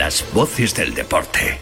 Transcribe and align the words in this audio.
Las 0.00 0.24
voces 0.32 0.74
del 0.74 0.94
deporte. 0.94 1.58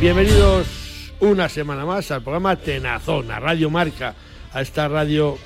Bienvenidos 0.00 1.12
una 1.18 1.48
semana 1.48 1.84
más 1.84 2.12
al 2.12 2.22
programa 2.22 2.54
Tenazón, 2.54 3.32
a 3.32 3.40
Radio 3.40 3.70
Marca, 3.70 4.14
a 4.52 4.60
esta 4.60 4.86
radio 4.86 5.36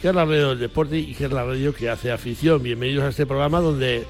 que 0.00 0.08
es 0.08 0.14
la 0.14 0.24
radio 0.24 0.50
del 0.50 0.58
deporte 0.58 0.98
y 0.98 1.14
que 1.14 1.26
es 1.26 1.32
la 1.32 1.44
radio 1.44 1.74
que 1.74 1.90
hace 1.90 2.10
afición. 2.10 2.62
Bienvenidos 2.62 3.04
a 3.04 3.08
este 3.08 3.26
programa 3.26 3.60
donde 3.60 4.06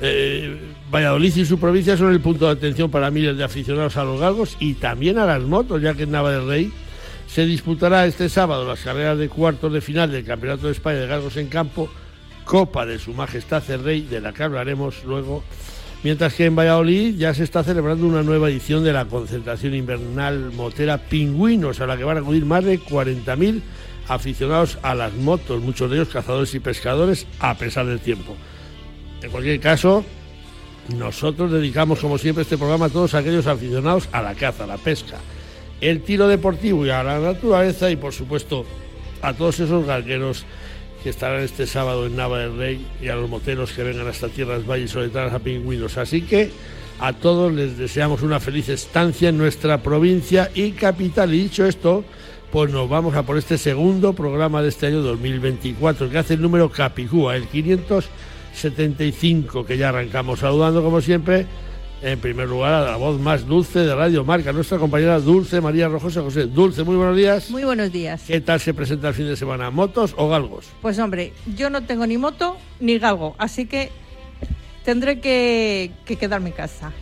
eh, 0.00 0.56
Valladolid 0.92 1.36
y 1.36 1.44
su 1.44 1.58
provincia 1.58 1.96
son 1.96 2.12
el 2.12 2.20
punto 2.20 2.46
de 2.46 2.52
atención 2.52 2.90
para 2.90 3.10
miles 3.10 3.36
de 3.36 3.42
aficionados 3.42 3.96
a 3.96 4.04
los 4.04 4.20
galgos 4.20 4.56
y 4.60 4.74
también 4.74 5.18
a 5.18 5.26
las 5.26 5.42
motos, 5.42 5.82
ya 5.82 5.94
que 5.94 6.04
en 6.04 6.12
Nava 6.12 6.30
del 6.30 6.46
Rey 6.46 6.72
se 7.26 7.46
disputará 7.46 8.06
este 8.06 8.28
sábado 8.28 8.66
las 8.66 8.80
carreras 8.80 9.18
de 9.18 9.28
cuartos 9.28 9.72
de 9.72 9.80
final 9.80 10.12
del 10.12 10.24
Campeonato 10.24 10.66
de 10.66 10.72
España 10.72 11.00
de 11.00 11.08
Galgos 11.08 11.36
en 11.36 11.48
Campo, 11.48 11.88
Copa 12.44 12.86
de 12.86 13.00
Su 13.00 13.12
Majestad 13.12 13.68
el 13.70 13.82
Rey, 13.82 14.02
de 14.02 14.20
la 14.20 14.32
que 14.32 14.44
hablaremos 14.44 15.04
luego 15.04 15.42
Mientras 16.04 16.34
que 16.34 16.44
en 16.44 16.54
Valladolid 16.54 17.16
ya 17.16 17.32
se 17.32 17.44
está 17.44 17.64
celebrando 17.64 18.06
una 18.06 18.22
nueva 18.22 18.50
edición 18.50 18.84
de 18.84 18.92
la 18.92 19.06
concentración 19.06 19.74
invernal 19.74 20.52
motera 20.52 20.98
Pingüinos, 20.98 21.80
a 21.80 21.86
la 21.86 21.96
que 21.96 22.04
van 22.04 22.18
a 22.18 22.20
acudir 22.20 22.44
más 22.44 22.62
de 22.62 22.78
40.000 22.78 23.62
aficionados 24.08 24.78
a 24.82 24.94
las 24.94 25.12
motos, 25.14 25.60
muchos 25.62 25.90
de 25.90 25.96
ellos 25.96 26.08
cazadores 26.08 26.54
y 26.54 26.60
pescadores, 26.60 27.26
a 27.40 27.56
pesar 27.56 27.86
del 27.86 28.00
tiempo. 28.00 28.36
En 29.22 29.30
cualquier 29.30 29.60
caso, 29.60 30.04
nosotros 30.96 31.50
dedicamos, 31.50 31.98
como 31.98 32.18
siempre, 32.18 32.42
este 32.42 32.58
programa 32.58 32.86
a 32.86 32.90
todos 32.90 33.14
aquellos 33.14 33.46
aficionados 33.46 34.08
a 34.12 34.20
la 34.20 34.34
caza, 34.34 34.64
a 34.64 34.66
la 34.66 34.76
pesca, 34.76 35.16
el 35.80 36.02
tiro 36.02 36.28
deportivo 36.28 36.84
y 36.84 36.90
a 36.90 37.02
la 37.02 37.18
naturaleza 37.18 37.90
y, 37.90 37.96
por 37.96 38.12
supuesto, 38.12 38.66
a 39.22 39.32
todos 39.32 39.60
esos 39.60 39.86
galgueros 39.86 40.44
que 41.02 41.10
estarán 41.10 41.42
este 41.42 41.66
sábado 41.66 42.06
en 42.06 42.16
Nava 42.16 42.38
del 42.38 42.56
Rey 42.56 42.86
y 43.00 43.08
a 43.08 43.14
los 43.14 43.28
moteros 43.28 43.72
que 43.72 43.82
vengan 43.82 44.08
hasta 44.08 44.28
Tierras 44.28 44.66
Valles 44.66 44.90
Soletanas 44.90 45.34
a 45.34 45.38
Pingüinos. 45.38 45.98
Así 45.98 46.22
que 46.22 46.50
a 46.98 47.12
todos 47.12 47.52
les 47.52 47.76
deseamos 47.76 48.22
una 48.22 48.40
feliz 48.40 48.68
estancia 48.68 49.28
en 49.28 49.38
nuestra 49.38 49.82
provincia 49.82 50.50
y 50.54 50.72
capital. 50.72 51.34
Y 51.34 51.42
dicho 51.42 51.66
esto, 51.66 52.04
pues 52.54 52.72
nos 52.72 52.88
vamos 52.88 53.14
a 53.16 53.24
por 53.24 53.36
este 53.36 53.58
segundo 53.58 54.12
programa 54.12 54.62
de 54.62 54.68
este 54.68 54.86
año 54.86 55.02
2024, 55.02 56.08
que 56.08 56.18
hace 56.18 56.34
el 56.34 56.40
número 56.40 56.70
Capicúa, 56.70 57.34
el 57.34 57.48
575, 57.48 59.66
que 59.66 59.76
ya 59.76 59.88
arrancamos 59.88 60.38
saludando 60.38 60.80
como 60.80 61.00
siempre 61.00 61.46
en 62.00 62.20
primer 62.20 62.48
lugar 62.48 62.74
a 62.74 62.92
la 62.92 62.96
voz 62.96 63.18
más 63.18 63.44
dulce 63.44 63.80
de 63.80 63.92
Radio 63.92 64.24
Marca, 64.24 64.52
nuestra 64.52 64.78
compañera 64.78 65.18
Dulce 65.18 65.60
María 65.60 65.88
Rojosa 65.88 66.22
José. 66.22 66.46
Dulce, 66.46 66.84
muy 66.84 66.94
buenos 66.94 67.16
días. 67.16 67.50
Muy 67.50 67.64
buenos 67.64 67.90
días. 67.90 68.22
¿Qué 68.24 68.40
tal 68.40 68.60
se 68.60 68.72
presenta 68.72 69.08
el 69.08 69.14
fin 69.14 69.26
de 69.26 69.34
semana? 69.34 69.72
¿Motos 69.72 70.14
o 70.16 70.28
galgos? 70.28 70.68
Pues 70.80 71.00
hombre, 71.00 71.32
yo 71.56 71.70
no 71.70 71.82
tengo 71.82 72.06
ni 72.06 72.18
moto 72.18 72.56
ni 72.78 73.00
galgo, 73.00 73.34
así 73.36 73.66
que 73.66 73.90
tendré 74.84 75.18
que, 75.18 75.90
quedarme 76.06 76.50
en 76.50 76.54
casa. 76.54 76.92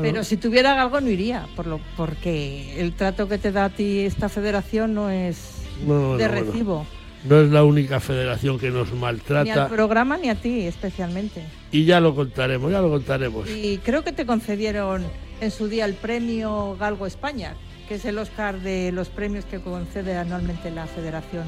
Pero 0.00 0.24
si 0.24 0.36
tuviera 0.36 0.74
galgo 0.74 1.00
no 1.00 1.10
iría, 1.10 1.46
por 1.56 1.66
lo, 1.66 1.80
porque 1.96 2.80
el 2.80 2.92
trato 2.92 3.28
que 3.28 3.38
te 3.38 3.52
da 3.52 3.66
a 3.66 3.70
ti 3.70 4.00
esta 4.00 4.28
federación 4.28 4.94
no 4.94 5.10
es 5.10 5.62
de 5.86 6.28
recibo. 6.28 6.86
No 7.24 7.40
es 7.40 7.50
la 7.50 7.64
única 7.64 7.98
federación 7.98 8.58
que 8.58 8.70
nos 8.70 8.92
maltrata. 8.92 9.44
Ni 9.44 9.50
al 9.50 9.68
programa 9.68 10.16
ni 10.16 10.28
a 10.28 10.36
ti 10.36 10.60
especialmente. 10.60 11.42
Y 11.72 11.84
ya 11.84 12.00
lo 12.00 12.14
contaremos, 12.14 12.70
ya 12.70 12.80
lo 12.80 12.90
contaremos. 12.90 13.48
Y 13.50 13.78
creo 13.78 14.04
que 14.04 14.12
te 14.12 14.24
concedieron 14.24 15.04
en 15.40 15.50
su 15.50 15.68
día 15.68 15.84
el 15.84 15.94
premio 15.94 16.76
Galgo 16.78 17.06
España, 17.06 17.54
que 17.88 17.96
es 17.96 18.04
el 18.04 18.18
Oscar 18.18 18.60
de 18.60 18.92
los 18.92 19.08
premios 19.08 19.44
que 19.44 19.60
concede 19.60 20.16
anualmente 20.16 20.70
la 20.70 20.86
Federación 20.86 21.44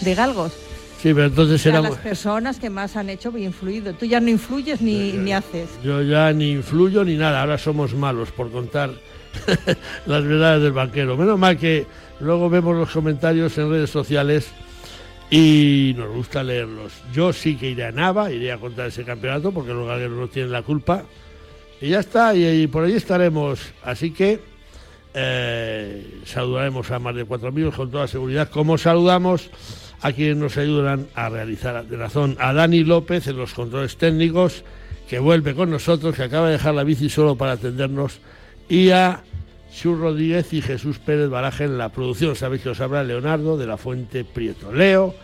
de 0.00 0.14
Galgos. 0.14 0.52
Sí, 1.02 1.14
pero 1.14 1.26
entonces 1.26 1.64
eran 1.64 1.84
las 1.84 1.96
personas 1.96 2.58
que 2.58 2.68
más 2.68 2.94
han 2.94 3.08
hecho 3.08 3.32
y 3.36 3.44
influido. 3.44 3.94
Tú 3.94 4.04
ya 4.04 4.20
no 4.20 4.28
influyes 4.28 4.82
ni, 4.82 5.12
ni 5.12 5.32
haces. 5.32 5.70
Yo 5.82 6.02
ya 6.02 6.30
ni 6.34 6.50
influyo 6.50 7.04
ni 7.04 7.16
nada. 7.16 7.40
Ahora 7.40 7.56
somos 7.56 7.94
malos 7.94 8.30
por 8.32 8.50
contar 8.50 8.90
las 10.06 10.24
verdades 10.24 10.62
del 10.62 10.72
banquero. 10.72 11.16
Menos 11.16 11.38
mal 11.38 11.56
que 11.56 11.86
luego 12.20 12.50
vemos 12.50 12.76
los 12.76 12.90
comentarios 12.90 13.56
en 13.56 13.70
redes 13.70 13.88
sociales 13.88 14.50
y 15.30 15.94
nos 15.96 16.14
gusta 16.14 16.42
leerlos. 16.42 16.92
Yo 17.14 17.32
sí 17.32 17.56
que 17.56 17.70
iré 17.70 17.86
a 17.86 17.92
Nava, 17.92 18.30
iré 18.30 18.52
a 18.52 18.58
contar 18.58 18.88
ese 18.88 19.02
campeonato 19.02 19.52
porque 19.52 19.72
los 19.72 19.88
gallegos 19.88 20.18
no 20.18 20.28
tienen 20.28 20.52
la 20.52 20.62
culpa. 20.62 21.04
Y 21.80 21.88
ya 21.88 22.00
está, 22.00 22.34
y, 22.34 22.66
por 22.66 22.84
ahí 22.84 22.92
estaremos. 22.92 23.72
Así 23.82 24.10
que 24.10 24.38
eh, 25.14 26.20
saludaremos 26.26 26.90
a 26.90 26.98
más 26.98 27.14
de 27.14 27.24
cuatro 27.24 27.48
amigos 27.48 27.74
con 27.74 27.90
toda 27.90 28.06
seguridad, 28.06 28.50
como 28.50 28.76
saludamos 28.76 29.48
a 30.02 30.12
quienes 30.12 30.36
nos 30.36 30.56
ayudan 30.56 31.06
a 31.14 31.28
realizar 31.28 31.84
de 31.84 31.96
razón. 31.96 32.36
A 32.40 32.52
Dani 32.52 32.84
López 32.84 33.26
en 33.26 33.36
los 33.36 33.54
controles 33.54 33.96
técnicos, 33.96 34.64
que 35.08 35.18
vuelve 35.18 35.54
con 35.54 35.70
nosotros, 35.70 36.14
que 36.14 36.22
acaba 36.22 36.46
de 36.46 36.52
dejar 36.52 36.74
la 36.74 36.84
bici 36.84 37.08
solo 37.08 37.36
para 37.36 37.52
atendernos, 37.52 38.20
y 38.68 38.90
a 38.90 39.22
Chus 39.72 39.98
Rodríguez 39.98 40.52
y 40.52 40.62
Jesús 40.62 40.98
Pérez 40.98 41.28
Baraje 41.28 41.64
en 41.64 41.78
la 41.78 41.90
producción. 41.90 42.36
Sabéis 42.36 42.62
que 42.62 42.70
os 42.70 42.80
habla 42.80 43.04
Leonardo 43.04 43.56
de 43.56 43.66
la 43.66 43.76
Fuente 43.76 44.24
Prieto. 44.24 44.72
Leo, 44.72 45.14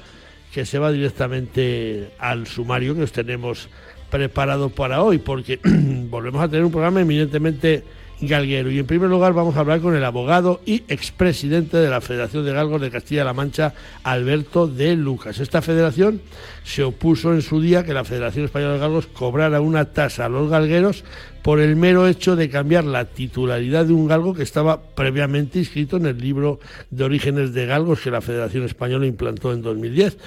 que 0.53 0.64
se 0.64 0.78
va 0.78 0.93
directamente 0.93 2.10
al 2.19 2.47
sumario 2.47 2.94
que 2.94 3.03
os 3.03 3.12
tenemos 3.12 3.69
preparado 4.10 4.70
para 4.70 5.03
hoy, 5.03 5.19
porque 5.19 5.60
volvemos 5.64 6.43
a 6.43 6.48
tener 6.48 6.64
un 6.64 6.72
programa 6.72 7.00
eminentemente 7.00 7.84
galguero. 8.21 8.71
Y 8.71 8.78
en 8.78 8.87
primer 8.87 9.09
lugar 9.09 9.32
vamos 9.32 9.56
a 9.56 9.60
hablar 9.60 9.81
con 9.81 9.94
el 9.94 10.04
abogado 10.04 10.60
y 10.65 10.84
expresidente 10.88 11.77
de 11.77 11.88
la 11.88 12.00
Federación 12.00 12.44
de 12.44 12.53
Galgos 12.53 12.81
de 12.81 12.91
Castilla-La 12.91 13.32
Mancha, 13.32 13.75
Alberto 14.03 14.66
de 14.66 14.97
Lucas. 14.97 15.41
Esta 15.41 15.62
federación 15.62 16.21
se 16.65 16.82
opuso 16.82 17.32
en 17.32 17.43
su 17.43 17.60
día 17.60 17.84
que 17.84 17.94
la 17.94 18.05
Federación 18.05 18.47
Española 18.47 18.75
de 18.75 18.81
Galgos 18.81 19.06
cobrara 19.06 19.60
una 19.60 19.87
tasa 19.87 20.26
a 20.26 20.28
los 20.28 20.50
galgueros 20.50 21.05
por 21.47 21.60
el 21.60 21.76
mero 21.76 22.09
hecho 22.09 22.34
de 22.34 22.50
cambiar 22.50 22.82
la 22.82 23.05
titularidad 23.05 23.84
de 23.87 23.93
un 23.93 24.09
galgo 24.09 24.34
que 24.34 24.43
estaba 24.43 24.82
previamente 24.82 25.60
inscrito 25.60 25.97
en 25.97 26.06
el 26.06 26.19
libro 26.19 26.59
de 26.91 27.05
orígenes 27.05 27.55
de 27.55 27.66
galgos 27.66 28.00
que 28.00 28.10
la 28.10 28.21
Federación 28.21 28.65
Española 28.65 29.06
implantó 29.06 29.53
en 29.53 29.62
2010. 29.62 30.19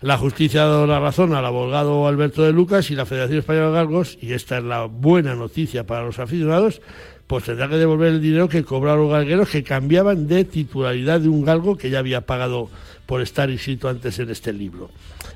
La 0.00 0.18
justicia 0.18 0.64
ha 0.64 0.66
dado 0.66 0.88
la 0.88 0.98
razón 0.98 1.32
al 1.32 1.46
abogado 1.46 2.08
Alberto 2.08 2.42
de 2.42 2.52
Lucas 2.52 2.90
y 2.90 2.96
la 2.96 3.06
Federación 3.06 3.38
Española 3.38 3.68
de 3.68 3.72
Galgos, 3.74 4.18
y 4.20 4.32
esta 4.32 4.58
es 4.58 4.64
la 4.64 4.86
buena 4.86 5.36
noticia 5.36 5.86
para 5.86 6.02
los 6.02 6.18
aficionados, 6.18 6.82
pues 7.26 7.44
tendrá 7.44 7.68
que 7.68 7.76
devolver 7.76 8.08
el 8.12 8.20
dinero 8.20 8.48
que 8.48 8.64
cobraron 8.64 9.02
los 9.02 9.12
galgueros 9.12 9.48
que 9.48 9.62
cambiaban 9.62 10.26
de 10.26 10.44
titularidad 10.44 11.20
de 11.20 11.28
un 11.28 11.44
galgo 11.44 11.76
que 11.76 11.90
ya 11.90 11.98
había 11.98 12.22
pagado 12.22 12.68
por 13.06 13.20
estar 13.22 13.50
inscrito 13.50 13.88
antes 13.88 14.18
en 14.18 14.30
este 14.30 14.52
libro. 14.52 14.90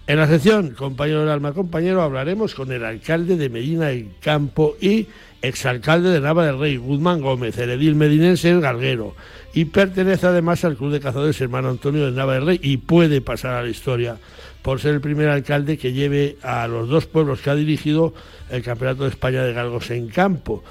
En 0.06 0.18
la 0.18 0.26
sección, 0.26 0.70
compañero 0.70 1.20
del 1.20 1.30
alma, 1.30 1.52
compañero, 1.52 2.02
hablaremos 2.02 2.54
con 2.54 2.72
el 2.72 2.84
alcalde 2.84 3.36
de 3.36 3.48
Medina 3.48 3.86
del 3.88 4.08
Campo 4.20 4.76
y 4.80 5.06
exalcalde 5.42 6.10
de 6.10 6.20
Nava 6.20 6.46
del 6.46 6.58
Rey, 6.58 6.76
Guzmán 6.76 7.20
Gómez, 7.20 7.58
el 7.58 7.70
edil 7.70 7.94
medinense 7.94 8.50
El 8.50 8.60
Galguero, 8.60 9.14
y 9.52 9.66
pertenece 9.66 10.26
además 10.26 10.64
al 10.64 10.76
Club 10.76 10.92
de 10.92 11.00
Cazadores 11.00 11.40
Hermano 11.40 11.68
Antonio 11.68 12.06
de 12.06 12.12
Nava 12.12 12.34
del 12.34 12.46
Rey 12.46 12.60
y 12.62 12.78
puede 12.78 13.20
pasar 13.20 13.54
a 13.54 13.62
la 13.62 13.68
historia 13.68 14.16
por 14.62 14.80
ser 14.80 14.94
el 14.94 15.00
primer 15.00 15.28
alcalde 15.28 15.78
que 15.78 15.92
lleve 15.92 16.36
a 16.42 16.66
los 16.66 16.88
dos 16.88 17.06
pueblos 17.06 17.40
que 17.40 17.50
ha 17.50 17.54
dirigido 17.54 18.14
el 18.50 18.62
Campeonato 18.62 19.04
de 19.04 19.10
España 19.10 19.42
de 19.42 19.52
Galgos 19.52 19.90
en 19.90 20.08
Campo. 20.08 20.64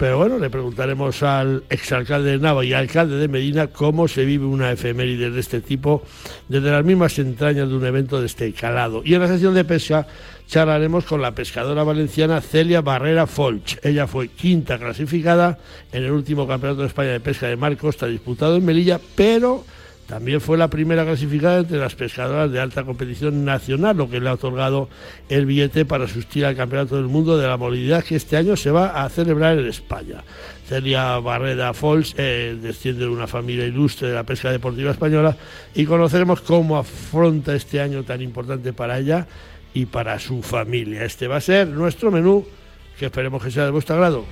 Pero 0.00 0.16
bueno, 0.16 0.38
le 0.38 0.48
preguntaremos 0.48 1.22
al 1.22 1.62
exalcalde 1.68 2.30
de 2.30 2.38
Nava 2.38 2.64
y 2.64 2.72
alcalde 2.72 3.16
de 3.16 3.28
Medina 3.28 3.66
cómo 3.66 4.08
se 4.08 4.24
vive 4.24 4.46
una 4.46 4.72
efeméride 4.72 5.30
de 5.30 5.38
este 5.38 5.60
tipo 5.60 6.02
desde 6.48 6.70
las 6.70 6.82
mismas 6.82 7.18
entrañas 7.18 7.68
de 7.68 7.74
un 7.74 7.84
evento 7.84 8.18
de 8.18 8.24
este 8.24 8.50
calado. 8.54 9.02
Y 9.04 9.12
en 9.12 9.20
la 9.20 9.28
sesión 9.28 9.52
de 9.52 9.62
pesca 9.62 10.06
charlaremos 10.46 11.04
con 11.04 11.20
la 11.20 11.34
pescadora 11.34 11.84
valenciana 11.84 12.40
Celia 12.40 12.80
Barrera 12.80 13.26
Folch. 13.26 13.76
Ella 13.82 14.06
fue 14.06 14.28
quinta 14.28 14.78
clasificada 14.78 15.58
en 15.92 16.04
el 16.04 16.12
último 16.12 16.48
Campeonato 16.48 16.80
de 16.80 16.86
España 16.86 17.10
de 17.10 17.20
Pesca 17.20 17.48
de 17.48 17.56
Mar 17.56 17.76
Costa 17.76 18.06
disputado 18.06 18.56
en 18.56 18.64
Melilla, 18.64 18.98
pero 19.14 19.66
también 20.10 20.40
fue 20.40 20.58
la 20.58 20.68
primera 20.68 21.04
clasificada 21.04 21.60
entre 21.60 21.78
las 21.78 21.94
pescadoras 21.94 22.50
de 22.50 22.58
alta 22.58 22.82
competición 22.82 23.44
nacional, 23.44 23.96
lo 23.96 24.10
que 24.10 24.18
le 24.18 24.28
ha 24.28 24.32
otorgado 24.32 24.88
el 25.28 25.46
billete 25.46 25.84
para 25.84 26.06
asistir 26.06 26.44
al 26.44 26.56
Campeonato 26.56 26.96
del 26.96 27.04
Mundo 27.04 27.38
de 27.38 27.46
la 27.46 27.56
Movilidad 27.56 28.02
que 28.02 28.16
este 28.16 28.36
año 28.36 28.56
se 28.56 28.72
va 28.72 29.04
a 29.04 29.08
celebrar 29.08 29.56
en 29.56 29.68
España. 29.68 30.24
Celia 30.68 31.16
Barreda 31.20 31.72
Fols 31.74 32.16
eh, 32.18 32.58
desciende 32.60 33.04
de 33.04 33.08
una 33.08 33.28
familia 33.28 33.64
ilustre 33.64 34.08
de 34.08 34.14
la 34.14 34.24
pesca 34.24 34.50
deportiva 34.50 34.90
española 34.90 35.36
y 35.76 35.84
conoceremos 35.84 36.40
cómo 36.40 36.76
afronta 36.76 37.54
este 37.54 37.80
año 37.80 38.02
tan 38.02 38.20
importante 38.20 38.72
para 38.72 38.98
ella 38.98 39.28
y 39.74 39.86
para 39.86 40.18
su 40.18 40.42
familia. 40.42 41.04
Este 41.04 41.28
va 41.28 41.36
a 41.36 41.40
ser 41.40 41.68
nuestro 41.68 42.10
menú, 42.10 42.44
que 42.98 43.06
esperemos 43.06 43.44
que 43.44 43.52
sea 43.52 43.64
de 43.64 43.70
vuestro 43.70 43.94
agrado. 43.94 44.24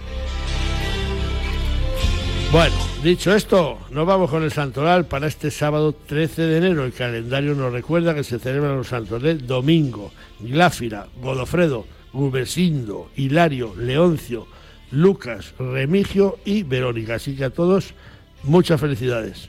Bueno. 2.53 2.89
Dicho 3.03 3.33
esto, 3.33 3.79
nos 3.93 4.07
vamos 4.09 4.29
con 4.29 4.43
el 4.43 4.51
santoral 4.51 5.07
para 5.07 5.29
este 5.29 5.53
sábado 5.53 5.93
13 5.93 6.43
de 6.43 6.59
enero. 6.59 6.85
El 6.85 6.93
calendario 6.93 7.55
nos 7.55 7.73
recuerda 7.73 8.13
que 8.13 8.25
se 8.25 8.41
celebran 8.41 8.77
los 8.77 8.89
santos 8.89 9.23
de 9.23 9.35
Domingo, 9.35 10.11
Gláfira, 10.41 11.07
Godofredo, 11.23 11.87
Gubesindo, 12.13 13.09
Hilario, 13.15 13.73
Leoncio, 13.77 14.49
Lucas, 14.91 15.55
Remigio 15.61 16.39
y 16.45 16.65
Verónica. 16.65 17.15
Así 17.15 17.37
que 17.37 17.45
a 17.45 17.51
todos, 17.51 17.95
muchas 18.43 18.81
felicidades. 18.81 19.49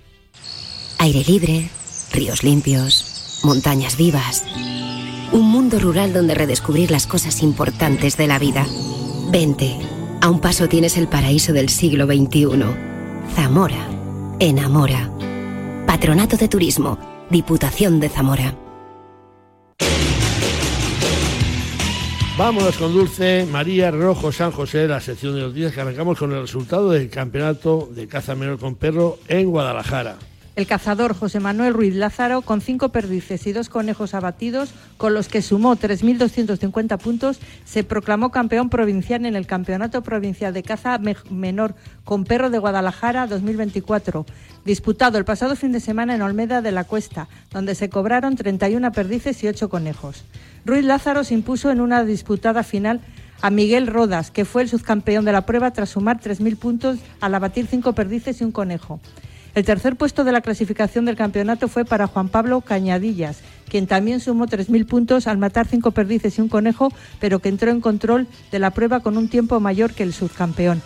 Aire 0.99 1.23
libre, 1.27 1.69
ríos 2.13 2.43
limpios, 2.43 3.41
montañas 3.43 3.97
vivas. 3.97 4.45
Un 5.31 5.49
mundo 5.49 5.79
rural 5.79 6.13
donde 6.13 6.35
redescubrir 6.35 6.91
las 6.91 7.07
cosas 7.07 7.41
importantes 7.41 8.15
de 8.15 8.27
la 8.27 8.37
vida. 8.37 8.67
Vente, 9.31 9.75
a 10.21 10.29
un 10.29 10.39
paso 10.39 10.67
tienes 10.67 10.97
el 10.97 11.07
paraíso 11.07 11.53
del 11.53 11.69
siglo 11.69 12.05
XXI. 12.05 12.63
Zamora. 13.35 13.87
Enamora. 14.39 15.11
Patronato 15.85 16.37
de 16.37 16.47
Turismo. 16.47 16.97
Diputación 17.29 17.99
de 17.99 18.09
Zamora. 18.09 18.55
Vámonos 22.37 22.77
con 22.77 22.93
Dulce 22.93 23.45
María 23.51 23.91
Rojo 23.91 24.31
San 24.31 24.51
José, 24.51 24.87
la 24.87 25.01
sección 25.01 25.35
de 25.35 25.41
los 25.41 25.53
días 25.53 25.73
que 25.73 25.81
arrancamos 25.81 26.17
con 26.17 26.31
el 26.31 26.41
resultado 26.41 26.89
del 26.91 27.09
campeonato 27.09 27.89
de 27.91 28.07
caza 28.07 28.33
menor 28.33 28.57
con 28.57 28.75
perro 28.75 29.19
en 29.27 29.49
Guadalajara. 29.49 30.17
El 30.59 30.67
cazador 30.67 31.15
José 31.15 31.39
Manuel 31.39 31.73
Ruiz 31.73 31.95
Lázaro, 31.95 32.41
con 32.41 32.59
cinco 32.59 32.89
perdices 32.89 33.47
y 33.47 33.53
dos 33.53 33.69
conejos 33.69 34.13
abatidos, 34.13 34.71
con 34.97 35.13
los 35.13 35.29
que 35.29 35.41
sumó 35.41 35.77
3.250 35.77 36.97
puntos, 36.97 37.39
se 37.63 37.85
proclamó 37.85 38.29
campeón 38.29 38.69
provincial 38.69 39.25
en 39.25 39.37
el 39.37 39.47
Campeonato 39.47 40.03
Provincial 40.03 40.53
de 40.53 40.61
Caza 40.61 40.99
Menor 41.29 41.75
con 42.03 42.25
Perro 42.25 42.49
de 42.49 42.57
Guadalajara 42.57 43.25
2024, 43.27 44.25
disputado 44.65 45.17
el 45.17 45.23
pasado 45.23 45.55
fin 45.55 45.71
de 45.71 45.79
semana 45.79 46.13
en 46.13 46.23
Olmeda 46.23 46.61
de 46.61 46.73
la 46.73 46.83
Cuesta, 46.83 47.29
donde 47.51 47.73
se 47.73 47.87
cobraron 47.87 48.35
31 48.35 48.91
perdices 48.91 49.41
y 49.45 49.47
8 49.47 49.69
conejos. 49.69 50.25
Ruiz 50.65 50.83
Lázaro 50.83 51.23
se 51.23 51.35
impuso 51.35 51.71
en 51.71 51.79
una 51.79 52.03
disputada 52.03 52.63
final 52.63 52.99
a 53.41 53.49
Miguel 53.49 53.87
Rodas, 53.87 54.29
que 54.29 54.43
fue 54.43 54.63
el 54.63 54.67
subcampeón 54.67 55.23
de 55.23 55.31
la 55.31 55.45
prueba 55.45 55.71
tras 55.71 55.91
sumar 55.91 56.19
3.000 56.19 56.57
puntos 56.57 56.99
al 57.21 57.33
abatir 57.33 57.65
cinco 57.65 57.93
perdices 57.93 58.41
y 58.41 58.43
un 58.43 58.51
conejo. 58.51 58.99
El 59.59 59.65
tercer 59.65 59.97
puesto 59.97 60.23
de 60.23 60.31
la 60.31 60.39
clasificación 60.39 61.03
del 61.03 61.17
campeonato 61.17 61.67
fue 61.67 61.83
para 61.83 62.07
Juan 62.07 62.29
Pablo 62.29 62.61
Cañadillas, 62.61 63.41
quien 63.67 63.87
también 63.87 64.21
sumó 64.21 64.47
3.000 64.47 64.87
puntos 64.87 65.27
al 65.27 65.37
matar 65.37 65.67
cinco 65.67 65.91
perdices 65.91 66.37
y 66.37 66.41
un 66.41 66.47
conejo, 66.47 66.93
pero 67.19 67.39
que 67.39 67.49
entró 67.49 67.69
en 67.69 67.81
control 67.81 68.25
de 68.53 68.59
la 68.59 68.71
prueba 68.71 69.01
con 69.01 69.17
un 69.17 69.27
tiempo 69.27 69.59
mayor 69.59 69.91
que 69.91 70.03
el 70.03 70.13
subcampeón. 70.13 70.81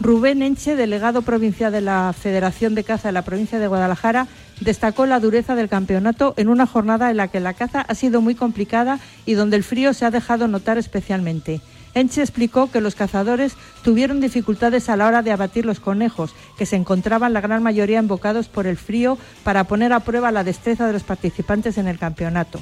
Rubén 0.00 0.42
Enche, 0.42 0.74
delegado 0.74 1.22
provincial 1.22 1.70
de 1.70 1.80
la 1.80 2.12
Federación 2.12 2.74
de 2.74 2.82
Caza 2.82 3.06
de 3.06 3.12
la 3.12 3.22
provincia 3.22 3.60
de 3.60 3.68
Guadalajara, 3.68 4.26
destacó 4.58 5.06
la 5.06 5.20
dureza 5.20 5.54
del 5.54 5.68
campeonato 5.68 6.34
en 6.36 6.48
una 6.48 6.66
jornada 6.66 7.08
en 7.08 7.18
la 7.18 7.28
que 7.28 7.38
la 7.38 7.54
caza 7.54 7.82
ha 7.82 7.94
sido 7.94 8.20
muy 8.20 8.34
complicada 8.34 8.98
y 9.26 9.34
donde 9.34 9.56
el 9.56 9.62
frío 9.62 9.94
se 9.94 10.04
ha 10.06 10.10
dejado 10.10 10.48
notar 10.48 10.76
especialmente. 10.76 11.60
Enche 11.94 12.22
explicó 12.22 12.70
que 12.70 12.80
los 12.80 12.94
cazadores 12.94 13.54
tuvieron 13.82 14.20
dificultades 14.20 14.88
a 14.88 14.96
la 14.96 15.06
hora 15.06 15.22
de 15.22 15.32
abatir 15.32 15.66
los 15.66 15.80
conejos, 15.80 16.34
que 16.56 16.66
se 16.66 16.76
encontraban 16.76 17.32
la 17.32 17.40
gran 17.40 17.62
mayoría 17.62 17.98
embocados 17.98 18.48
por 18.48 18.66
el 18.66 18.76
frío 18.76 19.18
para 19.44 19.64
poner 19.64 19.92
a 19.92 20.00
prueba 20.00 20.32
la 20.32 20.44
destreza 20.44 20.86
de 20.86 20.92
los 20.94 21.02
participantes 21.02 21.76
en 21.78 21.88
el 21.88 21.98
campeonato. 21.98 22.60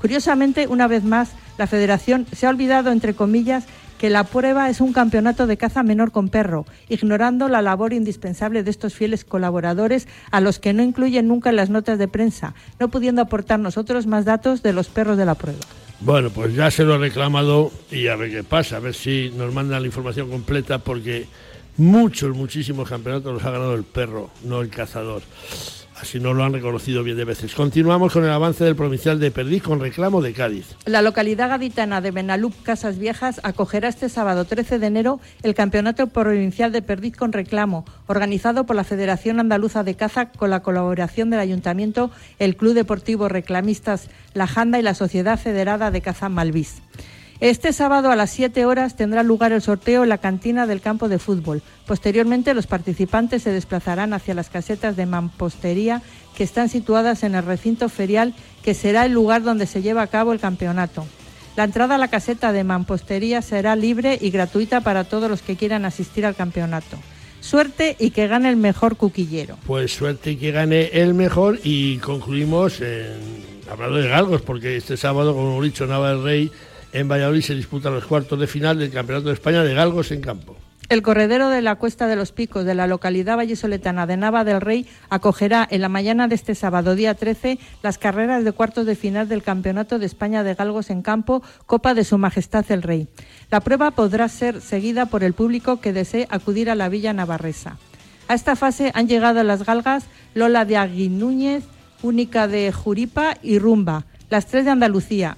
Curiosamente, 0.00 0.66
una 0.66 0.88
vez 0.88 1.04
más, 1.04 1.30
la 1.58 1.68
federación 1.68 2.26
se 2.32 2.46
ha 2.46 2.50
olvidado, 2.50 2.90
entre 2.90 3.14
comillas, 3.14 3.64
que 3.98 4.10
la 4.10 4.24
prueba 4.24 4.68
es 4.68 4.80
un 4.80 4.92
campeonato 4.92 5.46
de 5.46 5.56
caza 5.56 5.84
menor 5.84 6.10
con 6.10 6.28
perro, 6.28 6.66
ignorando 6.88 7.46
la 7.46 7.62
labor 7.62 7.92
indispensable 7.92 8.64
de 8.64 8.70
estos 8.72 8.94
fieles 8.94 9.24
colaboradores 9.24 10.08
a 10.32 10.40
los 10.40 10.58
que 10.58 10.72
no 10.72 10.82
incluyen 10.82 11.28
nunca 11.28 11.50
en 11.50 11.56
las 11.56 11.70
notas 11.70 12.00
de 12.00 12.08
prensa, 12.08 12.54
no 12.80 12.88
pudiendo 12.88 13.22
aportar 13.22 13.60
nosotros 13.60 14.08
más 14.08 14.24
datos 14.24 14.60
de 14.64 14.72
los 14.72 14.88
perros 14.88 15.16
de 15.16 15.24
la 15.24 15.36
prueba. 15.36 15.60
Bueno, 16.04 16.30
pues 16.30 16.52
ya 16.52 16.68
se 16.72 16.82
lo 16.82 16.96
he 16.96 16.98
reclamado 16.98 17.70
y 17.88 18.08
a 18.08 18.16
ver 18.16 18.32
qué 18.32 18.42
pasa, 18.42 18.78
a 18.78 18.80
ver 18.80 18.92
si 18.92 19.30
nos 19.36 19.54
mandan 19.54 19.82
la 19.82 19.86
información 19.86 20.28
completa 20.28 20.78
porque 20.78 21.28
muchos, 21.76 22.36
muchísimos 22.36 22.88
campeonatos 22.88 23.32
los 23.32 23.44
ha 23.44 23.52
ganado 23.52 23.74
el 23.74 23.84
perro, 23.84 24.30
no 24.42 24.62
el 24.62 24.68
cazador. 24.68 25.22
Así 26.02 26.18
no 26.18 26.34
lo 26.34 26.42
han 26.42 26.52
reconocido 26.52 27.04
bien 27.04 27.16
de 27.16 27.24
veces. 27.24 27.54
Continuamos 27.54 28.12
con 28.12 28.24
el 28.24 28.30
avance 28.30 28.64
del 28.64 28.74
provincial 28.74 29.20
de 29.20 29.30
Perdiz 29.30 29.62
con 29.62 29.78
reclamo 29.78 30.20
de 30.20 30.32
Cádiz. 30.32 30.74
La 30.84 31.00
localidad 31.00 31.48
gaditana 31.48 32.00
de 32.00 32.10
Benalup 32.10 32.60
Casas 32.64 32.98
Viejas 32.98 33.40
acogerá 33.44 33.86
este 33.86 34.08
sábado 34.08 34.44
13 34.44 34.80
de 34.80 34.86
enero 34.88 35.20
el 35.44 35.54
Campeonato 35.54 36.08
Provincial 36.08 36.72
de 36.72 36.82
Perdiz 36.82 37.16
con 37.16 37.32
reclamo, 37.32 37.84
organizado 38.08 38.66
por 38.66 38.74
la 38.74 38.82
Federación 38.82 39.38
Andaluza 39.38 39.84
de 39.84 39.94
Caza 39.94 40.30
con 40.32 40.50
la 40.50 40.64
colaboración 40.64 41.30
del 41.30 41.38
Ayuntamiento, 41.38 42.10
el 42.40 42.56
Club 42.56 42.74
Deportivo 42.74 43.28
Reclamistas 43.28 44.08
La 44.34 44.48
Janda 44.48 44.80
y 44.80 44.82
la 44.82 44.94
Sociedad 44.94 45.38
Federada 45.38 45.92
de 45.92 46.00
Caza 46.00 46.28
Malvís. 46.28 46.82
Este 47.42 47.72
sábado 47.72 48.12
a 48.12 48.14
las 48.14 48.30
7 48.30 48.66
horas 48.66 48.94
tendrá 48.94 49.24
lugar 49.24 49.50
el 49.50 49.60
sorteo 49.60 50.04
en 50.04 50.10
la 50.10 50.18
cantina 50.18 50.68
del 50.68 50.80
campo 50.80 51.08
de 51.08 51.18
fútbol. 51.18 51.60
Posteriormente, 51.88 52.54
los 52.54 52.68
participantes 52.68 53.42
se 53.42 53.50
desplazarán 53.50 54.12
hacia 54.12 54.34
las 54.34 54.48
casetas 54.48 54.94
de 54.94 55.06
mampostería 55.06 56.02
que 56.36 56.44
están 56.44 56.68
situadas 56.68 57.24
en 57.24 57.34
el 57.34 57.44
recinto 57.44 57.88
ferial, 57.88 58.32
que 58.62 58.74
será 58.74 59.06
el 59.06 59.12
lugar 59.12 59.42
donde 59.42 59.66
se 59.66 59.82
lleva 59.82 60.02
a 60.02 60.06
cabo 60.06 60.32
el 60.32 60.38
campeonato. 60.38 61.04
La 61.56 61.64
entrada 61.64 61.96
a 61.96 61.98
la 61.98 62.06
caseta 62.06 62.52
de 62.52 62.62
mampostería 62.62 63.42
será 63.42 63.74
libre 63.74 64.16
y 64.20 64.30
gratuita 64.30 64.82
para 64.82 65.02
todos 65.02 65.28
los 65.28 65.42
que 65.42 65.56
quieran 65.56 65.84
asistir 65.84 66.24
al 66.24 66.36
campeonato. 66.36 66.96
Suerte 67.40 67.96
y 67.98 68.10
que 68.10 68.28
gane 68.28 68.50
el 68.50 68.56
mejor 68.56 68.96
cuquillero. 68.96 69.58
Pues 69.66 69.92
suerte 69.92 70.30
y 70.30 70.36
que 70.36 70.52
gane 70.52 70.90
el 70.92 71.12
mejor 71.14 71.58
y 71.64 71.96
concluimos 71.96 72.78
hablando 73.68 73.96
de 73.96 74.06
galgos, 74.06 74.42
porque 74.42 74.76
este 74.76 74.96
sábado, 74.96 75.34
como 75.34 75.50
hemos 75.50 75.64
dicho, 75.64 75.88
Nava 75.88 76.10
del 76.10 76.22
Rey 76.22 76.52
en 76.92 77.08
Valladolid 77.08 77.42
se 77.42 77.54
disputan 77.54 77.94
los 77.94 78.04
cuartos 78.04 78.38
de 78.38 78.46
final 78.46 78.78
del 78.78 78.90
Campeonato 78.90 79.28
de 79.28 79.34
España 79.34 79.62
de 79.62 79.74
Galgos 79.74 80.10
en 80.12 80.20
campo. 80.20 80.56
El 80.88 81.00
corredero 81.00 81.48
de 81.48 81.62
la 81.62 81.76
Cuesta 81.76 82.06
de 82.06 82.16
los 82.16 82.32
Picos 82.32 82.66
de 82.66 82.74
la 82.74 82.86
localidad 82.86 83.38
vallisoletana 83.38 84.06
de 84.06 84.18
Nava 84.18 84.44
del 84.44 84.60
Rey 84.60 84.86
acogerá 85.08 85.66
en 85.70 85.80
la 85.80 85.88
mañana 85.88 86.28
de 86.28 86.34
este 86.34 86.54
sábado, 86.54 86.94
día 86.94 87.14
13, 87.14 87.58
las 87.82 87.96
carreras 87.96 88.44
de 88.44 88.52
cuartos 88.52 88.84
de 88.84 88.94
final 88.94 89.26
del 89.26 89.42
Campeonato 89.42 89.98
de 89.98 90.04
España 90.04 90.42
de 90.42 90.54
Galgos 90.54 90.90
en 90.90 91.00
campo, 91.00 91.42
Copa 91.64 91.94
de 91.94 92.04
Su 92.04 92.18
Majestad 92.18 92.70
el 92.70 92.82
Rey. 92.82 93.08
La 93.50 93.60
prueba 93.60 93.92
podrá 93.92 94.28
ser 94.28 94.60
seguida 94.60 95.06
por 95.06 95.24
el 95.24 95.32
público 95.32 95.80
que 95.80 95.94
desee 95.94 96.26
acudir 96.28 96.68
a 96.68 96.74
la 96.74 96.90
Villa 96.90 97.14
Navarresa. 97.14 97.78
A 98.28 98.34
esta 98.34 98.54
fase 98.54 98.90
han 98.94 99.08
llegado 99.08 99.42
las 99.44 99.64
galgas 99.64 100.04
Lola 100.34 100.66
de 100.66 100.76
Aguinúñez, 100.76 101.64
Única 102.02 102.48
de 102.48 102.70
Juripa 102.70 103.38
y 103.42 103.58
Rumba, 103.58 104.04
las 104.28 104.46
tres 104.46 104.64
de 104.66 104.72
Andalucía, 104.72 105.36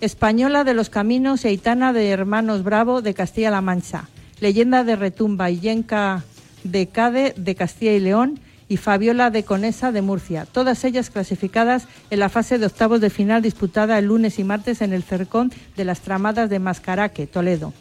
Española 0.00 0.64
de 0.64 0.72
los 0.72 0.88
Caminos 0.88 1.44
e 1.44 1.52
Itana 1.52 1.92
de 1.92 2.08
Hermanos 2.08 2.64
Bravo 2.64 3.02
de 3.02 3.12
Castilla-La 3.12 3.60
Mancha, 3.60 4.08
Leyenda 4.40 4.82
de 4.82 4.96
Retumba 4.96 5.50
y 5.50 5.60
Yenca 5.60 6.24
de 6.64 6.86
Cade 6.86 7.34
de 7.36 7.54
Castilla 7.54 7.92
y 7.92 8.00
León. 8.00 8.40
Y 8.66 8.76
Fabiola 8.76 9.30
de 9.30 9.42
Conesa 9.42 9.90
de 9.90 10.00
Murcia, 10.00 10.46
todas 10.46 10.84
ellas 10.84 11.10
clasificadas 11.10 11.88
en 12.08 12.20
la 12.20 12.28
fase 12.28 12.56
de 12.56 12.66
octavos 12.66 13.00
de 13.00 13.10
final 13.10 13.42
disputada 13.42 13.98
el 13.98 14.04
lunes 14.04 14.38
y 14.38 14.44
martes 14.44 14.80
en 14.80 14.92
el 14.92 15.02
Cercón 15.02 15.50
de 15.76 15.84
las 15.84 16.02
Tramadas 16.02 16.48
de 16.48 16.60
Mascaraque, 16.60 17.26
Toledo. 17.26 17.72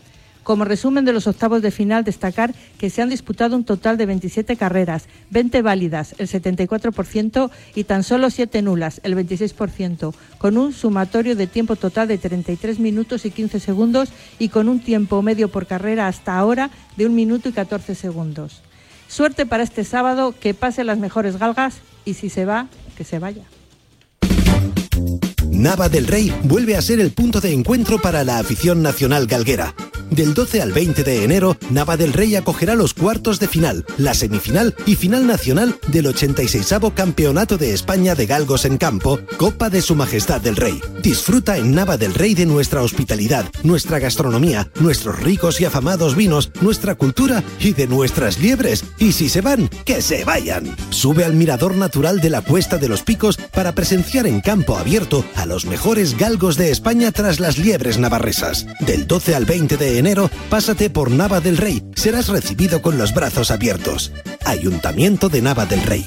Como 0.43 0.65
resumen 0.65 1.05
de 1.05 1.13
los 1.13 1.27
octavos 1.27 1.61
de 1.61 1.71
final, 1.71 2.03
destacar 2.03 2.55
que 2.77 2.89
se 2.89 3.01
han 3.01 3.09
disputado 3.09 3.55
un 3.55 3.63
total 3.63 3.97
de 3.97 4.05
27 4.05 4.55
carreras, 4.55 5.07
20 5.29 5.61
válidas, 5.61 6.15
el 6.17 6.27
74%, 6.27 7.51
y 7.75 7.83
tan 7.83 8.03
solo 8.03 8.29
7 8.29 8.61
nulas, 8.61 8.99
el 9.03 9.15
26%, 9.15 10.13
con 10.37 10.57
un 10.57 10.73
sumatorio 10.73 11.35
de 11.35 11.47
tiempo 11.47 11.75
total 11.75 12.07
de 12.07 12.17
33 12.17 12.79
minutos 12.79 13.25
y 13.25 13.31
15 13.31 13.59
segundos 13.59 14.09
y 14.39 14.49
con 14.49 14.69
un 14.69 14.79
tiempo 14.79 15.21
medio 15.21 15.49
por 15.49 15.67
carrera 15.67 16.07
hasta 16.07 16.37
ahora 16.37 16.69
de 16.97 17.05
1 17.05 17.13
minuto 17.13 17.49
y 17.49 17.51
14 17.51 17.93
segundos. 17.95 18.61
Suerte 19.07 19.45
para 19.45 19.63
este 19.63 19.83
sábado, 19.83 20.35
que 20.39 20.53
pase 20.53 20.83
las 20.83 20.99
mejores 20.99 21.37
galgas 21.37 21.77
y 22.05 22.13
si 22.13 22.29
se 22.29 22.45
va, 22.45 22.67
que 22.95 23.03
se 23.03 23.19
vaya. 23.19 23.43
Nava 25.51 25.89
del 25.89 26.07
Rey 26.07 26.33
vuelve 26.43 26.75
a 26.75 26.81
ser 26.81 26.99
el 26.99 27.11
punto 27.11 27.41
de 27.41 27.51
encuentro 27.51 27.99
para 27.99 28.23
la 28.23 28.39
afición 28.39 28.81
nacional 28.81 29.27
galguera. 29.27 29.75
Del 30.09 30.33
12 30.33 30.61
al 30.61 30.71
20 30.71 31.03
de 31.03 31.23
enero, 31.23 31.55
Nava 31.69 31.95
del 31.95 32.13
Rey 32.13 32.35
acogerá 32.35 32.73
los 32.73 32.93
cuartos 32.93 33.39
de 33.39 33.47
final, 33.47 33.85
la 33.97 34.13
semifinal 34.13 34.75
y 34.85 34.95
final 34.95 35.27
nacional 35.27 35.77
del 35.87 36.07
86 36.07 36.67
Campeonato 36.95 37.57
de 37.57 37.73
España 37.73 38.15
de 38.15 38.25
Galgos 38.25 38.65
en 38.65 38.77
Campo, 38.77 39.19
Copa 39.37 39.69
de 39.69 39.81
Su 39.81 39.95
Majestad 39.95 40.41
del 40.41 40.55
Rey. 40.55 40.81
Disfruta 41.03 41.57
en 41.57 41.75
Nava 41.75 41.97
del 41.97 42.15
Rey 42.15 42.33
de 42.33 42.45
nuestra 42.45 42.81
hospitalidad, 42.81 43.45
nuestra 43.63 43.99
gastronomía, 43.99 44.71
nuestros 44.79 45.19
ricos 45.19 45.61
y 45.61 45.65
afamados 45.65 46.15
vinos, 46.15 46.51
nuestra 46.61 46.95
cultura 46.95 47.43
y 47.59 47.73
de 47.73 47.87
nuestras 47.87 48.39
liebres. 48.39 48.85
Y 48.97 49.11
si 49.11 49.29
se 49.29 49.41
van, 49.41 49.69
que 49.85 50.01
se 50.01 50.25
vayan. 50.25 50.75
Sube 50.89 51.23
al 51.23 51.35
mirador 51.35 51.75
natural 51.75 52.19
de 52.19 52.29
la 52.31 52.41
Cuesta 52.41 52.77
de 52.77 52.89
los 52.89 53.03
Picos 53.03 53.37
para 53.37 53.73
presenciar 53.73 54.25
en 54.25 54.41
campo 54.41 54.77
abierto 54.77 55.23
a 55.39 55.45
los 55.45 55.65
mejores 55.65 56.17
galgos 56.17 56.57
de 56.57 56.71
España 56.71 57.11
tras 57.11 57.39
las 57.39 57.57
liebres 57.57 57.97
navarresas. 57.97 58.65
Del 58.81 59.07
12 59.07 59.35
al 59.35 59.45
20 59.45 59.77
de 59.77 59.97
enero, 59.97 60.29
pásate 60.49 60.89
por 60.89 61.11
Nava 61.11 61.39
del 61.39 61.57
Rey. 61.57 61.83
Serás 61.95 62.27
recibido 62.27 62.81
con 62.81 62.97
los 62.97 63.13
brazos 63.13 63.49
abiertos. 63.49 64.11
Ayuntamiento 64.45 65.29
de 65.29 65.41
Nava 65.41 65.65
del 65.65 65.81
Rey. 65.83 66.05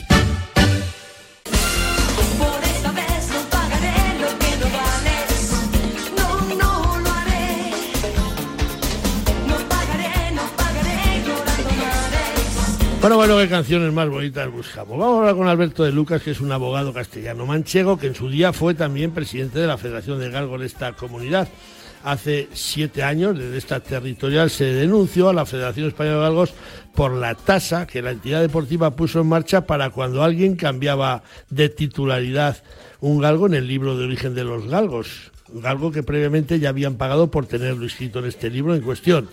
Bueno, 13.03 13.17
bueno, 13.17 13.37
qué 13.37 13.49
canciones 13.49 13.93
más 13.93 14.09
bonitas 14.09 14.49
buscamos. 14.49 14.97
Vamos 14.97 15.17
a 15.17 15.19
hablar 15.19 15.35
con 15.35 15.49
Alberto 15.49 15.83
de 15.83 15.91
Lucas, 15.91 16.23
que 16.23 16.31
es 16.31 16.41
un 16.41 16.53
abogado 16.53 16.93
castellano 16.93 17.45
manchego, 17.47 17.99
que 17.99 18.07
en 18.07 18.15
su 18.15 18.29
día 18.29 18.53
fue 18.53 18.75
también 18.75 19.11
presidente 19.11 19.59
de 19.59 19.67
la 19.67 19.77
Federación 19.77 20.21
de 20.21 20.31
Galgos 20.31 20.61
de 20.61 20.67
esta 20.67 20.93
comunidad. 20.93 21.49
Hace 22.05 22.49
siete 22.53 23.03
años, 23.03 23.37
desde 23.37 23.59
esta 23.59 23.81
territorial, 23.81 24.51
se 24.51 24.67
denunció 24.67 25.29
a 25.29 25.33
la 25.33 25.45
Federación 25.45 25.89
Española 25.89 26.19
de 26.19 26.23
Galgos 26.23 26.55
por 26.95 27.11
la 27.13 27.35
tasa 27.35 27.89
que 27.89 28.03
la 28.03 28.13
entidad 28.13 28.41
deportiva 28.41 28.95
puso 28.95 29.21
en 29.21 29.27
marcha 29.27 29.67
para 29.67 29.91
cuando 29.91 30.23
alguien 30.23 30.55
cambiaba 30.55 31.25
de 31.51 31.71
titularidad 31.71 32.63
un 33.01 33.21
galgo 33.21 33.47
en 33.47 33.55
el 33.55 33.67
libro 33.67 33.99
de 33.99 34.05
origen 34.05 34.37
de 34.37 34.45
los 34.45 34.69
galgos. 34.69 35.33
Galgo 35.49 35.91
que 35.91 36.05
previamente 36.05 36.61
ya 36.61 36.69
habían 36.69 36.95
pagado 36.95 37.33
por 37.33 37.47
tenerlo 37.47 37.83
inscrito 37.83 38.21
en 38.21 38.27
este 38.27 38.49
libro 38.49 38.77
en 38.77 38.81
cuestión 38.83 39.29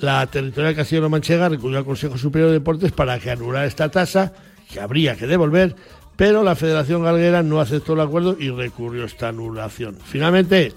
la 0.00 0.26
territorial 0.26 0.74
castellano-manchega 0.74 1.48
recurrió 1.48 1.78
al 1.78 1.84
Consejo 1.84 2.16
Superior 2.16 2.50
de 2.50 2.58
Deportes 2.58 2.92
para 2.92 3.18
que 3.18 3.30
anulara 3.30 3.66
esta 3.66 3.90
tasa, 3.90 4.32
que 4.72 4.80
habría 4.80 5.16
que 5.16 5.26
devolver, 5.26 5.74
pero 6.16 6.42
la 6.42 6.54
Federación 6.54 7.02
Galguera 7.02 7.42
no 7.42 7.60
aceptó 7.60 7.94
el 7.94 8.00
acuerdo 8.00 8.36
y 8.38 8.50
recurrió 8.50 9.04
esta 9.04 9.28
anulación. 9.28 9.96
Finalmente, 10.02 10.72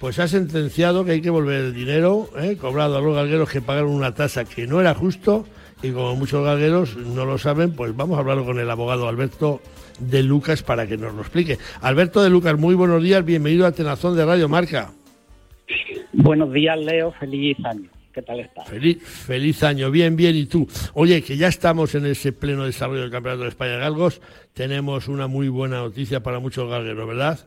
pues 0.00 0.18
ha 0.18 0.28
sentenciado 0.28 1.04
que 1.04 1.12
hay 1.12 1.20
que 1.20 1.30
volver 1.30 1.60
el 1.60 1.74
dinero 1.74 2.28
¿eh? 2.36 2.56
cobrado 2.60 2.98
a 2.98 3.00
los 3.00 3.14
galgueros 3.14 3.48
que 3.50 3.60
pagaron 3.60 3.90
una 3.90 4.14
tasa 4.14 4.44
que 4.44 4.66
no 4.66 4.80
era 4.80 4.94
justo 4.94 5.46
y 5.82 5.90
como 5.92 6.16
muchos 6.16 6.44
galgueros 6.44 6.96
no 6.96 7.24
lo 7.24 7.38
saben, 7.38 7.72
pues 7.72 7.94
vamos 7.96 8.16
a 8.16 8.20
hablarlo 8.20 8.44
con 8.44 8.58
el 8.58 8.70
abogado 8.70 9.08
Alberto 9.08 9.60
de 9.98 10.22
Lucas 10.22 10.62
para 10.62 10.86
que 10.86 10.96
nos 10.96 11.14
lo 11.14 11.20
explique. 11.20 11.58
Alberto 11.80 12.22
de 12.22 12.30
Lucas, 12.30 12.58
muy 12.58 12.74
buenos 12.74 13.02
días, 13.02 13.24
bienvenido 13.24 13.66
a 13.66 13.72
Tenazón 13.72 14.16
de 14.16 14.24
Radio 14.24 14.48
Marca. 14.48 14.92
Buenos 16.12 16.52
días, 16.52 16.78
Leo, 16.78 17.12
feliz 17.12 17.56
año. 17.64 17.91
¿Qué 18.12 18.20
tal 18.20 18.40
está? 18.40 18.64
Feliz, 18.64 19.02
feliz 19.02 19.62
año, 19.62 19.90
bien, 19.90 20.16
bien. 20.16 20.36
¿Y 20.36 20.46
tú? 20.46 20.66
Oye, 20.94 21.22
que 21.22 21.36
ya 21.36 21.48
estamos 21.48 21.94
en 21.94 22.04
ese 22.04 22.32
pleno 22.32 22.64
desarrollo 22.64 23.00
del 23.00 23.10
Campeonato 23.10 23.44
de 23.44 23.48
España 23.48 23.72
de 23.72 23.78
Galgos, 23.78 24.20
tenemos 24.52 25.08
una 25.08 25.28
muy 25.28 25.48
buena 25.48 25.78
noticia 25.78 26.22
para 26.22 26.38
muchos 26.38 26.68
galgueros, 26.68 27.08
¿verdad? 27.08 27.38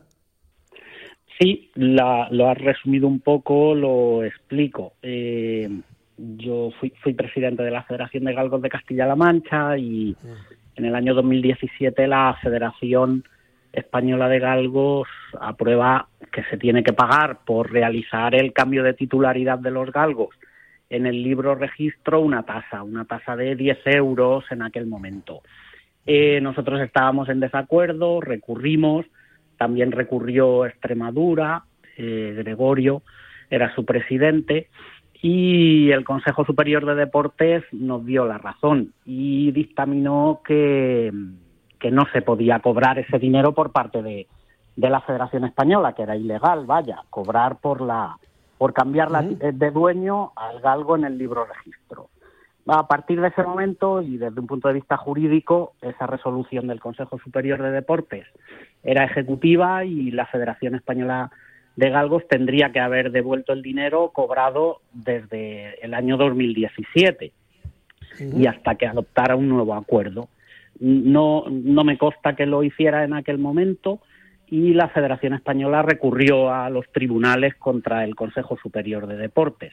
Sí, 1.38 1.70
lo 1.74 2.48
has 2.48 2.58
resumido 2.58 3.06
un 3.06 3.20
poco, 3.20 3.74
lo 3.74 4.24
explico. 4.24 4.94
Eh, 5.02 5.68
yo 6.16 6.70
fui, 6.80 6.92
fui 7.02 7.14
presidente 7.14 7.62
de 7.62 7.70
la 7.70 7.84
Federación 7.84 8.24
de 8.24 8.34
Galgos 8.34 8.62
de 8.62 8.70
Castilla-La 8.70 9.16
Mancha 9.16 9.76
y 9.78 10.16
en 10.74 10.84
el 10.84 10.94
año 10.94 11.14
2017 11.14 12.08
la 12.08 12.36
Federación 12.42 13.24
Española 13.72 14.28
de 14.28 14.40
Galgos 14.40 15.08
aprueba 15.38 16.08
que 16.32 16.42
se 16.44 16.56
tiene 16.56 16.82
que 16.82 16.94
pagar 16.94 17.44
por 17.44 17.70
realizar 17.70 18.34
el 18.34 18.52
cambio 18.52 18.82
de 18.82 18.94
titularidad 18.94 19.58
de 19.58 19.70
los 19.70 19.92
galgos 19.92 20.34
en 20.90 21.06
el 21.06 21.22
libro 21.22 21.54
registro 21.54 22.20
una 22.20 22.44
tasa, 22.44 22.82
una 22.82 23.04
tasa 23.04 23.36
de 23.36 23.56
10 23.56 23.78
euros 23.86 24.44
en 24.50 24.62
aquel 24.62 24.86
momento. 24.86 25.42
Eh, 26.06 26.40
nosotros 26.40 26.80
estábamos 26.80 27.28
en 27.28 27.40
desacuerdo, 27.40 28.20
recurrimos, 28.20 29.06
también 29.58 29.90
recurrió 29.92 30.66
Extremadura, 30.66 31.64
eh, 31.96 32.34
Gregorio 32.36 33.02
era 33.50 33.74
su 33.74 33.84
presidente, 33.84 34.68
y 35.22 35.90
el 35.90 36.04
Consejo 36.04 36.44
Superior 36.44 36.84
de 36.84 36.94
Deportes 36.94 37.64
nos 37.72 38.04
dio 38.04 38.26
la 38.26 38.38
razón 38.38 38.92
y 39.04 39.50
dictaminó 39.52 40.40
que, 40.44 41.10
que 41.80 41.90
no 41.90 42.06
se 42.12 42.22
podía 42.22 42.60
cobrar 42.60 42.98
ese 42.98 43.18
dinero 43.18 43.52
por 43.52 43.72
parte 43.72 44.02
de, 44.02 44.26
de 44.76 44.90
la 44.90 45.00
Federación 45.00 45.44
Española, 45.44 45.94
que 45.94 46.02
era 46.02 46.16
ilegal, 46.16 46.66
vaya, 46.66 46.98
cobrar 47.08 47.58
por 47.60 47.80
la 47.80 48.16
por 48.58 48.72
cambiar 48.72 49.10
la, 49.10 49.22
de 49.22 49.70
dueño 49.70 50.32
al 50.36 50.60
galgo 50.60 50.96
en 50.96 51.04
el 51.04 51.18
libro 51.18 51.44
registro. 51.44 52.08
A 52.68 52.88
partir 52.88 53.20
de 53.20 53.28
ese 53.28 53.44
momento 53.44 54.02
y 54.02 54.16
desde 54.16 54.40
un 54.40 54.48
punto 54.48 54.66
de 54.66 54.74
vista 54.74 54.96
jurídico, 54.96 55.74
esa 55.82 56.06
resolución 56.06 56.66
del 56.66 56.80
Consejo 56.80 57.18
Superior 57.18 57.62
de 57.62 57.70
Deportes 57.70 58.26
era 58.82 59.04
ejecutiva 59.04 59.84
y 59.84 60.10
la 60.10 60.26
Federación 60.26 60.74
Española 60.74 61.30
de 61.76 61.90
Galgos 61.90 62.26
tendría 62.28 62.72
que 62.72 62.80
haber 62.80 63.12
devuelto 63.12 63.52
el 63.52 63.62
dinero 63.62 64.10
cobrado 64.12 64.80
desde 64.92 65.78
el 65.84 65.94
año 65.94 66.16
2017 66.16 67.32
y 68.18 68.46
hasta 68.46 68.74
que 68.74 68.86
adoptara 68.86 69.36
un 69.36 69.48
nuevo 69.48 69.74
acuerdo. 69.74 70.28
No, 70.80 71.44
no 71.48 71.84
me 71.84 71.98
consta 71.98 72.34
que 72.34 72.46
lo 72.46 72.62
hiciera 72.62 73.04
en 73.04 73.14
aquel 73.14 73.38
momento, 73.38 74.00
y 74.48 74.74
la 74.74 74.88
Federación 74.88 75.34
Española 75.34 75.82
recurrió 75.82 76.52
a 76.52 76.70
los 76.70 76.86
tribunales 76.92 77.54
contra 77.56 78.04
el 78.04 78.14
Consejo 78.14 78.56
Superior 78.56 79.06
de 79.06 79.16
Deportes. 79.16 79.72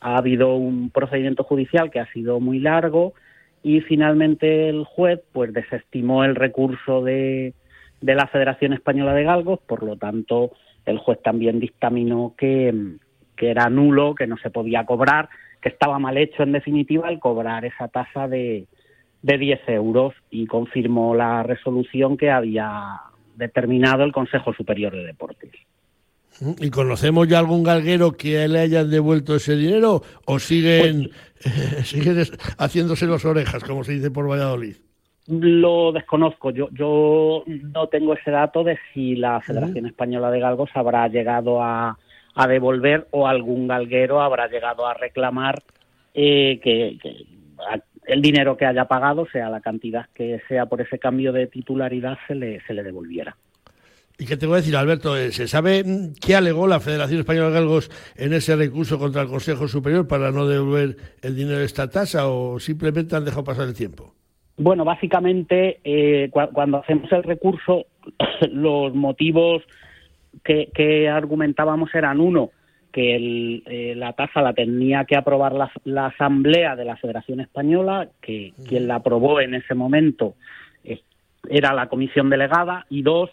Ha 0.00 0.16
habido 0.16 0.54
un 0.56 0.90
procedimiento 0.90 1.44
judicial 1.44 1.90
que 1.90 2.00
ha 2.00 2.10
sido 2.12 2.40
muy 2.40 2.58
largo 2.58 3.14
y 3.62 3.80
finalmente 3.80 4.68
el 4.68 4.84
juez 4.84 5.20
pues 5.32 5.52
desestimó 5.52 6.24
el 6.24 6.34
recurso 6.34 7.02
de, 7.02 7.54
de 8.00 8.14
la 8.14 8.26
Federación 8.26 8.72
Española 8.72 9.12
de 9.12 9.24
Galgos, 9.24 9.60
por 9.66 9.82
lo 9.82 9.96
tanto 9.96 10.52
el 10.86 10.98
juez 10.98 11.20
también 11.22 11.58
dictaminó 11.60 12.34
que, 12.38 12.72
era 13.38 13.68
nulo, 13.68 14.14
que 14.14 14.26
no 14.26 14.36
se 14.38 14.50
podía 14.50 14.86
cobrar, 14.86 15.28
que 15.60 15.68
estaba 15.68 15.98
mal 15.98 16.16
hecho 16.16 16.42
en 16.42 16.52
definitiva 16.52 17.08
el 17.08 17.18
cobrar 17.18 17.64
esa 17.64 17.88
tasa 17.88 18.28
de, 18.28 18.66
de 19.22 19.38
10 19.38 19.68
euros 19.68 20.14
y 20.30 20.46
confirmó 20.46 21.14
la 21.14 21.42
resolución 21.42 22.16
que 22.16 22.30
había 22.30 23.00
determinado 23.36 24.04
el 24.04 24.12
Consejo 24.12 24.52
Superior 24.52 24.92
de 24.92 25.04
Deportes. 25.04 25.50
¿Y 26.58 26.70
conocemos 26.70 27.28
ya 27.28 27.38
algún 27.38 27.62
galguero 27.62 28.12
que 28.12 28.46
le 28.46 28.58
hayan 28.58 28.90
devuelto 28.90 29.36
ese 29.36 29.56
dinero 29.56 30.02
o 30.26 30.38
siguen, 30.38 31.10
pues 31.42 31.88
siguen 31.88 32.22
haciéndose 32.58 33.06
las 33.06 33.24
orejas, 33.24 33.64
como 33.64 33.84
se 33.84 33.92
dice 33.92 34.10
por 34.10 34.28
Valladolid? 34.28 34.76
Lo 35.28 35.92
desconozco. 35.92 36.50
Yo, 36.50 36.68
yo 36.72 37.42
no 37.46 37.88
tengo 37.88 38.14
ese 38.14 38.30
dato 38.30 38.62
de 38.62 38.78
si 38.92 39.16
la 39.16 39.40
Federación 39.40 39.86
Española 39.86 40.30
de 40.30 40.40
Galgos 40.40 40.70
habrá 40.74 41.08
llegado 41.08 41.62
a, 41.62 41.98
a, 42.34 42.46
devolver 42.46 43.08
o 43.10 43.26
algún 43.26 43.66
galguero 43.66 44.20
habrá 44.20 44.46
llegado 44.46 44.86
a 44.86 44.94
reclamar 44.94 45.62
eh, 46.14 46.60
que, 46.62 46.98
el 48.06 48.22
dinero 48.22 48.56
que 48.56 48.66
haya 48.66 48.86
pagado, 48.86 49.26
sea 49.30 49.50
la 49.50 49.60
cantidad 49.60 50.06
que 50.14 50.40
sea 50.48 50.66
por 50.66 50.80
ese 50.80 50.98
cambio 50.98 51.32
de 51.32 51.46
titularidad, 51.46 52.18
se 52.26 52.34
le, 52.34 52.60
se 52.66 52.74
le 52.74 52.82
devolviera. 52.82 53.36
¿Y 54.18 54.24
qué 54.24 54.36
te 54.36 54.46
voy 54.46 54.54
a 54.54 54.56
decir, 54.58 54.74
Alberto? 54.76 55.16
Eh, 55.16 55.30
¿Se 55.30 55.46
sabe 55.46 55.84
qué 56.24 56.34
alegó 56.34 56.66
la 56.66 56.80
Federación 56.80 57.20
Española 57.20 57.48
de 57.48 57.54
Galgos 57.54 57.90
en 58.16 58.32
ese 58.32 58.56
recurso 58.56 58.98
contra 58.98 59.22
el 59.22 59.28
Consejo 59.28 59.68
Superior 59.68 60.08
para 60.08 60.30
no 60.30 60.46
devolver 60.46 60.96
el 61.20 61.36
dinero 61.36 61.58
de 61.58 61.66
esta 61.66 61.90
tasa 61.90 62.28
o 62.28 62.58
simplemente 62.58 63.14
han 63.14 63.26
dejado 63.26 63.44
pasar 63.44 63.68
el 63.68 63.74
tiempo? 63.74 64.14
Bueno, 64.56 64.86
básicamente, 64.86 65.80
eh, 65.84 66.30
cuando 66.30 66.78
hacemos 66.78 67.12
el 67.12 67.24
recurso, 67.24 67.84
los 68.50 68.94
motivos 68.94 69.62
que, 70.42 70.70
que 70.74 71.10
argumentábamos 71.10 71.94
eran, 71.94 72.18
uno, 72.18 72.52
que 72.92 73.62
eh, 73.66 73.94
la 73.94 74.12
tasa 74.14 74.40
la 74.40 74.52
tenía 74.52 75.04
que 75.04 75.16
aprobar 75.16 75.52
la, 75.52 76.06
Asamblea 76.06 76.76
de 76.76 76.84
la 76.84 76.96
Federación 76.96 77.40
Española, 77.40 78.08
que 78.20 78.52
quien 78.68 78.88
la 78.88 78.96
aprobó 78.96 79.40
en 79.40 79.54
ese 79.54 79.74
momento 79.74 80.34
era 81.48 81.72
la 81.72 81.88
comisión 81.88 82.30
delegada, 82.30 82.86
y 82.88 83.02
dos, 83.02 83.30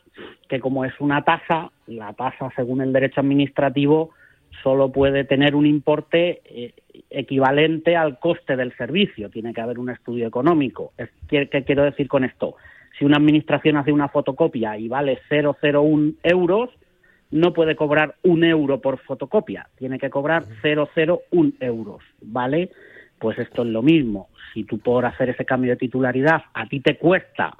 que 0.47 0.59
como 0.59 0.85
es 0.85 0.93
una 0.99 1.23
tasa, 1.23 1.71
la 1.87 2.13
tasa 2.13 2.51
según 2.55 2.81
el 2.81 2.93
derecho 2.93 3.21
administrativo 3.21 4.11
solo 4.61 4.91
puede 4.91 5.23
tener 5.23 5.55
un 5.55 5.65
importe 5.65 6.41
eh, 6.45 6.73
equivalente 7.09 7.95
al 7.95 8.19
coste 8.19 8.55
del 8.55 8.75
servicio, 8.77 9.29
tiene 9.29 9.53
que 9.53 9.61
haber 9.61 9.79
un 9.79 9.89
estudio 9.89 10.27
económico. 10.27 10.93
¿Qué, 11.27 11.49
¿Qué 11.49 11.63
quiero 11.63 11.83
decir 11.83 12.07
con 12.07 12.23
esto? 12.23 12.55
Si 12.97 13.05
una 13.05 13.17
administración 13.17 13.77
hace 13.77 13.91
una 13.91 14.09
fotocopia 14.09 14.77
y 14.77 14.87
vale 14.87 15.19
0,01 15.29 16.15
euros, 16.23 16.69
no 17.33 17.51
puede 17.51 17.75
cobrar 17.75 18.15
un 18.21 18.43
euro 18.43 18.79
por 18.79 18.99
fotocopia, 18.99 19.67
tiene 19.75 19.97
que 19.97 20.11
cobrar 20.11 20.45
0,01 20.61 21.55
euros, 21.61 22.03
¿vale? 22.21 22.69
Pues 23.17 23.39
esto 23.39 23.63
es 23.63 23.69
lo 23.69 23.81
mismo. 23.81 24.29
Si 24.53 24.65
tú 24.65 24.77
por 24.77 25.03
hacer 25.07 25.29
ese 25.29 25.43
cambio 25.43 25.71
de 25.71 25.77
titularidad 25.77 26.43
a 26.53 26.67
ti 26.67 26.79
te 26.79 26.95
cuesta 26.95 27.57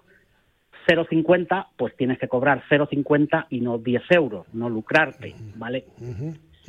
0,50, 0.88 1.70
pues 1.76 1.98
tienes 1.98 2.20
que 2.20 2.28
cobrar 2.28 2.62
0,50 2.70 3.48
y 3.50 3.62
no 3.62 3.80
10 3.80 4.04
euros, 4.12 4.46
no 4.54 4.70
lucrarte, 4.70 5.34
¿vale? 5.56 5.86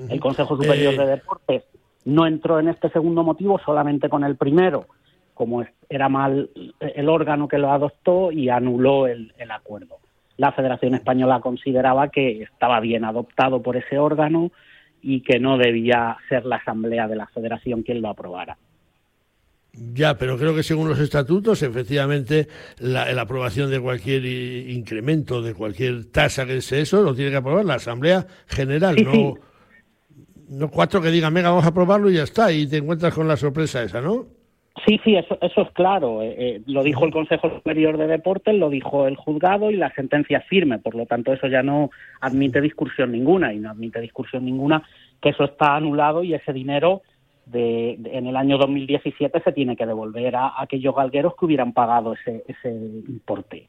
El 0.08 0.18
Consejo 0.18 0.56
Superior 0.56 0.96
de 0.96 1.06
Deportes 1.06 1.64
no 2.06 2.26
entró 2.26 2.58
en 2.58 2.68
este 2.68 2.88
segundo 2.88 3.22
motivo, 3.22 3.58
solamente 3.58 4.08
con 4.08 4.24
el 4.24 4.36
primero, 4.36 4.86
como 5.34 5.62
era 5.90 6.08
mal 6.08 6.48
el 6.80 7.08
órgano 7.10 7.48
que 7.48 7.58
lo 7.58 7.70
adoptó 7.70 8.32
y 8.32 8.48
anuló 8.48 9.08
el 9.08 9.50
acuerdo 9.50 9.98
la 10.36 10.52
Federación 10.52 10.94
Española 10.94 11.40
consideraba 11.40 12.08
que 12.08 12.42
estaba 12.42 12.80
bien 12.80 13.04
adoptado 13.04 13.62
por 13.62 13.76
ese 13.76 13.98
órgano 13.98 14.50
y 15.00 15.20
que 15.20 15.38
no 15.38 15.58
debía 15.58 16.16
ser 16.28 16.46
la 16.46 16.56
asamblea 16.56 17.06
de 17.06 17.16
la 17.16 17.26
federación 17.26 17.82
quien 17.82 18.00
lo 18.00 18.08
aprobara. 18.08 18.56
Ya, 19.76 20.16
pero 20.16 20.38
creo 20.38 20.54
que 20.54 20.62
según 20.62 20.88
los 20.88 21.00
estatutos, 21.00 21.62
efectivamente, 21.62 22.48
la, 22.78 23.10
aprobación 23.20 23.70
de 23.70 23.80
cualquier 23.80 24.24
incremento, 24.24 25.42
de 25.42 25.52
cualquier 25.52 26.06
tasa 26.06 26.46
que 26.46 26.60
sea 26.62 26.78
eso, 26.78 27.02
lo 27.02 27.14
tiene 27.14 27.32
que 27.32 27.38
aprobar 27.38 27.64
la 27.64 27.74
Asamblea 27.74 28.24
General, 28.46 28.96
no, 29.04 29.34
no 30.48 30.70
cuatro 30.70 31.02
que 31.02 31.10
digan, 31.10 31.34
venga, 31.34 31.50
vamos 31.50 31.64
a 31.64 31.68
aprobarlo 31.68 32.08
y 32.08 32.14
ya 32.14 32.22
está, 32.22 32.52
y 32.52 32.68
te 32.68 32.76
encuentras 32.76 33.12
con 33.12 33.26
la 33.26 33.36
sorpresa 33.36 33.82
esa, 33.82 34.00
¿no? 34.00 34.28
Sí, 34.84 35.00
sí, 35.04 35.14
eso, 35.14 35.38
eso 35.40 35.62
es 35.62 35.70
claro. 35.70 36.20
Eh, 36.22 36.34
eh, 36.36 36.62
lo 36.66 36.82
dijo 36.82 37.04
el 37.04 37.12
Consejo 37.12 37.48
Superior 37.48 37.96
de 37.96 38.08
Deportes, 38.08 38.54
lo 38.54 38.70
dijo 38.70 39.06
el 39.06 39.16
juzgado 39.16 39.70
y 39.70 39.76
la 39.76 39.92
sentencia 39.94 40.40
firme. 40.40 40.78
Por 40.78 40.96
lo 40.96 41.06
tanto, 41.06 41.32
eso 41.32 41.46
ya 41.46 41.62
no 41.62 41.90
admite 42.20 42.60
discusión 42.60 43.12
ninguna 43.12 43.52
y 43.52 43.60
no 43.60 43.70
admite 43.70 44.00
discusión 44.00 44.44
ninguna 44.44 44.82
que 45.22 45.30
eso 45.30 45.44
está 45.44 45.76
anulado 45.76 46.24
y 46.24 46.34
ese 46.34 46.52
dinero 46.52 47.02
de, 47.46 47.92
en 47.92 48.26
el 48.26 48.36
año 48.36 48.58
2017 48.58 49.42
se 49.42 49.52
tiene 49.52 49.76
que 49.76 49.86
devolver 49.86 50.34
a, 50.34 50.60
aquellos 50.60 50.94
galgueros 50.94 51.34
que 51.38 51.44
hubieran 51.44 51.72
pagado 51.72 52.14
ese, 52.14 52.44
ese 52.48 52.70
importe. 52.70 53.68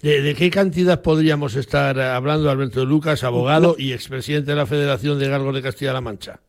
¿De, 0.00 0.34
qué 0.34 0.48
cantidad 0.48 1.02
podríamos 1.02 1.56
estar 1.56 2.00
hablando, 2.00 2.50
Alberto 2.50 2.86
Lucas, 2.86 3.24
abogado 3.24 3.74
y 3.76 3.92
expresidente 3.92 4.52
de 4.52 4.56
la 4.56 4.64
Federación 4.64 5.18
de 5.18 5.28
Galgos 5.28 5.54
de 5.54 5.62
Castilla-La 5.62 6.00
Mancha? 6.00 6.40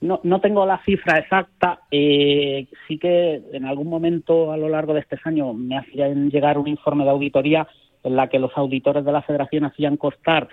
No, 0.00 0.20
no 0.22 0.40
tengo 0.40 0.64
la 0.64 0.82
cifra 0.84 1.18
exacta. 1.18 1.80
Eh, 1.90 2.66
sí 2.88 2.98
que 2.98 3.42
en 3.52 3.66
algún 3.66 3.88
momento 3.88 4.52
a 4.52 4.56
lo 4.56 4.68
largo 4.68 4.94
de 4.94 5.00
este 5.00 5.18
año 5.24 5.52
me 5.52 5.76
hacían 5.76 6.30
llegar 6.30 6.58
un 6.58 6.68
informe 6.68 7.04
de 7.04 7.10
auditoría 7.10 7.68
en 8.02 8.16
la 8.16 8.28
que 8.28 8.38
los 8.38 8.56
auditores 8.56 9.04
de 9.04 9.12
la 9.12 9.22
Federación 9.22 9.64
hacían 9.64 9.96
constar 9.96 10.48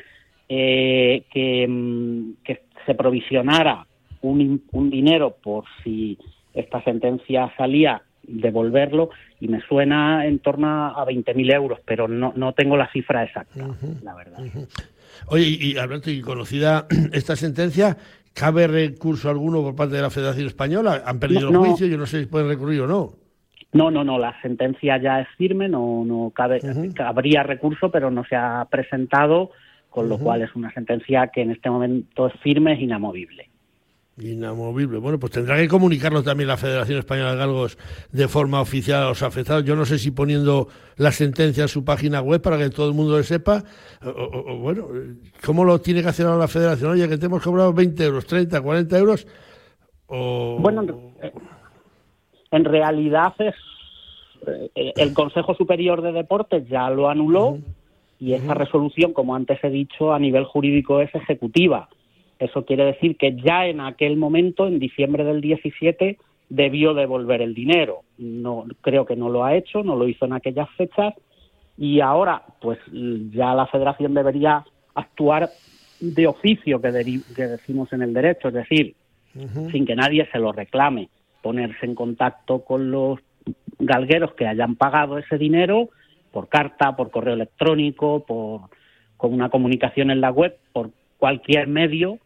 eh, 0.50 1.24
que, 1.32 1.66
mm, 1.68 2.44
que, 2.44 2.68
se 2.86 2.96
provisionara 2.96 3.86
un, 4.22 4.64
un 4.72 4.90
dinero 4.90 5.36
por 5.44 5.66
si 5.84 6.18
esta 6.54 6.82
sentencia 6.84 7.52
salía 7.58 8.02
devolverlo 8.28 9.10
y 9.40 9.48
me 9.48 9.62
suena 9.62 10.26
en 10.26 10.40
torno 10.40 10.88
a 10.88 11.06
20.000 11.06 11.54
euros, 11.54 11.80
pero 11.86 12.08
no, 12.08 12.34
no 12.36 12.54
tengo 12.54 12.78
la 12.78 12.92
cifra 12.92 13.24
exacta, 13.24 13.68
la 14.04 14.16
verdad. 14.16 14.40
Oye, 15.28 15.46
y 15.48 15.78
Alberto, 15.78 16.12
y 16.12 16.22
conocida 16.22 16.88
esta 17.14 17.36
sentencia, 17.36 17.98
¿cabe 18.38 18.68
recurso 18.68 19.30
alguno 19.30 19.62
por 19.62 19.76
parte 19.76 19.96
de 19.96 20.02
la 20.02 20.10
Federación 20.10 20.48
Española? 20.48 21.02
¿Han 21.06 21.20
perdido 21.20 21.50
el 21.50 21.58
juicio? 21.58 21.88
Yo 21.88 21.98
no 21.98 22.06
sé 22.06 22.20
si 22.22 22.26
pueden 22.28 22.48
recurrir 22.48 22.82
o 22.82 22.88
no. 22.88 23.14
No, 23.74 23.92
no, 23.92 24.04
no, 24.04 24.18
la 24.18 24.40
sentencia 24.42 24.98
ya 24.98 25.22
es 25.22 25.28
firme, 25.38 25.68
no, 25.68 26.06
no 26.06 26.32
cabe, 26.34 26.62
cabría 26.96 27.44
recurso, 27.44 27.92
pero 27.92 28.10
no 28.10 28.24
se 28.24 28.36
ha 28.36 28.66
presentado, 28.70 29.52
con 29.90 30.08
lo 30.08 30.18
cual 30.18 30.42
es 30.42 30.56
una 30.56 30.72
sentencia 30.74 31.28
que 31.28 31.42
en 31.42 31.52
este 31.52 31.70
momento 31.70 32.28
es 32.28 32.34
firme, 32.42 32.74
es 32.74 32.80
inamovible. 32.80 33.50
Inamovible. 34.20 34.98
Bueno, 34.98 35.20
pues 35.20 35.32
tendrá 35.32 35.58
que 35.58 35.68
comunicarlo 35.68 36.24
también 36.24 36.48
la 36.48 36.58
Federación 36.58 36.98
Española 36.98 37.32
de 37.32 37.38
Galgos 37.38 37.78
de 38.12 38.28
forma 38.28 38.62
oficial 38.62 39.04
a 39.04 39.10
los 39.10 39.22
afectados. 39.22 39.64
Yo 39.64 39.76
no 39.76 39.86
sé 39.86 40.00
si 40.00 40.10
poniendo 40.10 40.70
la 40.96 41.12
sentencia 41.12 41.64
en 41.64 41.68
su 41.68 41.86
página 41.86 42.22
web 42.22 42.42
para 42.42 42.58
que 42.58 42.72
todo 42.72 42.88
el 42.88 42.96
mundo 42.96 43.16
lo 43.16 43.24
sepa. 43.24 43.64
O, 44.04 44.58
bueno, 44.58 44.88
¿cómo 45.46 45.64
lo 45.64 45.80
tiene 45.80 46.02
que 46.02 46.10
hacer 46.10 46.26
ahora 46.26 46.40
la 46.40 46.48
Federación? 46.48 46.92
Oye, 46.92 47.08
que 47.08 47.20
te 47.20 47.28
hemos 47.28 47.44
cobrado 47.44 47.74
20 47.74 48.04
euros, 48.06 48.26
30, 48.26 48.60
40 48.60 48.98
euros. 48.98 49.28
O... 50.08 50.58
Bueno, 50.60 50.84
en 52.50 52.66
realidad 52.66 53.36
es 53.38 53.56
eh, 54.74 54.94
el 54.96 55.14
Consejo 55.14 55.54
Superior 55.54 56.02
de 56.02 56.12
Deportes 56.12 56.68
ya 56.68 56.90
lo 56.90 57.08
anuló 57.08 57.60
y 58.20 58.34
esa 58.34 58.56
resolución, 58.56 59.14
como 59.14 59.36
antes 59.36 59.64
he 59.64 59.70
dicho, 59.70 60.12
a 60.12 60.18
nivel 60.18 60.46
jurídico 60.46 61.02
es 61.02 61.14
ejecutiva 61.14 61.88
eso 62.40 62.66
quiere 62.66 62.86
decir 62.86 63.18
que 63.18 63.36
ya 63.36 63.66
en 63.66 63.80
aquel 63.82 64.18
momento, 64.18 64.68
en 64.68 64.80
diciembre 64.80 65.24
del 65.24 65.42
17, 65.42 66.18
debió 66.50 66.94
devolver 66.94 67.42
el 67.42 67.54
dinero. 67.54 68.02
No 68.18 68.66
creo 68.82 69.06
que 69.06 69.16
no 69.16 69.30
lo 69.30 69.44
ha 69.44 69.56
hecho, 69.56 69.84
no 69.84 69.96
lo 69.96 70.08
hizo 70.08 70.26
en 70.26 70.34
aquellas 70.34 70.70
fechas 70.72 71.14
y 71.78 72.02
ahora, 72.02 72.44
pues 72.60 72.80
ya 72.92 73.54
la 73.54 73.68
Federación 73.68 74.14
debería 74.14 74.66
actuar 74.96 75.50
de 76.00 76.28
oficio 76.28 76.82
que, 76.82 76.92
decimos 76.92 77.92
en 77.94 78.02
el 78.02 78.14
derecho, 78.14 78.48
es 78.48 78.54
decir, 78.54 78.96
sin 79.72 79.86
que 79.86 79.96
nadie 79.96 80.28
se 80.32 80.40
lo 80.40 80.52
reclame, 80.52 81.10
ponerse 81.44 81.86
en 81.86 81.94
contacto 81.94 82.64
con 82.64 82.90
los 82.90 83.20
galgueros 83.78 84.34
que 84.34 84.48
hayan 84.48 84.76
pagado 84.76 85.20
ese 85.20 85.38
dinero 85.38 85.90
por 86.32 86.50
carta, 86.50 86.96
por 86.96 87.12
correo 87.12 87.36
electrónico, 87.36 88.26
por 88.26 88.62
con 89.18 89.34
una 89.34 89.50
comunicación 89.50 90.12
en 90.12 90.22
la 90.22 90.32
web, 90.32 90.56
por 90.72 90.92
cualquier 91.18 91.68
medio 91.68 92.20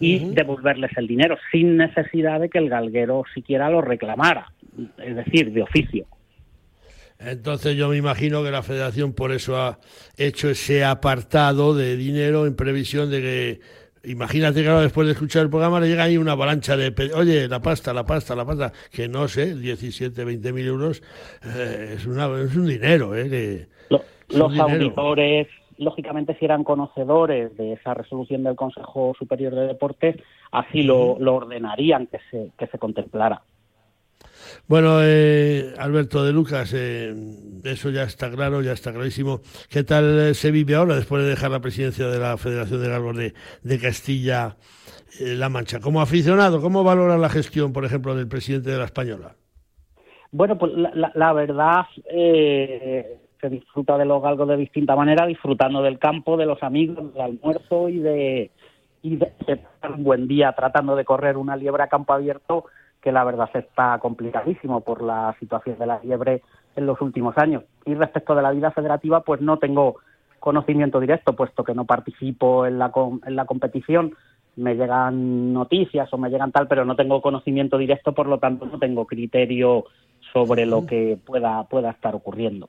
y 0.00 0.30
devolverles 0.30 0.90
el 0.96 1.06
dinero 1.06 1.36
sin 1.50 1.76
necesidad 1.76 2.40
de 2.40 2.48
que 2.48 2.58
el 2.58 2.68
galguero 2.68 3.24
siquiera 3.32 3.70
lo 3.70 3.80
reclamara, 3.80 4.52
es 4.98 5.16
decir, 5.16 5.52
de 5.52 5.62
oficio. 5.62 6.06
Entonces 7.18 7.76
yo 7.76 7.88
me 7.88 7.96
imagino 7.96 8.42
que 8.42 8.50
la 8.50 8.62
federación 8.62 9.12
por 9.12 9.32
eso 9.32 9.56
ha 9.56 9.78
hecho 10.16 10.50
ese 10.50 10.84
apartado 10.84 11.74
de 11.74 11.96
dinero 11.96 12.46
en 12.46 12.56
previsión 12.56 13.10
de 13.10 13.20
que, 13.20 13.60
imagínate 14.10 14.62
que 14.62 14.68
ahora 14.68 14.82
después 14.82 15.06
de 15.06 15.12
escuchar 15.12 15.42
el 15.42 15.50
programa 15.50 15.80
le 15.80 15.88
llega 15.88 16.04
ahí 16.04 16.16
una 16.16 16.32
avalancha 16.32 16.76
de, 16.76 16.92
oye, 17.14 17.48
la 17.48 17.62
pasta, 17.62 17.94
la 17.94 18.04
pasta, 18.04 18.34
la 18.34 18.44
pasta, 18.44 18.72
que 18.90 19.08
no 19.08 19.28
sé, 19.28 19.54
17, 19.54 20.24
20 20.24 20.52
mil 20.52 20.66
euros, 20.66 21.02
eh, 21.44 21.94
es, 21.96 22.06
una, 22.06 22.26
es 22.42 22.54
un 22.56 22.66
dinero. 22.66 23.16
Eh, 23.16 23.68
los 24.28 24.58
auditores 24.58 25.46
lógicamente, 25.78 26.36
si 26.38 26.44
eran 26.44 26.64
conocedores 26.64 27.56
de 27.56 27.74
esa 27.74 27.94
resolución 27.94 28.42
del 28.42 28.56
Consejo 28.56 29.14
Superior 29.18 29.54
de 29.54 29.66
Deportes, 29.66 30.16
así 30.50 30.82
lo, 30.82 31.12
ordenarían 31.14 32.06
que 32.06 32.18
se, 32.30 32.50
que 32.58 32.66
se 32.66 32.78
contemplara. 32.78 33.42
Bueno, 34.66 34.98
eh, 35.02 35.74
Alberto 35.78 36.24
de 36.24 36.32
Lucas, 36.32 36.72
eh, 36.74 37.14
eso 37.64 37.90
ya 37.90 38.04
está 38.04 38.30
claro, 38.30 38.62
ya 38.62 38.72
está 38.72 38.92
clarísimo. 38.92 39.40
¿Qué 39.68 39.84
tal 39.84 40.18
eh, 40.18 40.34
se 40.34 40.50
vive 40.50 40.74
ahora 40.74 40.96
después 40.96 41.22
de 41.22 41.30
dejar 41.30 41.50
la 41.50 41.60
presidencia 41.60 42.06
de 42.06 42.18
la 42.18 42.36
Federación 42.36 42.82
de 42.82 42.88
Galgos 42.88 43.16
de, 43.16 43.78
Castilla-La 43.78 45.48
Mancha? 45.48 45.80
Como 45.80 46.00
aficionado, 46.00 46.60
¿cómo 46.60 46.84
valora 46.84 47.18
la 47.18 47.28
gestión, 47.28 47.72
por 47.72 47.84
ejemplo, 47.84 48.14
del 48.14 48.28
presidente 48.28 48.70
de 48.70 48.78
la 48.78 48.84
Española? 48.84 49.34
Bueno, 50.32 50.58
pues 50.58 50.72
la, 50.74 51.12
la 51.14 51.32
verdad, 51.32 51.84
se 53.44 53.50
disfruta 53.50 53.98
de 53.98 54.06
los 54.06 54.22
galgos 54.22 54.48
de 54.48 54.56
distinta 54.56 54.96
manera, 54.96 55.26
disfrutando 55.26 55.82
del 55.82 55.98
campo, 55.98 56.38
de 56.38 56.46
los 56.46 56.62
amigos, 56.62 57.12
del 57.12 57.22
almuerzo 57.22 57.90
y 57.90 57.98
de, 57.98 58.50
y 59.02 59.16
de, 59.16 59.32
un 59.94 60.02
buen 60.02 60.26
día 60.26 60.52
tratando 60.52 60.96
de 60.96 61.04
correr 61.04 61.36
una 61.36 61.54
liebre 61.54 61.82
a 61.82 61.88
campo 61.88 62.14
abierto, 62.14 62.64
que 63.02 63.12
la 63.12 63.22
verdad 63.22 63.50
está 63.52 63.98
complicadísimo 63.98 64.80
por 64.80 65.02
la 65.02 65.36
situación 65.38 65.78
de 65.78 65.86
la 65.86 66.00
liebre 66.02 66.40
en 66.74 66.86
los 66.86 66.98
últimos 67.02 67.36
años. 67.36 67.64
Y 67.84 67.92
respecto 67.92 68.34
de 68.34 68.40
la 68.40 68.50
vida 68.50 68.70
federativa, 68.70 69.20
pues 69.20 69.42
no 69.42 69.58
tengo 69.58 69.96
conocimiento 70.40 70.98
directo, 70.98 71.34
puesto 71.34 71.64
que 71.64 71.74
no 71.74 71.84
participo 71.84 72.64
en 72.64 72.78
la, 72.78 72.90
en 73.26 73.36
la 73.36 73.44
competición. 73.44 74.14
Me 74.56 74.74
llegan 74.74 75.52
noticias 75.52 76.10
o 76.14 76.16
me 76.16 76.30
llegan 76.30 76.50
tal, 76.50 76.66
pero 76.66 76.86
no 76.86 76.96
tengo 76.96 77.20
conocimiento 77.20 77.76
directo, 77.76 78.14
por 78.14 78.26
lo 78.26 78.38
tanto 78.38 78.64
no 78.64 78.78
tengo 78.78 79.04
criterio 79.04 79.84
sobre 80.32 80.64
lo 80.64 80.86
que 80.86 81.18
pueda, 81.22 81.64
pueda 81.64 81.90
estar 81.90 82.14
ocurriendo. 82.14 82.68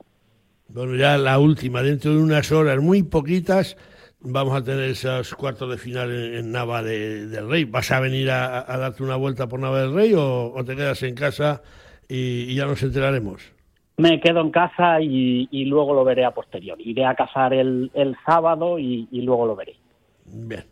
Bueno, 0.67 0.95
ya 0.95 1.17
la 1.17 1.39
última, 1.39 1.81
dentro 1.81 2.11
de 2.11 2.21
unas 2.21 2.51
horas 2.51 2.79
muy 2.79 3.03
poquitas, 3.03 3.77
vamos 4.19 4.55
a 4.55 4.63
tener 4.63 4.89
esos 4.89 5.33
cuartos 5.35 5.69
de 5.69 5.77
final 5.77 6.11
en, 6.11 6.51
Nava 6.51 6.81
del 6.81 7.49
Rey. 7.49 7.65
¿Vas 7.65 7.91
a 7.91 7.99
venir 7.99 8.31
a, 8.31 8.63
darte 8.77 9.03
una 9.03 9.15
vuelta 9.15 9.47
por 9.47 9.59
Nava 9.59 9.81
del 9.81 9.93
Rey 9.93 10.13
o, 10.15 10.53
te 10.65 10.75
quedas 10.75 11.03
en 11.03 11.15
casa 11.15 11.61
y, 12.09 12.53
ya 12.55 12.65
nos 12.65 12.81
enteraremos? 12.81 13.53
Me 13.97 14.19
quedo 14.19 14.41
en 14.41 14.51
casa 14.51 14.99
y, 15.01 15.65
luego 15.65 15.93
lo 15.93 16.03
veré 16.03 16.25
a 16.25 16.31
posteriori. 16.31 16.83
Iré 16.89 17.05
a 17.05 17.15
cazar 17.15 17.53
el, 17.53 17.91
sábado 18.25 18.79
y, 18.79 19.07
y 19.11 19.21
luego 19.21 19.45
lo 19.45 19.55
veré. 19.55 19.75
Bien. 20.25 20.65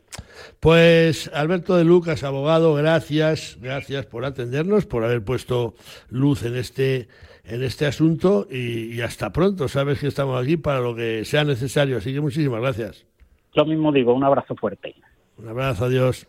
Pues 0.59 1.29
Alberto 1.33 1.75
de 1.75 1.83
Lucas, 1.83 2.23
abogado, 2.23 2.73
gracias, 2.73 3.57
gracias 3.61 4.05
por 4.05 4.25
atendernos, 4.25 4.85
por 4.85 5.03
haber 5.03 5.23
puesto 5.23 5.75
luz 6.09 6.43
en 6.43 6.55
este 6.55 7.07
en 7.43 7.63
este 7.63 7.85
asunto 7.85 8.47
y, 8.49 9.01
hasta 9.01 9.31
pronto. 9.31 9.67
Sabes 9.67 9.99
que 9.99 10.07
estamos 10.07 10.41
aquí 10.41 10.57
para 10.57 10.79
lo 10.79 10.95
que 10.95 11.25
sea 11.25 11.43
necesario. 11.43 11.97
Así 11.97 12.13
que 12.13 12.21
muchísimas 12.21 12.61
gracias. 12.61 13.05
Lo 13.53 13.65
mismo 13.65 13.91
digo, 13.91 14.13
un 14.13 14.23
abrazo 14.23 14.55
fuerte. 14.55 14.95
Un 15.37 15.47
abrazo, 15.49 15.85
adiós. 15.85 16.27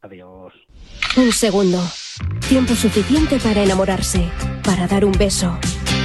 Adiós. 0.00 0.52
Un 1.16 1.32
segundo. 1.32 1.78
Tiempo 2.48 2.74
suficiente 2.74 3.38
para 3.38 3.62
enamorarse, 3.62 4.28
para 4.64 4.86
dar 4.86 5.04
un 5.04 5.12
beso, 5.12 5.56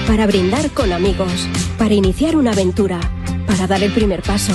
para 0.06 0.28
brindar 0.28 0.70
con 0.72 0.92
amigos, 0.92 1.48
para 1.78 1.94
iniciar 1.94 2.36
una 2.36 2.52
aventura, 2.52 3.00
para 3.48 3.68
dar 3.68 3.82
el 3.84 3.92
primer 3.92 4.22
paso, 4.22 4.54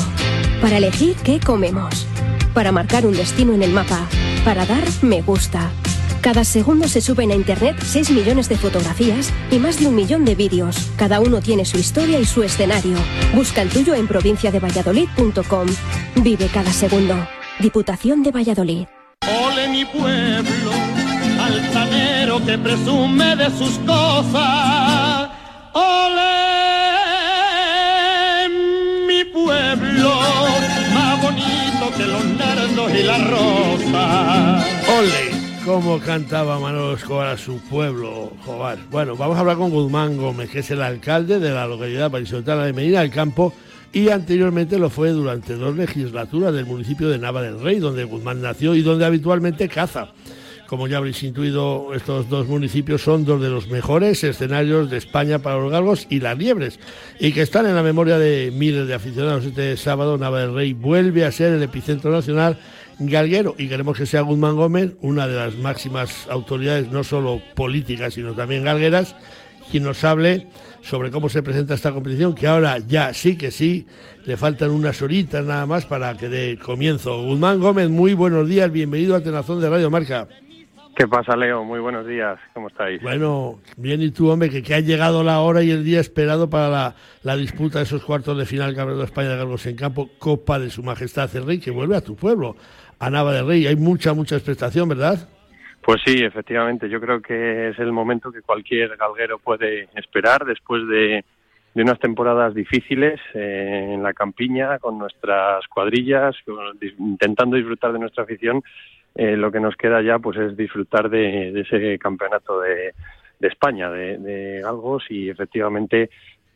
para 0.60 0.78
elegir 0.78 1.16
qué 1.24 1.40
comemos, 1.40 2.06
para 2.54 2.72
marcar 2.72 3.04
un 3.06 3.12
destino 3.12 3.52
en 3.52 3.62
el 3.62 3.72
mapa, 3.72 4.08
para 4.44 4.64
dar 4.64 4.84
me 5.02 5.22
gusta 5.22 5.70
cada 6.22 6.44
segundo 6.44 6.86
se 6.86 7.00
suben 7.00 7.32
a 7.32 7.34
Internet 7.34 7.76
6 7.84 8.10
millones 8.10 8.48
de 8.48 8.56
fotografías 8.56 9.32
y 9.50 9.58
más 9.58 9.80
de 9.80 9.88
un 9.88 9.96
millón 9.96 10.24
de 10.24 10.36
vídeos. 10.36 10.76
Cada 10.96 11.18
uno 11.20 11.40
tiene 11.40 11.64
su 11.64 11.78
historia 11.78 12.20
y 12.20 12.24
su 12.24 12.44
escenario. 12.44 12.96
Busca 13.34 13.60
el 13.60 13.68
tuyo 13.68 13.94
en 13.94 14.06
provinciadevalladolid.com. 14.06 15.66
Vive 16.22 16.46
cada 16.46 16.72
segundo. 16.72 17.26
Diputación 17.58 18.22
de 18.22 18.30
Valladolid. 18.30 18.86
Ole 19.44 19.68
mi 19.68 19.84
pueblo, 19.84 20.70
altanero 21.40 22.44
que 22.46 22.56
presume 22.56 23.34
de 23.34 23.50
sus 23.50 23.78
cosas. 23.80 25.28
Ole 25.72 26.38
mi 29.08 29.24
pueblo, 29.24 30.20
más 30.94 31.20
bonito 31.20 31.90
que 31.96 32.06
los 32.06 32.24
nardos 32.24 32.92
y 32.94 33.02
la 33.02 33.18
rosa. 33.18 34.64
Ole. 34.98 35.31
Cómo 35.64 36.00
cantaba 36.00 36.58
Manolo 36.58 36.94
Escobar 36.96 37.28
a 37.28 37.38
su 37.38 37.58
pueblo, 37.58 38.32
Jobar. 38.44 38.78
Bueno, 38.90 39.14
vamos 39.14 39.36
a 39.36 39.40
hablar 39.40 39.56
con 39.56 39.70
Guzmán 39.70 40.16
Gómez, 40.16 40.50
que 40.50 40.58
es 40.58 40.70
el 40.72 40.82
alcalde 40.82 41.38
de 41.38 41.50
la 41.50 41.68
localidad 41.68 42.10
vallisoletana 42.10 42.64
de 42.64 42.72
Medina 42.72 43.00
del 43.00 43.12
Campo 43.12 43.54
y 43.92 44.08
anteriormente 44.08 44.76
lo 44.76 44.90
fue 44.90 45.10
durante 45.10 45.54
dos 45.54 45.76
legislaturas 45.76 46.52
del 46.52 46.66
municipio 46.66 47.08
de 47.08 47.18
Nava 47.18 47.42
del 47.42 47.60
Rey, 47.60 47.78
donde 47.78 48.02
Guzmán 48.02 48.42
nació 48.42 48.74
y 48.74 48.82
donde 48.82 49.04
habitualmente 49.04 49.68
caza. 49.68 50.08
Como 50.66 50.88
ya 50.88 50.96
habréis 50.96 51.22
intuido, 51.22 51.94
estos 51.94 52.28
dos 52.28 52.48
municipios 52.48 53.02
son 53.02 53.24
dos 53.24 53.40
de 53.40 53.50
los 53.50 53.68
mejores 53.68 54.24
escenarios 54.24 54.90
de 54.90 54.96
España 54.96 55.38
para 55.38 55.58
los 55.58 55.70
galgos 55.70 56.06
y 56.10 56.18
las 56.18 56.36
liebres, 56.36 56.80
y 57.20 57.32
que 57.32 57.42
están 57.42 57.66
en 57.66 57.76
la 57.76 57.82
memoria 57.82 58.18
de 58.18 58.50
miles 58.52 58.88
de 58.88 58.94
aficionados. 58.94 59.44
Este 59.44 59.76
sábado 59.76 60.18
Nava 60.18 60.40
del 60.40 60.54
Rey 60.54 60.72
vuelve 60.72 61.24
a 61.24 61.30
ser 61.30 61.52
el 61.52 61.62
epicentro 61.62 62.10
nacional 62.10 62.58
galguero 63.06 63.54
y 63.58 63.68
queremos 63.68 63.96
que 63.96 64.06
sea 64.06 64.22
Guzmán 64.22 64.56
Gómez, 64.56 64.94
una 65.00 65.26
de 65.26 65.36
las 65.36 65.56
máximas 65.56 66.26
autoridades, 66.28 66.90
no 66.90 67.04
solo 67.04 67.40
políticas, 67.54 68.14
sino 68.14 68.34
también 68.34 68.64
galgueras, 68.64 69.16
quien 69.70 69.84
nos 69.84 70.04
hable 70.04 70.48
sobre 70.82 71.10
cómo 71.10 71.28
se 71.28 71.42
presenta 71.42 71.74
esta 71.74 71.92
competición, 71.92 72.34
que 72.34 72.46
ahora 72.46 72.78
ya 72.78 73.14
sí 73.14 73.36
que 73.36 73.50
sí, 73.50 73.86
le 74.24 74.36
faltan 74.36 74.70
unas 74.70 75.00
horitas 75.00 75.44
nada 75.44 75.66
más 75.66 75.86
para 75.86 76.16
que 76.16 76.28
dé 76.28 76.58
comienzo. 76.58 77.22
Guzmán 77.22 77.60
Gómez, 77.60 77.88
muy 77.88 78.14
buenos 78.14 78.48
días, 78.48 78.70
bienvenido 78.70 79.14
a 79.14 79.22
Tenazón 79.22 79.60
de 79.60 79.70
Radio 79.70 79.90
Marca. 79.90 80.28
¿Qué 80.94 81.08
pasa, 81.08 81.34
Leo? 81.34 81.64
Muy 81.64 81.80
buenos 81.80 82.06
días, 82.06 82.38
¿cómo 82.52 82.68
estáis? 82.68 83.00
Bueno, 83.00 83.60
bien, 83.78 84.02
y 84.02 84.10
tú, 84.10 84.28
hombre, 84.28 84.50
que, 84.50 84.62
que 84.62 84.74
ha 84.74 84.80
llegado 84.80 85.22
la 85.24 85.40
hora 85.40 85.62
y 85.62 85.70
el 85.70 85.84
día 85.84 86.00
esperado 86.00 86.50
para 86.50 86.68
la, 86.68 86.94
la 87.22 87.36
disputa 87.36 87.78
de 87.78 87.84
esos 87.84 88.04
cuartos 88.04 88.36
de 88.36 88.44
final 88.44 88.74
Campeonato 88.74 88.98
de 88.98 89.06
España 89.06 89.30
de 89.30 89.36
Galgos 89.38 89.64
en 89.64 89.76
Campo, 89.76 90.10
Copa 90.18 90.58
de 90.58 90.68
Su 90.68 90.82
Majestad 90.82 91.34
el 91.34 91.46
Rey, 91.46 91.60
que 91.60 91.70
vuelve 91.70 91.96
a 91.96 92.02
tu 92.02 92.14
pueblo, 92.14 92.56
a 93.02 93.10
Nava 93.10 93.32
del 93.32 93.46
Rey. 93.46 93.66
Hay 93.66 93.76
mucha, 93.76 94.14
mucha 94.14 94.36
expectación, 94.36 94.88
¿verdad? 94.88 95.28
Pues 95.82 96.00
sí, 96.06 96.22
efectivamente. 96.22 96.88
Yo 96.88 97.00
creo 97.00 97.20
que 97.20 97.70
es 97.70 97.78
el 97.80 97.90
momento 97.90 98.30
que 98.30 98.42
cualquier 98.42 98.96
galguero 98.96 99.40
puede 99.40 99.88
esperar 99.96 100.44
después 100.44 100.86
de, 100.86 101.24
de 101.74 101.82
unas 101.82 101.98
temporadas 101.98 102.54
difíciles 102.54 103.20
eh, 103.34 103.90
en 103.94 104.04
la 104.04 104.12
campiña, 104.12 104.78
con 104.78 104.98
nuestras 104.98 105.66
cuadrillas, 105.66 106.36
intentando 106.98 107.56
disfrutar 107.56 107.92
de 107.92 107.98
nuestra 107.98 108.22
afición. 108.22 108.62
Eh, 109.16 109.36
lo 109.36 109.50
que 109.50 109.60
nos 109.60 109.74
queda 109.74 110.00
ya 110.00 110.20
pues 110.20 110.38
es 110.38 110.56
disfrutar 110.56 111.10
de, 111.10 111.50
de 111.52 111.60
ese 111.62 111.98
campeonato 111.98 112.60
de, 112.60 112.94
de 113.40 113.48
España, 113.48 113.90
de, 113.90 114.18
de, 114.18 114.60
galgos, 114.62 115.04
y 115.10 115.28
efectivamente 115.28 116.08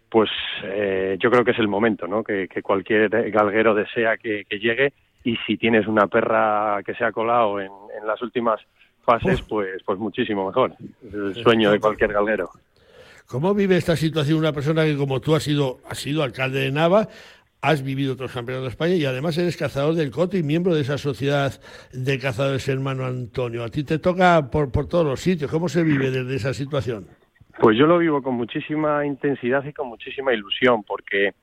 pues 0.09 0.31
eh, 0.63 1.17
yo 1.21 1.31
creo 1.31 1.45
que 1.45 1.51
es 1.51 1.59
el 1.59 1.69
momento, 1.69 2.07
¿no? 2.07 2.23
Que, 2.23 2.49
cualquier 2.63 3.11
galguero 3.31 3.75
desea 3.75 4.17
que, 4.17 4.47
llegue 4.51 4.93
y 5.27 5.37
si 5.45 5.57
tienes 5.57 5.89
una 5.89 6.07
perra 6.07 6.81
que 6.87 6.95
se 6.95 7.05
ha 7.05 7.11
colado 7.11 7.61
en, 7.61 7.73
en 8.01 8.07
las 8.07 8.23
últimas 8.23 8.61
fases, 9.05 9.43
pues, 9.43 9.83
pues 9.85 9.99
muchísimo 9.99 10.47
mejor. 10.47 10.75
Es 11.05 11.13
el 11.15 11.35
sueño 11.43 11.73
de 11.73 11.81
cualquier 11.81 12.13
galguero. 12.13 12.49
¿Cómo 13.27 13.53
vive 13.53 13.77
esta 13.77 13.97
situación 13.97 14.39
una 14.39 14.53
persona 14.53 14.85
que 14.85 14.97
como 14.97 15.21
tú 15.21 15.35
has 15.35 15.43
sido, 15.43 15.79
has 15.91 15.99
sido 15.99 16.23
alcalde 16.23 16.61
de 16.61 16.71
Nava, 16.71 17.09
has 17.61 17.83
vivido 17.83 18.13
otros 18.13 18.33
campeonatos 18.33 18.67
de 18.67 18.71
España 18.71 18.95
y 18.95 19.05
además 19.05 19.37
eres 19.37 19.57
cazador 19.57 19.95
del 19.97 20.13
coto 20.13 20.37
y 20.37 20.45
miembro 20.45 20.77
de 20.77 20.83
esa 20.83 20.97
sociedad 20.97 21.53
de 21.93 22.19
cazadores 22.21 22.69
hermano 22.69 23.05
Antonio? 23.05 23.65
A 23.65 23.69
ti 23.69 23.83
te 23.83 23.99
toca 23.99 24.49
por, 24.49 24.71
por 24.71 24.87
todos 24.87 25.05
los 25.05 25.19
sitios. 25.19 25.51
¿Cómo 25.51 25.69
se 25.69 25.83
vive 25.83 26.13
desde 26.13 26.37
esa 26.37 26.55
situación? 26.55 27.09
Pues 27.59 27.77
yo 27.77 27.89
lo 27.89 27.99
vivo 27.99 28.23
con 28.23 28.35
muchísima 28.35 29.05
intensidad 29.05 29.65
y 29.65 29.73
con 29.73 29.89
muchísima 29.89 30.33
ilusión 30.33 30.85
porque 30.85 31.35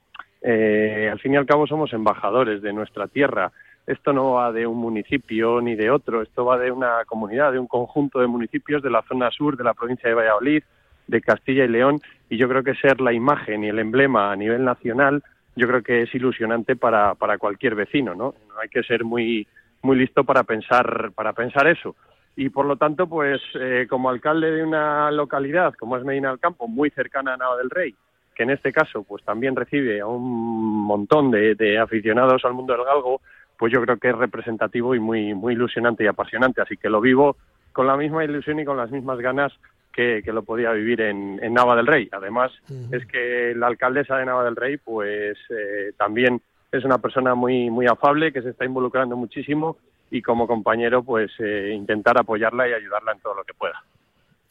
eh, 0.42 1.10
al 1.12 1.20
fin 1.20 1.34
y 1.34 1.36
al 1.36 1.46
cabo 1.46 1.68
somos 1.68 1.92
embajadores 1.92 2.62
de 2.62 2.72
nuestra 2.72 3.08
tierra 3.08 3.52
esto 3.86 4.14
no 4.14 4.34
va 4.34 4.52
de 4.52 4.66
un 4.66 4.78
municipio 4.78 5.60
ni 5.62 5.76
de 5.76 5.92
otro, 5.92 6.22
esto 6.22 6.46
va 6.46 6.58
de 6.58 6.72
una 6.72 7.04
comunidad, 7.06 7.52
de 7.52 7.60
un 7.60 7.68
conjunto 7.68 8.20
de 8.20 8.28
municipios 8.28 8.82
de 8.82 8.90
la 8.90 9.02
zona 9.04 9.30
sur 9.32 9.58
de 9.58 9.64
la 9.64 9.74
provincia 9.74 10.10
de 10.10 10.16
Valladolid, 10.16 10.64
de 11.08 11.22
Castilla 11.22 11.66
y 11.66 11.68
León, 11.68 12.00
y 12.30 12.38
yo 12.38 12.48
creo 12.48 12.64
que 12.64 12.76
ser 12.76 13.02
la 13.02 13.12
imagen 13.12 13.64
y 13.64 13.70
el 13.70 13.80
emblema 13.80 14.32
a 14.32 14.36
nivel 14.36 14.64
nacional, 14.64 15.22
yo 15.56 15.68
creo 15.68 15.84
que 15.84 16.04
es 16.04 16.16
ilusionante 16.16 16.76
para, 16.76 17.16
para 17.16 17.38
cualquier 17.38 17.76
vecino, 17.76 18.16
¿no? 18.16 18.34
No 18.48 18.60
hay 18.62 18.70
que 18.70 18.84
ser 18.84 19.04
muy, 19.04 19.46
muy 19.82 19.98
listo 19.98 20.24
para 20.24 20.44
pensar, 20.44 21.12
para 21.14 21.34
pensar 21.34 21.68
eso. 21.68 21.96
Y 22.36 22.50
por 22.50 22.66
lo 22.66 22.78
tanto, 22.78 23.08
pues 23.08 23.40
eh, 23.60 23.86
como 23.88 24.10
alcalde 24.10 24.50
de 24.50 24.64
una 24.64 25.12
localidad 25.12 25.74
como 25.76 25.98
es 25.98 26.04
Medina 26.04 26.30
del 26.30 26.40
Campo, 26.40 26.68
muy 26.68 26.90
cercana 26.90 27.34
a 27.34 27.38
Nava 27.38 27.58
del 27.58 27.70
Rey, 27.70 27.94
que 28.34 28.44
en 28.44 28.50
este 28.50 28.72
caso 28.72 29.04
pues 29.04 29.24
también 29.24 29.56
recibe 29.56 30.02
a 30.02 30.08
un 30.08 30.86
montón 30.86 31.30
de, 31.30 31.54
de 31.54 31.78
aficionados 31.78 32.44
al 32.46 32.54
mundo 32.54 32.74
del 32.74 32.86
galgo, 32.86 33.22
pues 33.64 33.72
yo 33.72 33.82
creo 33.82 33.96
que 33.96 34.10
es 34.10 34.18
representativo 34.18 34.94
y 34.94 35.00
muy, 35.00 35.34
muy 35.34 35.54
ilusionante 35.54 36.04
y 36.04 36.08
apasionante. 36.08 36.62
Así 36.62 36.76
que 36.76 36.90
lo 36.90 37.00
vivo 37.00 37.38
con 37.72 37.88
la 37.88 37.96
misma 37.96 38.26
ilusión 38.26 38.60
y 38.60 38.66
con 38.66 38.76
las 38.76 38.92
mismas 38.92 39.20
ganas 39.20 39.54
que, 39.94 40.22
que 40.22 40.34
lo 40.34 40.44
podía 40.44 40.74
vivir 40.74 41.00
en, 41.00 41.40
en, 41.42 41.54
Nava 41.54 41.78
del 41.78 41.88
Rey. 41.88 42.10
Además, 42.12 42.52
uh 42.70 42.74
-huh. 42.74 42.98
es 42.98 43.06
que 43.06 43.54
la 43.56 43.68
alcaldesa 43.68 44.18
de 44.18 44.26
Nava 44.26 44.44
del 44.44 44.58
Rey, 44.58 44.76
pues 44.76 45.38
eh, 45.50 45.94
también 45.98 46.42
es 46.74 46.84
una 46.84 46.98
persona 46.98 47.36
muy, 47.36 47.70
muy 47.70 47.88
afable, 47.88 48.34
que 48.34 48.42
se 48.42 48.50
está 48.50 48.66
involucrando 48.66 49.16
muchísimo 49.16 49.78
y 50.12 50.22
como 50.22 50.46
compañero, 50.46 51.02
pues 51.02 51.32
eh, 51.40 51.72
intentar 51.74 52.20
apoyarla 52.20 52.68
y 52.68 52.74
ayudarla 52.74 53.14
en 53.14 53.22
todo 53.22 53.34
lo 53.34 53.46
que 53.46 53.54
pueda. 53.54 53.82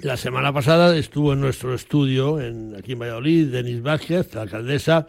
La 0.03 0.17
semana 0.17 0.53
pasada 0.53 0.97
estuvo 0.97 1.33
en 1.33 1.41
nuestro 1.41 1.75
estudio, 1.75 2.41
en, 2.41 2.75
aquí 2.77 2.95
en 2.95 2.99
Valladolid, 2.99 3.53
Denis 3.53 3.81
Vázquez, 3.85 4.35
la 4.35 4.43
alcaldesa. 4.43 5.07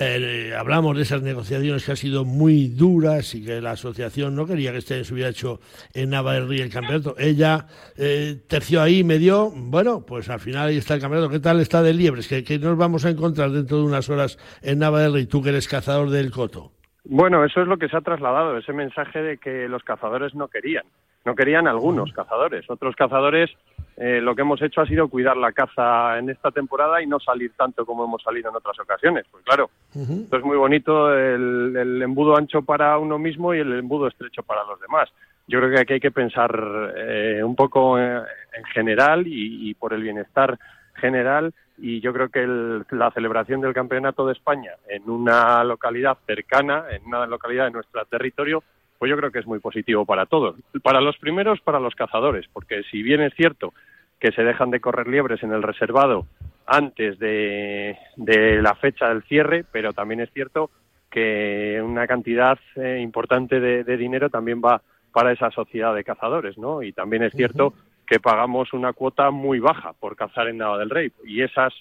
Eh, 0.00 0.52
hablamos 0.58 0.96
de 0.96 1.02
esas 1.02 1.22
negociaciones 1.22 1.84
que 1.84 1.92
han 1.92 1.96
sido 1.96 2.24
muy 2.24 2.66
duras 2.66 3.32
y 3.36 3.44
que 3.44 3.60
la 3.60 3.70
asociación 3.72 4.34
no 4.34 4.44
quería 4.44 4.72
que 4.72 4.78
este 4.78 5.04
se 5.04 5.14
hubiera 5.14 5.30
hecho 5.30 5.60
en 5.94 6.10
Nava 6.10 6.34
del 6.34 6.48
Río 6.48 6.64
el 6.64 6.72
campeonato. 6.72 7.14
Ella 7.16 7.66
eh, 7.96 8.42
terció 8.48 8.82
ahí, 8.82 9.04
me 9.04 9.18
dio, 9.18 9.52
bueno, 9.54 10.04
pues 10.04 10.28
al 10.28 10.40
final 10.40 10.66
ahí 10.66 10.78
está 10.78 10.94
el 10.94 11.00
campeonato. 11.00 11.30
¿Qué 11.30 11.38
tal 11.38 11.60
está 11.60 11.80
de 11.80 11.94
Liebres? 11.94 12.26
Que, 12.26 12.42
que 12.42 12.58
nos 12.58 12.76
vamos 12.76 13.04
a 13.04 13.10
encontrar 13.10 13.50
dentro 13.50 13.76
de 13.76 13.84
unas 13.84 14.10
horas 14.10 14.36
en 14.62 14.80
Nava 14.80 15.00
del 15.00 15.12
Rey, 15.12 15.26
tú 15.26 15.42
que 15.42 15.50
eres 15.50 15.68
cazador 15.68 16.10
del 16.10 16.32
coto. 16.32 16.72
Bueno, 17.04 17.44
eso 17.44 17.62
es 17.62 17.68
lo 17.68 17.76
que 17.76 17.88
se 17.88 17.96
ha 17.96 18.00
trasladado, 18.00 18.58
ese 18.58 18.72
mensaje 18.72 19.22
de 19.22 19.38
que 19.38 19.68
los 19.68 19.84
cazadores 19.84 20.34
no 20.34 20.48
querían. 20.48 20.86
No 21.24 21.36
querían 21.36 21.68
algunos 21.68 22.12
cazadores. 22.12 22.68
Otros 22.68 22.96
cazadores 22.96 23.50
eh, 23.96 24.20
lo 24.20 24.34
que 24.34 24.42
hemos 24.42 24.60
hecho 24.60 24.80
ha 24.80 24.86
sido 24.86 25.08
cuidar 25.08 25.36
la 25.36 25.52
caza 25.52 26.18
en 26.18 26.28
esta 26.30 26.50
temporada 26.50 27.00
y 27.00 27.06
no 27.06 27.20
salir 27.20 27.52
tanto 27.56 27.86
como 27.86 28.04
hemos 28.04 28.22
salido 28.22 28.50
en 28.50 28.56
otras 28.56 28.78
ocasiones. 28.80 29.24
Pues 29.30 29.44
claro, 29.44 29.70
uh 29.94 29.98
-huh. 29.98 30.24
esto 30.24 30.36
es 30.36 30.44
muy 30.44 30.56
bonito, 30.56 31.14
el, 31.14 31.76
el, 31.76 32.02
embudo 32.02 32.36
ancho 32.36 32.62
para 32.62 32.98
uno 32.98 33.18
mismo 33.18 33.54
y 33.54 33.60
el 33.60 33.72
embudo 33.78 34.08
estrecho 34.08 34.42
para 34.42 34.64
los 34.64 34.80
demás. 34.80 35.08
Yo 35.46 35.60
creo 35.60 35.70
que 35.70 35.80
aquí 35.80 35.92
hay 35.94 36.00
que 36.00 36.10
pensar 36.10 36.50
eh, 36.96 37.42
un 37.44 37.54
poco 37.54 37.98
en, 37.98 38.22
en 38.56 38.64
general 38.72 39.26
y, 39.26 39.70
y, 39.70 39.74
por 39.74 39.92
el 39.92 40.02
bienestar 40.02 40.58
general 40.94 41.52
y 41.78 42.00
yo 42.00 42.12
creo 42.12 42.28
que 42.28 42.42
el, 42.42 42.84
la 42.90 43.10
celebración 43.10 43.60
del 43.60 43.74
Campeonato 43.74 44.26
de 44.26 44.32
España 44.32 44.72
en 44.88 45.08
una 45.10 45.62
localidad 45.64 46.16
cercana, 46.26 46.84
en 46.90 47.04
una 47.06 47.26
localidad 47.26 47.64
de 47.64 47.72
nuestro 47.72 48.04
territorio, 48.06 48.62
pues 48.98 49.10
yo 49.10 49.16
creo 49.16 49.30
que 49.30 49.40
es 49.40 49.46
muy 49.46 49.58
positivo 49.58 50.04
para 50.04 50.26
todos. 50.26 50.56
Para 50.82 51.00
los 51.00 51.16
primeros, 51.18 51.60
para 51.60 51.80
los 51.80 51.94
cazadores, 51.94 52.46
porque 52.52 52.82
si 52.90 53.02
bien 53.02 53.20
es 53.20 53.34
cierto 53.34 53.74
que 54.18 54.32
se 54.32 54.42
dejan 54.42 54.70
de 54.70 54.80
correr 54.80 55.06
liebres 55.06 55.42
en 55.42 55.52
el 55.52 55.62
reservado 55.62 56.26
antes 56.66 57.18
de, 57.18 57.98
de 58.16 58.62
la 58.62 58.74
fecha 58.74 59.08
del 59.08 59.22
cierre, 59.24 59.64
pero 59.70 59.92
también 59.92 60.20
es 60.20 60.32
cierto 60.32 60.70
que 61.10 61.80
una 61.84 62.06
cantidad 62.06 62.58
eh, 62.76 63.00
importante 63.00 63.60
de, 63.60 63.84
de, 63.84 63.96
dinero 63.96 64.30
también 64.30 64.60
va 64.64 64.82
para 65.12 65.32
esa 65.32 65.50
sociedad 65.50 65.94
de 65.94 66.02
cazadores, 66.02 66.58
¿no? 66.58 66.82
Y 66.82 66.92
también 66.92 67.22
es 67.22 67.32
cierto 67.34 67.74
que 68.06 68.18
pagamos 68.18 68.72
una 68.72 68.92
cuota 68.92 69.30
muy 69.30 69.60
baja 69.60 69.92
por 69.92 70.16
cazar 70.16 70.48
en 70.48 70.58
Nava 70.58 70.78
del 70.78 70.90
Rey 70.90 71.12
y 71.24 71.42
esas 71.42 71.72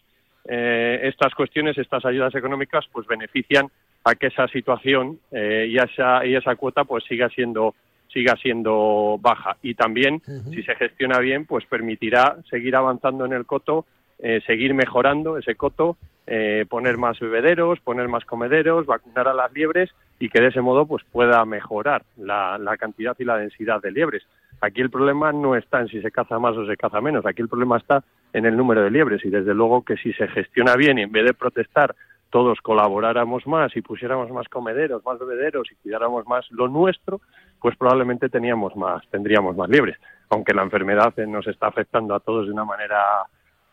eh, 0.46 1.00
estas 1.04 1.34
cuestiones, 1.36 1.78
estas 1.78 2.06
ayudas 2.06 2.36
económicas, 2.36 2.86
pues 2.92 3.08
benefician 3.08 3.70
a 4.04 4.16
que 4.16 4.28
esa 4.28 4.48
situación 4.48 5.20
eh, 5.32 5.68
y, 5.70 5.78
esa, 5.78 6.26
y 6.26 6.36
esa 6.36 6.56
cuota 6.56 6.84
pues 6.84 7.04
siga 7.06 7.30
siendo 7.30 7.76
siga 8.10 8.36
siendo 8.36 9.18
baja. 9.20 9.58
Y 9.64 9.74
también 9.74 10.16
uh 10.16 10.32
-huh. 10.32 10.54
si 10.54 10.64
se 10.64 10.76
gestiona 10.76 11.20
bien 11.20 11.46
pues 11.46 11.66
permitirá 11.66 12.38
seguir 12.50 12.76
avanzando 12.76 13.26
en 13.26 13.34
el 13.34 13.46
coto 13.46 13.86
eh, 14.20 14.42
seguir 14.46 14.74
mejorando 14.74 15.38
ese 15.38 15.56
coto 15.56 15.98
eh, 16.28 16.66
poner 16.70 16.98
más 16.98 17.20
bebederos 17.20 17.80
poner 17.80 18.08
más 18.08 18.24
comederos 18.26 18.86
vacunar 18.86 19.28
a 19.28 19.34
las 19.34 19.52
liebres 19.52 19.90
y 20.20 20.30
que 20.30 20.42
de 20.42 20.50
ese 20.50 20.62
modo 20.62 20.86
pues 20.86 21.04
pueda 21.12 21.44
mejorar 21.46 22.04
la, 22.18 22.58
la 22.60 22.78
cantidad 22.78 23.16
y 23.20 23.26
la 23.26 23.38
densidad 23.38 23.82
de 23.82 23.92
liebres. 23.92 24.24
Aquí 24.62 24.80
el 24.82 24.90
problema 24.90 25.32
no 25.32 25.56
está 25.56 25.82
en 25.82 25.88
si 25.88 26.00
se 26.02 26.12
caza 26.12 26.40
más 26.40 26.56
o 26.56 26.66
se 26.66 26.78
caza 26.78 27.02
menos. 27.02 27.26
Aquí 27.26 27.42
el 27.42 27.50
problema 27.50 27.78
está 27.78 28.04
en 28.34 28.46
el 28.46 28.58
número 28.58 28.82
de 28.84 28.92
liebres. 28.92 29.24
Y 29.24 29.30
desde 29.30 29.54
luego 29.54 29.84
que 29.84 29.96
si 29.98 30.12
se 30.14 30.28
gestiona 30.28 30.76
bien 30.76 30.98
y 30.98 31.04
en 31.04 31.12
vez 31.12 31.26
de 31.26 31.34
protestar 31.34 31.96
todos 32.30 32.60
colaboráramos 32.62 33.46
más 33.46 33.76
y 33.76 33.82
pusiéramos 33.82 34.32
más 34.32 34.50
comederos, 34.50 35.06
más 35.06 35.20
bebederos 35.20 35.72
y 35.72 35.76
cuidáramos 35.76 36.26
más 36.26 36.46
lo 36.52 36.68
nuestro, 36.68 37.22
pues 37.62 37.78
probablemente 37.78 38.28
teníamos 38.28 38.76
más, 38.76 39.08
tendríamos 39.12 39.56
más 39.56 39.70
liebres, 39.70 39.98
aunque 40.30 40.54
la 40.54 40.64
enfermedad 40.64 41.14
eh, 41.20 41.28
nos 41.28 41.46
está 41.46 41.68
afectando 41.68 42.16
a 42.16 42.20
todos 42.20 42.48
de 42.48 42.52
una 42.52 42.66
manera 42.66 42.98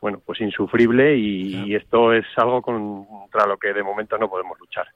bueno, 0.00 0.20
pues 0.24 0.40
insufrible 0.40 1.16
y, 1.16 1.74
esto 1.74 2.12
es 2.12 2.26
algo 2.36 2.62
contra 2.62 3.46
lo 3.46 3.56
que 3.56 3.72
de 3.72 3.82
momento 3.82 4.16
no 4.18 4.28
podemos 4.28 4.58
luchar. 4.58 4.86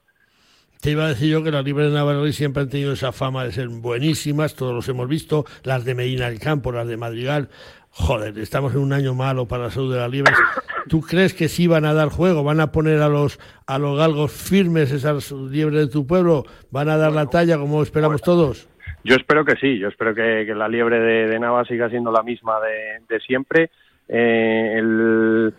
Te 0.85 0.91
iba 0.91 1.05
a 1.05 1.07
decir 1.07 1.31
yo 1.31 1.43
que 1.43 1.49
las 1.49 1.65
libres 1.65 1.87
de 1.87 1.95
Navarra 1.95 2.31
siempre 2.31 2.61
han 2.61 2.69
tenido 2.69 2.93
esa 2.93 3.11
fama 3.11 3.43
de 3.43 3.51
ser 3.51 3.69
buenísimas, 3.69 4.55
todos 4.55 4.71
los 4.71 4.87
hemos 4.87 5.09
visto, 5.09 5.43
las 5.63 5.83
de 5.83 5.95
Medina 5.95 6.29
del 6.29 6.39
Campo, 6.39 6.71
las 6.71 6.87
de 6.87 6.95
Madrigal. 6.95 7.49
Joder, 7.89 8.37
estamos 8.37 8.75
en 8.75 8.81
un 8.81 8.93
año 8.93 9.15
malo 9.15 9.47
para 9.47 9.63
la 9.63 9.69
salud 9.71 9.91
de 9.91 9.99
las 9.99 10.11
libres. 10.11 10.37
¿Tú 10.87 11.01
crees 11.01 11.33
que 11.33 11.47
sí 11.47 11.65
van 11.65 11.85
a 11.85 11.95
dar 11.95 12.09
juego? 12.09 12.43
¿Van 12.43 12.59
a 12.59 12.71
poner 12.71 13.01
a 13.01 13.09
los 13.09 13.39
a 13.65 13.79
los 13.79 13.97
galgos 13.97 14.31
firmes 14.31 14.91
esas 14.91 15.31
liebres 15.31 15.87
de 15.87 15.91
tu 15.91 16.05
pueblo? 16.05 16.43
¿Van 16.69 16.87
a 16.87 16.97
dar 16.97 17.13
la 17.13 17.31
talla 17.31 17.57
como 17.57 17.81
esperamos 17.81 18.21
todos? 18.21 18.69
Yo 19.03 19.15
espero 19.15 19.43
que 19.43 19.55
sí, 19.55 19.79
yo 19.79 19.87
espero 19.87 20.13
que, 20.13 20.45
la 20.53 20.67
liebre 20.67 20.99
de, 20.99 21.27
de, 21.29 21.39
Nava 21.39 21.65
siga 21.65 21.89
siendo 21.89 22.11
la 22.11 22.21
misma 22.21 22.59
de, 22.59 23.01
de 23.09 23.19
siempre 23.21 23.71
eh, 24.07 24.75
el, 24.77 25.51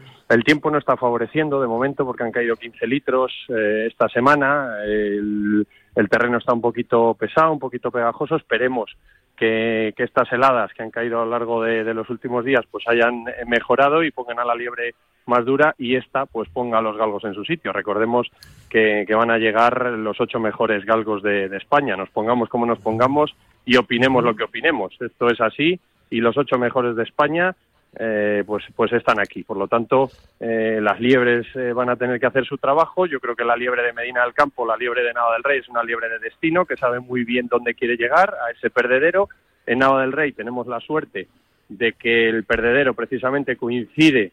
tiempo 0.45 0.71
no 0.71 0.79
está 0.79 0.97
favoreciendo 0.97 1.61
de 1.61 1.69
momento 1.69 2.05
porque 2.05 2.25
han 2.25 2.33
caído 2.33 2.57
15 2.57 2.87
litros 2.87 3.33
eh, 3.49 3.87
esta 3.89 4.09
semana. 4.09 4.83
El, 4.85 5.67
terreno 6.11 6.39
está 6.39 6.53
un 6.53 6.61
poquito 6.61 7.15
pesado, 7.15 7.53
un 7.53 7.59
poquito 7.59 7.91
pegajoso. 7.91 8.37
Esperemos 8.37 8.97
que, 9.37 9.95
estas 9.97 10.33
heladas 10.33 10.73
que 10.73 10.83
han 10.83 10.91
caído 10.91 11.21
a 11.21 11.25
lo 11.25 11.31
largo 11.31 11.63
de, 11.63 11.95
los 11.95 12.11
últimos 12.11 12.45
días 12.45 12.65
pues 12.71 12.85
hayan 12.89 13.25
mejorado 13.47 14.03
y 14.03 14.11
pongan 14.11 14.41
a 14.41 14.45
la 14.45 14.55
liebre 14.55 14.95
más 15.27 15.45
dura 15.45 15.75
y 15.79 15.97
esta 15.97 16.27
pues 16.27 16.49
ponga 16.49 16.79
a 16.79 16.83
los 16.83 16.97
galgos 16.97 17.25
en 17.25 17.35
su 17.35 17.45
sitio. 17.45 17.73
Recordemos 17.73 18.29
que, 18.69 19.07
van 19.15 19.31
a 19.31 19.39
llegar 19.39 19.93
los 19.93 20.21
ocho 20.21 20.41
mejores 20.41 20.85
galgos 20.85 21.23
de 21.23 21.57
España. 21.57 21.97
Nos 21.97 22.11
pongamos 22.11 22.49
como 22.49 22.67
nos 22.67 22.81
pongamos 22.81 23.35
y 23.65 23.77
opinemos 23.77 24.25
lo 24.25 24.35
que 24.35 24.45
opinemos. 24.45 24.93
Esto 25.01 25.29
es 25.29 25.41
así 25.41 25.79
y 26.11 26.21
los 26.21 26.37
ocho 26.37 26.59
mejores 26.59 26.97
de 26.97 27.03
España 27.03 27.55
eh, 27.99 28.45
pues, 28.47 28.65
pues 28.75 28.93
están 28.93 29.19
aquí. 29.19 29.43
Por 29.43 29.57
lo 29.57 29.69
tanto, 29.69 30.11
eh, 30.39 30.79
las 30.83 31.01
liebres 31.01 31.47
eh, 31.55 31.73
van 31.73 31.89
a 31.89 31.97
tener 31.97 32.21
que 32.21 32.27
hacer 32.27 32.45
su 32.45 32.59
trabajo. 32.59 33.07
Yo 33.07 33.21
creo 33.21 33.35
que 33.35 33.45
la 33.45 33.57
liebre 33.57 33.83
de 33.83 33.95
Medina 33.95 34.23
del 34.23 34.35
Campo, 34.35 34.67
la 34.67 34.77
liebre 34.77 35.03
de 35.03 35.15
Nava 35.15 35.33
del 35.33 35.43
Rey, 35.43 35.61
es 35.61 35.69
una 35.69 35.83
liebre 35.83 36.11
de 36.11 36.19
destino 36.19 36.67
que 36.67 36.77
sabe 36.77 37.01
muy 37.01 37.25
bien 37.25 37.47
dónde 37.49 37.75
quiere 37.75 37.97
llegar, 37.97 38.35
a 38.47 38.51
ese 38.51 38.69
perdedero. 38.69 39.31
En 39.67 39.79
Nava 39.79 40.03
del 40.03 40.13
Rey 40.13 40.33
tenemos 40.33 40.67
la 40.67 40.81
suerte 40.81 41.29
de 41.69 41.95
que 41.95 42.29
el 42.29 42.45
perdedero 42.45 42.93
precisamente 42.95 43.57
coincide 43.57 44.33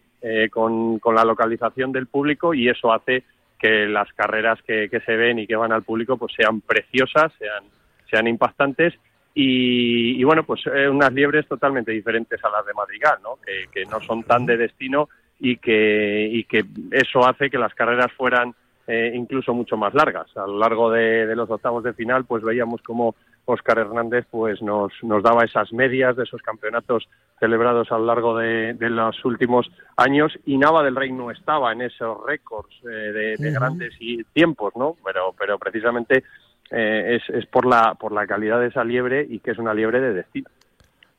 con, 0.52 1.02
la 1.14 1.26
localización 1.26 1.92
del 1.92 2.08
público 2.08 2.54
y 2.54 2.70
eso 2.70 2.94
hace 2.94 3.24
que 3.60 3.88
las 3.88 4.12
carreras 4.14 4.62
que, 4.62 4.88
que, 4.90 5.00
se 5.02 5.16
ven 5.16 5.40
y 5.40 5.48
que 5.48 5.56
van 5.56 5.74
al 5.74 5.84
público 5.84 6.18
pues 6.18 6.34
sean 6.34 6.62
preciosas, 6.62 7.34
sean, 7.40 7.64
sean 8.10 8.28
impactantes 8.28 8.94
y, 9.36 10.24
bueno, 10.24 10.44
pues 10.44 10.62
eh, 10.68 10.88
unas 10.88 11.12
liebres 11.12 11.48
totalmente 11.48 11.92
diferentes 11.92 12.44
a 12.44 12.50
las 12.50 12.66
de 12.66 12.74
Madrigal, 12.74 13.18
¿no? 13.24 13.38
Que, 13.44 13.86
no 13.86 14.00
son 14.00 14.24
tan 14.24 14.46
de 14.46 14.58
destino 14.58 15.10
y 15.40 15.58
que, 15.58 16.30
y 16.32 16.44
que 16.44 16.64
eso 16.92 17.28
hace 17.28 17.50
que 17.50 17.58
las 17.58 17.74
carreras 17.74 18.12
fueran 18.14 18.54
eh, 18.86 19.12
incluso 19.16 19.54
mucho 19.54 19.76
más 19.76 19.94
largas. 19.94 20.28
A 20.38 20.46
lo 20.46 20.60
largo 20.60 20.92
de, 20.92 21.36
los 21.36 21.50
octavos 21.50 21.84
de 21.84 21.94
final, 21.94 22.26
pues 22.26 22.44
veíamos 22.44 22.82
como 22.82 23.16
Óscar 23.46 23.80
Hernández 23.80 24.26
pues 24.30 24.62
nos, 24.62 24.92
nos 25.04 25.24
daba 25.24 25.44
esas 25.44 25.74
medias 25.74 26.16
de 26.16 26.24
esos 26.24 26.42
campeonatos 26.42 27.10
celebrados 27.40 27.92
a 27.92 27.98
lo 27.98 28.06
largo 28.06 28.38
de, 28.38 28.76
los 28.80 29.26
últimos 29.26 29.70
años 29.98 30.38
y 30.46 30.58
Nava 30.58 30.84
del 30.84 30.96
Rey 30.96 31.12
no 31.12 31.32
estaba 31.32 31.74
en 31.74 31.82
esos 31.82 32.18
récords 32.26 32.74
eh, 32.84 33.36
de, 33.38 33.52
grandes 33.52 33.98
tiempos, 34.32 34.74
¿no? 34.76 34.96
Pero, 35.04 35.34
pero 35.38 35.58
precisamente 35.58 36.24
eh, 36.72 37.20
es, 37.20 37.36
es 37.36 37.46
por, 37.46 37.66
la, 37.66 37.96
por 37.96 38.12
la 38.12 38.26
calidad 38.28 38.60
de 38.60 38.68
esa 38.68 38.84
liebre 38.84 39.26
y 39.30 39.40
que 39.40 39.52
es 39.52 39.58
una 39.58 39.74
liebre 39.74 40.00
de 40.02 40.14
destino 40.14 40.50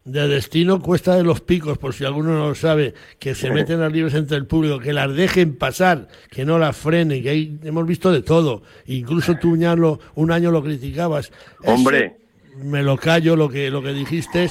de 0.04 0.28
destino 0.28 0.80
cuesta 0.80 1.16
de 1.16 1.24
los 1.24 1.40
picos, 1.40 1.78
por 1.78 1.94
si 1.94 2.04
alguno 2.04 2.34
no 2.34 2.48
lo 2.48 2.54
sabe, 2.54 2.94
que 3.18 3.34
se 3.34 3.50
meten 3.50 3.80
las 3.80 3.90
liebres 3.90 4.14
entre 4.14 4.36
el 4.36 4.46
público, 4.46 4.78
que 4.78 4.92
las 4.92 5.14
dejen 5.14 5.56
pasar, 5.56 6.08
que 6.30 6.44
no 6.44 6.58
las 6.58 6.76
frenen, 6.76 7.22
que 7.22 7.30
ahí 7.30 7.58
hemos 7.64 7.86
visto 7.86 8.12
de 8.12 8.22
todo. 8.22 8.62
Incluso 8.86 9.36
tú 9.36 9.54
un 9.54 10.32
año 10.32 10.50
lo 10.50 10.62
criticabas. 10.62 11.32
Hombre. 11.64 12.16
me 12.62 12.82
lo 12.82 12.98
callo 12.98 13.34
lo 13.34 13.48
que, 13.48 13.70
lo 13.70 13.82
que 13.82 13.92
dijiste, 13.94 14.50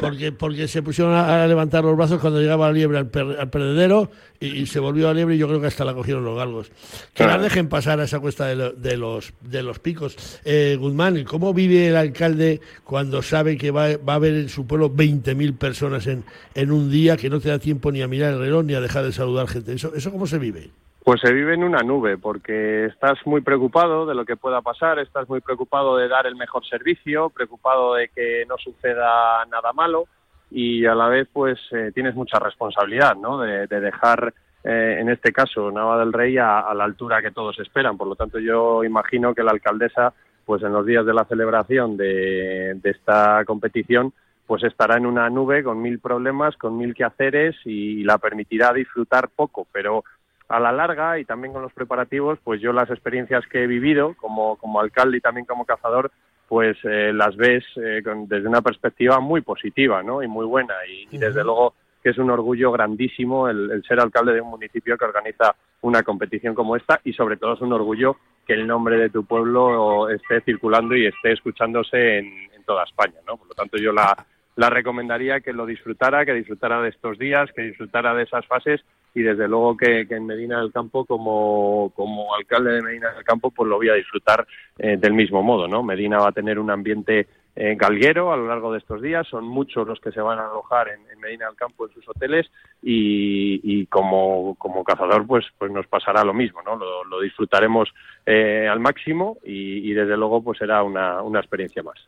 porque, 0.00 0.32
porque 0.32 0.68
se 0.68 0.82
pusieron 0.82 1.14
a, 1.14 1.46
levantar 1.46 1.84
los 1.84 1.96
brazos 1.96 2.20
cuando 2.20 2.40
llegaba 2.40 2.66
la 2.66 2.72
liebre 2.72 2.98
al, 2.98 3.08
perdedero 3.08 4.10
y, 4.40 4.66
se 4.66 4.80
volvió 4.80 5.08
a 5.08 5.14
liebre 5.14 5.34
y 5.34 5.38
yo 5.38 5.48
creo 5.48 5.60
que 5.60 5.66
hasta 5.66 5.84
la 5.84 5.94
cogieron 5.94 6.24
los 6.24 6.36
galgos. 6.36 6.70
Que 7.14 7.24
la 7.24 7.38
dejen 7.38 7.68
pasar 7.68 8.00
a 8.00 8.04
esa 8.04 8.20
cuesta 8.20 8.46
de, 8.46 8.96
los, 8.96 9.32
de 9.40 9.62
los 9.62 9.78
picos. 9.78 10.16
Eh, 10.44 10.76
Guzmán, 10.78 11.24
¿cómo 11.24 11.54
vive 11.54 11.88
el 11.88 11.96
alcalde 11.96 12.60
cuando 12.84 13.22
sabe 13.22 13.56
que 13.56 13.70
va, 13.70 13.96
va 13.96 14.14
a 14.14 14.16
haber 14.16 14.34
en 14.34 14.48
su 14.48 14.66
pueblo 14.66 14.90
20.000 14.90 15.56
personas 15.56 16.06
en, 16.06 16.24
en 16.54 16.70
un 16.70 16.90
día, 16.90 17.16
que 17.16 17.30
no 17.30 17.40
te 17.40 17.48
da 17.48 17.58
tiempo 17.58 17.90
ni 17.90 18.02
a 18.02 18.08
mirar 18.08 18.34
el 18.34 18.40
reloj 18.40 18.64
ni 18.64 18.74
a 18.74 18.80
dejar 18.80 19.04
de 19.04 19.12
saludar 19.12 19.48
gente? 19.48 19.72
¿Eso, 19.72 19.94
eso 19.94 20.12
cómo 20.12 20.26
se 20.26 20.38
vive? 20.38 20.70
Pues 21.08 21.22
se 21.22 21.32
vive 21.32 21.54
en 21.54 21.64
una 21.64 21.78
nube, 21.78 22.18
porque 22.18 22.84
estás 22.84 23.18
muy 23.24 23.40
preocupado 23.40 24.04
de 24.04 24.14
lo 24.14 24.26
que 24.26 24.36
pueda 24.36 24.60
pasar, 24.60 24.98
estás 24.98 25.26
muy 25.26 25.40
preocupado 25.40 25.96
de 25.96 26.06
dar 26.06 26.26
el 26.26 26.36
mejor 26.36 26.66
servicio, 26.66 27.30
preocupado 27.30 27.94
de 27.94 28.08
que 28.08 28.44
no 28.46 28.58
suceda 28.58 29.42
nada 29.46 29.72
malo 29.72 30.04
y 30.50 30.84
a 30.84 30.94
la 30.94 31.08
vez 31.08 31.26
pues 31.32 31.58
eh, 31.72 31.92
tienes 31.94 32.14
mucha 32.14 32.38
responsabilidad, 32.38 33.16
¿no? 33.16 33.40
De, 33.40 33.66
dejar, 33.66 34.34
eh, 34.62 34.98
en 35.00 35.08
este 35.08 35.32
caso, 35.32 35.70
Nava 35.70 35.98
del 35.98 36.12
Rey 36.12 36.36
a, 36.36 36.74
la 36.74 36.84
altura 36.84 37.22
que 37.22 37.30
todos 37.30 37.58
esperan. 37.58 37.96
Por 37.96 38.08
lo 38.08 38.14
tanto, 38.14 38.38
yo 38.38 38.84
imagino 38.84 39.34
que 39.34 39.42
la 39.42 39.52
alcaldesa, 39.52 40.12
pues 40.44 40.62
en 40.62 40.74
los 40.74 40.84
días 40.84 41.06
de 41.06 41.14
la 41.14 41.24
celebración 41.24 41.96
de, 41.96 42.74
de 42.74 42.90
esta 42.90 43.46
competición, 43.46 44.12
pues 44.46 44.62
estará 44.62 44.98
en 44.98 45.06
una 45.06 45.30
nube 45.30 45.62
con 45.64 45.80
mil 45.80 46.00
problemas, 46.00 46.54
con 46.58 46.76
mil 46.76 46.94
quehaceres 46.94 47.56
y 47.64 48.04
la 48.04 48.18
permitirá 48.18 48.74
disfrutar 48.74 49.30
poco, 49.34 49.66
pero 49.72 50.04
a 50.48 50.58
la 50.58 50.72
larga 50.72 51.18
y 51.18 51.24
también 51.24 51.52
con 51.52 51.62
los 51.62 51.72
preparativos, 51.72 52.38
pues 52.42 52.60
yo 52.60 52.72
las 52.72 52.90
experiencias 52.90 53.46
que 53.46 53.62
he 53.62 53.66
vivido 53.66 54.14
como, 54.14 54.56
como 54.56 54.80
alcalde 54.80 55.18
y 55.18 55.20
también 55.20 55.46
como 55.46 55.66
cazador, 55.66 56.10
pues 56.48 56.78
eh, 56.84 57.12
las 57.12 57.36
ves 57.36 57.64
eh, 57.76 58.02
desde 58.26 58.48
una 58.48 58.62
perspectiva 58.62 59.20
muy 59.20 59.42
positiva 59.42 60.02
¿no? 60.02 60.22
y 60.22 60.26
muy 60.26 60.46
buena. 60.46 60.74
Y, 60.88 61.18
desde 61.18 61.44
luego 61.44 61.74
que 62.02 62.10
es 62.10 62.18
un 62.18 62.30
orgullo 62.30 62.72
grandísimo 62.72 63.48
el, 63.48 63.82
ser 63.86 64.00
alcalde 64.00 64.32
de 64.32 64.40
un 64.40 64.50
municipio 64.50 64.96
que 64.96 65.04
organiza 65.04 65.54
una 65.82 66.02
competición 66.02 66.54
como 66.54 66.76
esta 66.76 67.00
y 67.04 67.12
sobre 67.12 67.36
todo 67.36 67.54
es 67.54 67.60
un 67.60 67.72
orgullo 67.72 68.16
que 68.46 68.54
el 68.54 68.66
nombre 68.66 68.96
de 68.96 69.10
tu 69.10 69.24
pueblo 69.24 70.08
esté 70.08 70.40
circulando 70.40 70.96
y 70.96 71.06
esté 71.06 71.32
escuchándose 71.32 72.18
en, 72.18 72.48
toda 72.64 72.84
España. 72.84 73.18
¿no? 73.26 73.38
Por 73.38 73.48
lo 73.48 73.54
tanto, 73.54 73.78
yo 73.78 73.92
la, 73.92 74.14
la 74.56 74.68
recomendaría 74.68 75.40
que 75.40 75.54
lo 75.54 75.64
disfrutara, 75.64 76.26
que 76.26 76.34
disfrutara 76.34 76.82
de 76.82 76.90
estos 76.90 77.18
días, 77.18 77.50
que 77.56 77.62
disfrutara 77.62 78.12
de 78.12 78.24
esas 78.24 78.46
fases 78.46 78.84
y 79.14 79.22
desde 79.22 79.48
luego 79.48 79.76
que, 79.76 80.06
en 80.08 80.26
Medina 80.26 80.60
del 80.60 80.72
Campo 80.72 81.04
como, 81.04 81.92
como 81.94 82.34
alcalde 82.34 82.72
de 82.72 82.82
Medina 82.82 83.12
del 83.12 83.24
Campo 83.24 83.50
pues 83.50 83.68
lo 83.68 83.76
voy 83.76 83.88
a 83.88 83.94
disfrutar 83.94 84.46
eh, 84.78 84.96
del 84.96 85.14
mismo 85.14 85.42
modo, 85.42 85.66
¿no? 85.66 85.82
Medina 85.82 86.18
va 86.18 86.28
a 86.28 86.32
tener 86.32 86.58
un 86.58 86.70
ambiente 86.70 87.26
eh, 87.56 87.74
galguero 87.76 88.32
a 88.32 88.36
lo 88.36 88.46
largo 88.46 88.72
de 88.72 88.78
estos 88.78 89.02
días, 89.02 89.26
son 89.26 89.44
muchos 89.44 89.86
los 89.86 89.98
que 90.00 90.12
se 90.12 90.20
van 90.20 90.38
a 90.38 90.46
alojar 90.46 90.88
en, 90.88 91.18
Medina 91.18 91.46
del 91.46 91.56
Campo 91.56 91.86
en 91.86 91.92
sus 91.92 92.08
hoteles 92.08 92.48
y, 92.80 93.84
como, 93.86 94.54
como 94.54 94.84
cazador 94.84 95.26
pues 95.26 95.44
pues 95.58 95.72
nos 95.72 95.86
pasará 95.88 96.22
lo 96.22 96.32
mismo, 96.32 96.62
¿no? 96.62 96.76
Lo, 96.76 97.20
disfrutaremos 97.20 97.92
eh, 98.24 98.68
al 98.70 98.78
máximo 98.78 99.38
y, 99.42 99.90
y, 99.90 99.92
desde 99.92 100.16
luego 100.16 100.42
pues 100.42 100.58
será 100.58 100.84
una, 100.84 101.20
una 101.22 101.40
experiencia 101.40 101.82
más. 101.82 101.98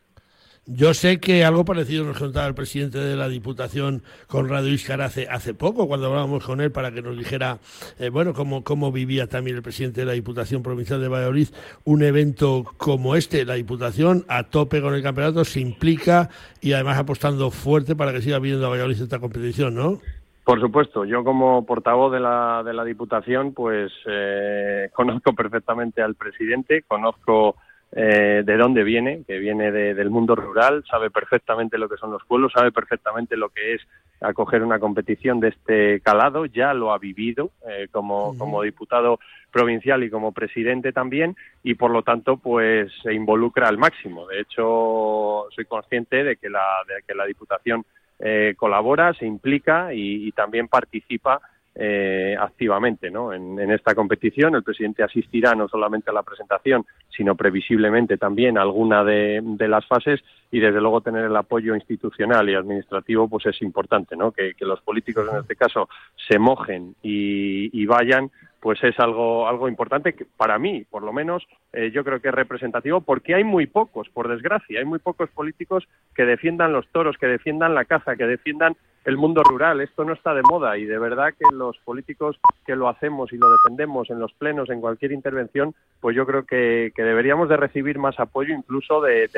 Yo 0.73 0.93
sé 0.93 1.19
que 1.19 1.43
algo 1.43 1.65
parecido 1.65 2.05
nos 2.05 2.17
contaba 2.17 2.47
el 2.47 2.53
presidente 2.53 2.97
de 2.97 3.17
la 3.17 3.27
Diputación, 3.27 4.03
Conrado 4.27 4.69
Iscar, 4.69 5.01
hace, 5.01 5.27
hace 5.27 5.53
poco, 5.53 5.85
cuando 5.85 6.07
hablábamos 6.07 6.45
con 6.45 6.61
él 6.61 6.71
para 6.71 6.91
que 6.91 7.01
nos 7.01 7.17
dijera, 7.17 7.57
eh, 7.99 8.09
bueno, 8.09 8.33
cómo, 8.33 8.63
cómo 8.63 8.89
vivía 8.89 9.27
también 9.27 9.57
el 9.57 9.63
presidente 9.63 10.01
de 10.01 10.05
la 10.05 10.13
Diputación 10.13 10.63
Provincial 10.63 11.01
de 11.01 11.09
Valladolid 11.09 11.49
un 11.83 12.03
evento 12.03 12.63
como 12.77 13.17
este. 13.17 13.43
La 13.43 13.55
Diputación, 13.55 14.23
a 14.29 14.43
tope 14.43 14.81
con 14.81 14.93
el 14.93 15.03
campeonato, 15.03 15.43
se 15.43 15.59
implica 15.59 16.29
y 16.61 16.71
además 16.71 16.99
apostando 16.99 17.51
fuerte 17.51 17.95
para 17.95 18.13
que 18.13 18.21
siga 18.21 18.39
viendo 18.39 18.65
a 18.65 18.69
Valladolid 18.69 19.01
esta 19.01 19.19
competición, 19.19 19.75
¿no? 19.75 19.99
Por 20.45 20.61
supuesto, 20.61 21.03
yo 21.03 21.25
como 21.25 21.65
portavoz 21.65 22.13
de 22.13 22.21
la, 22.21 22.63
de 22.63 22.73
la 22.73 22.85
Diputación, 22.85 23.53
pues 23.53 23.91
eh, 24.05 24.89
conozco 24.93 25.33
perfectamente 25.33 26.01
al 26.01 26.15
presidente, 26.15 26.83
conozco 26.87 27.57
eh, 27.93 28.43
de 28.45 28.57
dónde 28.57 28.83
viene, 28.83 29.23
que 29.27 29.37
viene 29.39 29.71
del 29.71 30.09
mundo 30.09 30.35
rural, 30.35 30.83
sabe 30.89 31.09
perfectamente 31.09 31.77
lo 31.77 31.89
que 31.89 31.97
son 31.97 32.11
los 32.11 32.23
pueblos, 32.25 32.53
sabe 32.53 32.71
perfectamente 32.71 33.35
lo 33.35 33.49
que 33.49 33.75
es 33.75 33.81
acoger 34.21 34.63
una 34.63 34.79
competición 34.79 35.39
de 35.39 35.49
este 35.49 35.99
calado, 36.01 36.45
ya 36.45 36.73
lo 36.73 36.93
ha 36.93 36.99
vivido 36.99 37.51
eh, 37.67 37.87
como, 37.91 38.37
como 38.37 38.61
diputado 38.61 39.19
provincial 39.51 40.03
y 40.03 40.09
como 40.09 40.31
presidente 40.31 40.93
también, 40.93 41.35
y 41.63 41.73
por 41.73 41.91
lo 41.91 42.03
tanto, 42.03 42.37
pues 42.37 42.91
se 43.03 43.13
involucra 43.13 43.67
al 43.67 43.77
máximo. 43.77 44.27
De 44.27 44.41
hecho, 44.41 45.47
soy 45.53 45.65
consciente 45.65 46.23
de 46.23 46.37
que 46.37 46.49
la, 46.49 46.65
de 46.87 47.03
que 47.05 47.15
la 47.15 47.25
Diputación 47.25 47.83
eh, 48.23 48.53
colabora, 48.55 49.13
se 49.15 49.25
implica 49.25 49.93
y, 49.95 50.31
también 50.33 50.67
participa 50.67 51.41
eh, 51.75 52.35
activamente 52.39 53.09
¿no? 53.09 53.33
En, 53.33 53.59
esta 53.71 53.95
competición. 53.95 54.55
El 54.55 54.63
presidente 54.63 55.03
asistirá 55.03 55.55
no 55.55 55.67
solamente 55.67 56.09
a 56.09 56.13
la 56.13 56.23
presentación, 56.23 56.85
sino 57.15 57.35
previsiblemente 57.35 58.17
también 58.17 58.57
a 58.57 58.61
alguna 58.61 59.03
de, 59.03 59.41
las 59.59 59.85
fases 59.85 60.21
y 60.51 60.59
desde 60.59 60.81
luego 60.81 61.01
tener 61.01 61.25
el 61.25 61.35
apoyo 61.35 61.75
institucional 61.75 62.49
y 62.49 62.55
administrativo 62.55 63.27
pues 63.29 63.45
es 63.45 63.61
importante, 63.61 64.17
¿no? 64.17 64.31
que, 64.31 64.53
los 64.59 64.81
políticos 64.81 65.27
en 65.31 65.39
este 65.39 65.55
caso 65.55 65.87
se 66.27 66.37
mojen 66.37 66.95
y 67.01 67.85
vayan 67.85 68.29
pues 68.61 68.81
es 68.83 68.97
algo, 68.99 69.47
algo 69.47 69.67
importante 69.67 70.13
que 70.13 70.25
para 70.37 70.59
mí, 70.59 70.85
por 70.89 71.01
lo 71.01 71.11
menos, 71.11 71.45
eh, 71.73 71.91
yo 71.91 72.03
creo 72.03 72.21
que 72.21 72.29
es 72.29 72.33
representativo 72.33 73.01
porque 73.01 73.33
hay 73.33 73.43
muy 73.43 73.65
pocos, 73.65 74.07
por 74.09 74.29
desgracia, 74.29 74.79
hay 74.79 74.85
muy 74.85 74.99
pocos 74.99 75.29
políticos 75.31 75.87
que 76.15 76.25
defiendan 76.25 76.71
los 76.71 76.87
toros, 76.89 77.17
que 77.17 77.25
defiendan 77.25 77.73
la 77.73 77.85
caza, 77.85 78.15
que 78.15 78.27
defiendan 78.27 78.77
el 79.05 79.17
mundo 79.17 79.43
rural. 79.43 79.81
Esto 79.81 80.03
no 80.03 80.13
está 80.13 80.33
de 80.33 80.43
moda 80.43 80.77
y 80.77 80.85
de 80.85 80.99
verdad 80.99 81.33
que 81.37 81.55
los 81.55 81.77
políticos 81.79 82.37
que 82.65 82.75
lo 82.75 82.87
hacemos 82.87 83.33
y 83.33 83.37
lo 83.37 83.51
defendemos 83.51 84.09
en 84.09 84.19
los 84.19 84.33
plenos, 84.33 84.69
en 84.69 84.81
cualquier 84.81 85.11
intervención, 85.11 85.73
pues 85.99 86.15
yo 86.15 86.25
creo 86.25 86.45
que, 86.45 86.91
deberíamos 86.95 87.49
de 87.49 87.57
recibir 87.57 87.97
más 87.97 88.19
apoyo 88.19 88.53
incluso 88.53 89.01
de, 89.01 89.29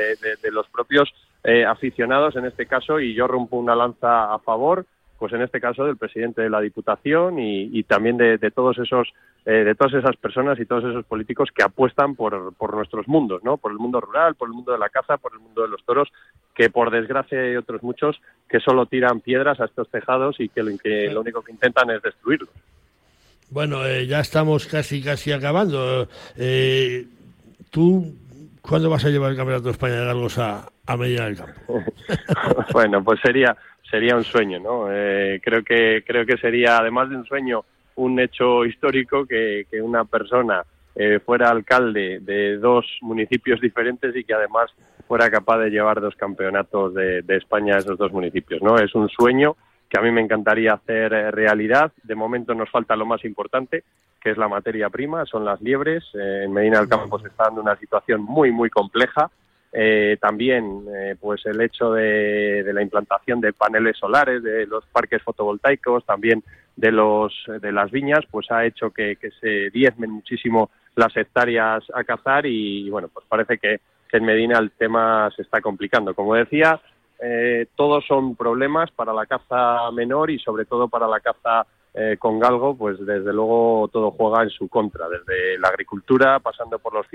los 0.52 0.68
propios 0.68 1.12
eh, 1.42 1.64
aficionados 1.64 2.36
en 2.36 2.46
este 2.46 2.66
caso 2.66 3.00
y 3.00 3.14
yo 3.14 3.26
rompo 3.26 3.56
una 3.56 3.74
lanza 3.74 4.32
a 4.32 4.38
favor 4.38 4.86
pues 5.18 5.32
en 5.32 5.42
este 5.42 5.60
caso 5.60 5.84
del 5.84 5.96
presidente 5.96 6.42
de 6.42 6.50
la 6.50 6.60
Diputación 6.60 7.38
y, 7.38 7.82
también 7.84 8.16
de, 8.16 8.38
todos 8.50 8.78
esos 8.78 9.08
eh, 9.46 9.64
de 9.64 9.74
todas 9.74 9.94
esas 9.94 10.16
personas 10.16 10.58
y 10.58 10.66
todos 10.66 10.84
esos 10.84 11.04
políticos 11.04 11.50
que 11.54 11.62
apuestan 11.62 12.14
por, 12.14 12.54
por 12.54 12.74
nuestros 12.74 13.06
mundos, 13.06 13.44
¿no? 13.44 13.56
Por 13.56 13.72
el 13.72 13.78
mundo 13.78 14.00
rural, 14.00 14.34
por 14.34 14.48
el 14.48 14.54
mundo 14.54 14.72
de 14.72 14.78
la 14.78 14.88
caza, 14.88 15.18
por 15.18 15.32
el 15.32 15.40
mundo 15.40 15.62
de 15.62 15.68
los 15.68 15.84
toros, 15.84 16.08
que 16.54 16.70
por 16.70 16.90
desgracia 16.90 17.40
hay 17.40 17.56
otros 17.56 17.82
muchos 17.82 18.20
que 18.48 18.60
solo 18.60 18.86
tiran 18.86 19.20
piedras 19.20 19.60
a 19.60 19.66
estos 19.66 19.88
tejados 19.88 20.40
y 20.40 20.48
que 20.48 20.62
lo, 20.62 20.76
que 20.78 21.10
lo 21.12 21.20
único 21.20 21.42
que 21.42 21.52
intentan 21.52 21.90
es 21.90 22.02
destruirlos. 22.02 22.50
Bueno, 23.50 23.84
eh, 23.84 24.06
ya 24.06 24.20
estamos 24.20 24.66
casi 24.66 25.02
casi 25.02 25.32
acabando. 25.32 26.08
Eh, 26.36 27.06
¿Tú 27.70 28.14
cuándo 28.62 28.88
vas 28.90 29.04
a 29.04 29.10
llevar 29.10 29.30
el 29.30 29.36
Campeonato 29.36 29.66
de 29.66 29.72
España 29.72 29.94
de 29.94 30.06
Galgos 30.06 30.38
a, 30.38 30.68
a 30.86 30.96
Medina 30.96 31.26
del 31.26 31.36
Campo? 31.36 31.82
bueno, 32.72 33.04
pues 33.04 33.20
sería 33.20 33.56
sería 33.90 34.16
un 34.16 34.24
sueño, 34.24 34.58
¿no? 34.60 34.86
Eh, 34.90 35.40
creo 35.42 35.62
que 35.62 36.02
creo 36.06 36.26
que 36.26 36.36
sería 36.36 36.78
además 36.78 37.10
de 37.10 37.16
un 37.16 37.24
sueño 37.24 37.64
un 37.96 38.18
hecho 38.18 38.64
histórico 38.64 39.24
que, 39.26 39.66
una 39.80 40.04
persona 40.04 40.64
eh, 40.94 41.20
fuera 41.24 41.50
alcalde 41.50 42.20
de 42.20 42.56
dos 42.58 42.86
municipios 43.02 43.60
diferentes 43.60 44.14
y 44.16 44.24
que 44.24 44.34
además 44.34 44.70
fuera 45.06 45.30
capaz 45.30 45.58
de 45.58 45.70
llevar 45.70 46.00
dos 46.00 46.16
campeonatos 46.16 46.94
de, 46.94 47.24
España 47.28 47.76
a 47.76 47.78
esos 47.78 47.98
dos 47.98 48.12
municipios, 48.12 48.62
¿no? 48.62 48.78
Es 48.78 48.94
un 48.94 49.08
sueño 49.08 49.56
que 49.88 49.98
a 49.98 50.02
mí 50.02 50.10
me 50.10 50.22
encantaría 50.22 50.72
hacer 50.72 51.12
eh, 51.12 51.30
realidad. 51.30 51.92
De 52.02 52.14
momento 52.14 52.54
nos 52.54 52.70
falta 52.70 52.96
lo 52.96 53.06
más 53.06 53.24
importante, 53.24 53.84
que 54.20 54.30
es 54.30 54.38
la 54.38 54.48
materia 54.48 54.88
prima, 54.88 55.26
son 55.26 55.44
las 55.44 55.60
liebres. 55.60 56.04
en 56.14 56.52
Medina 56.52 56.78
del 56.78 56.88
Campo 56.88 57.18
se 57.18 57.28
está 57.28 57.44
dando 57.44 57.60
una 57.60 57.76
situación 57.76 58.22
muy, 58.22 58.50
muy 58.50 58.70
compleja. 58.70 59.30
Eh, 59.76 60.18
también 60.20 60.84
eh, 60.94 61.16
pues 61.20 61.44
el 61.46 61.60
hecho 61.60 61.92
de, 61.92 62.64
la 62.72 62.80
implantación 62.80 63.40
de 63.40 63.52
paneles 63.52 63.96
solares, 63.98 64.40
de 64.40 64.66
los 64.66 64.86
parques 64.86 65.20
fotovoltaicos, 65.20 66.06
también 66.06 66.44
de 66.76 66.92
los 66.92 67.34
de 67.60 67.72
las 67.72 67.90
viñas, 67.90 68.20
pues 68.30 68.52
ha 68.52 68.64
hecho 68.64 68.90
que, 68.90 69.18
se 69.40 69.70
diezmen 69.70 70.10
muchísimo 70.10 70.70
las 70.94 71.16
hectáreas 71.16 71.82
a 71.92 72.04
cazar 72.04 72.46
y, 72.46 72.88
bueno, 72.88 73.08
pues 73.12 73.26
parece 73.28 73.58
que, 73.58 73.80
en 74.12 74.24
Medina 74.24 74.60
el 74.60 74.70
tema 74.70 75.28
se 75.34 75.42
está 75.42 75.60
complicando. 75.60 76.14
Como 76.14 76.36
decía, 76.36 76.80
eh, 77.20 77.66
todos 77.74 78.06
son 78.06 78.36
problemas 78.36 78.92
para 78.92 79.12
la 79.12 79.26
caza 79.26 79.90
menor 79.90 80.30
y 80.30 80.38
sobre 80.38 80.66
todo 80.66 80.86
para 80.86 81.08
la 81.08 81.18
caza 81.18 81.66
con 82.18 82.40
galgo, 82.40 82.76
pues 82.76 82.98
desde 83.06 83.32
luego 83.32 83.88
todo 83.92 84.10
juega 84.10 84.42
en 84.42 84.50
su 84.50 84.68
contra, 84.68 85.08
desde 85.08 85.56
la 85.60 85.68
agricultura, 85.68 86.40
pasando 86.40 86.80
por 86.80 86.92
los 86.92 87.06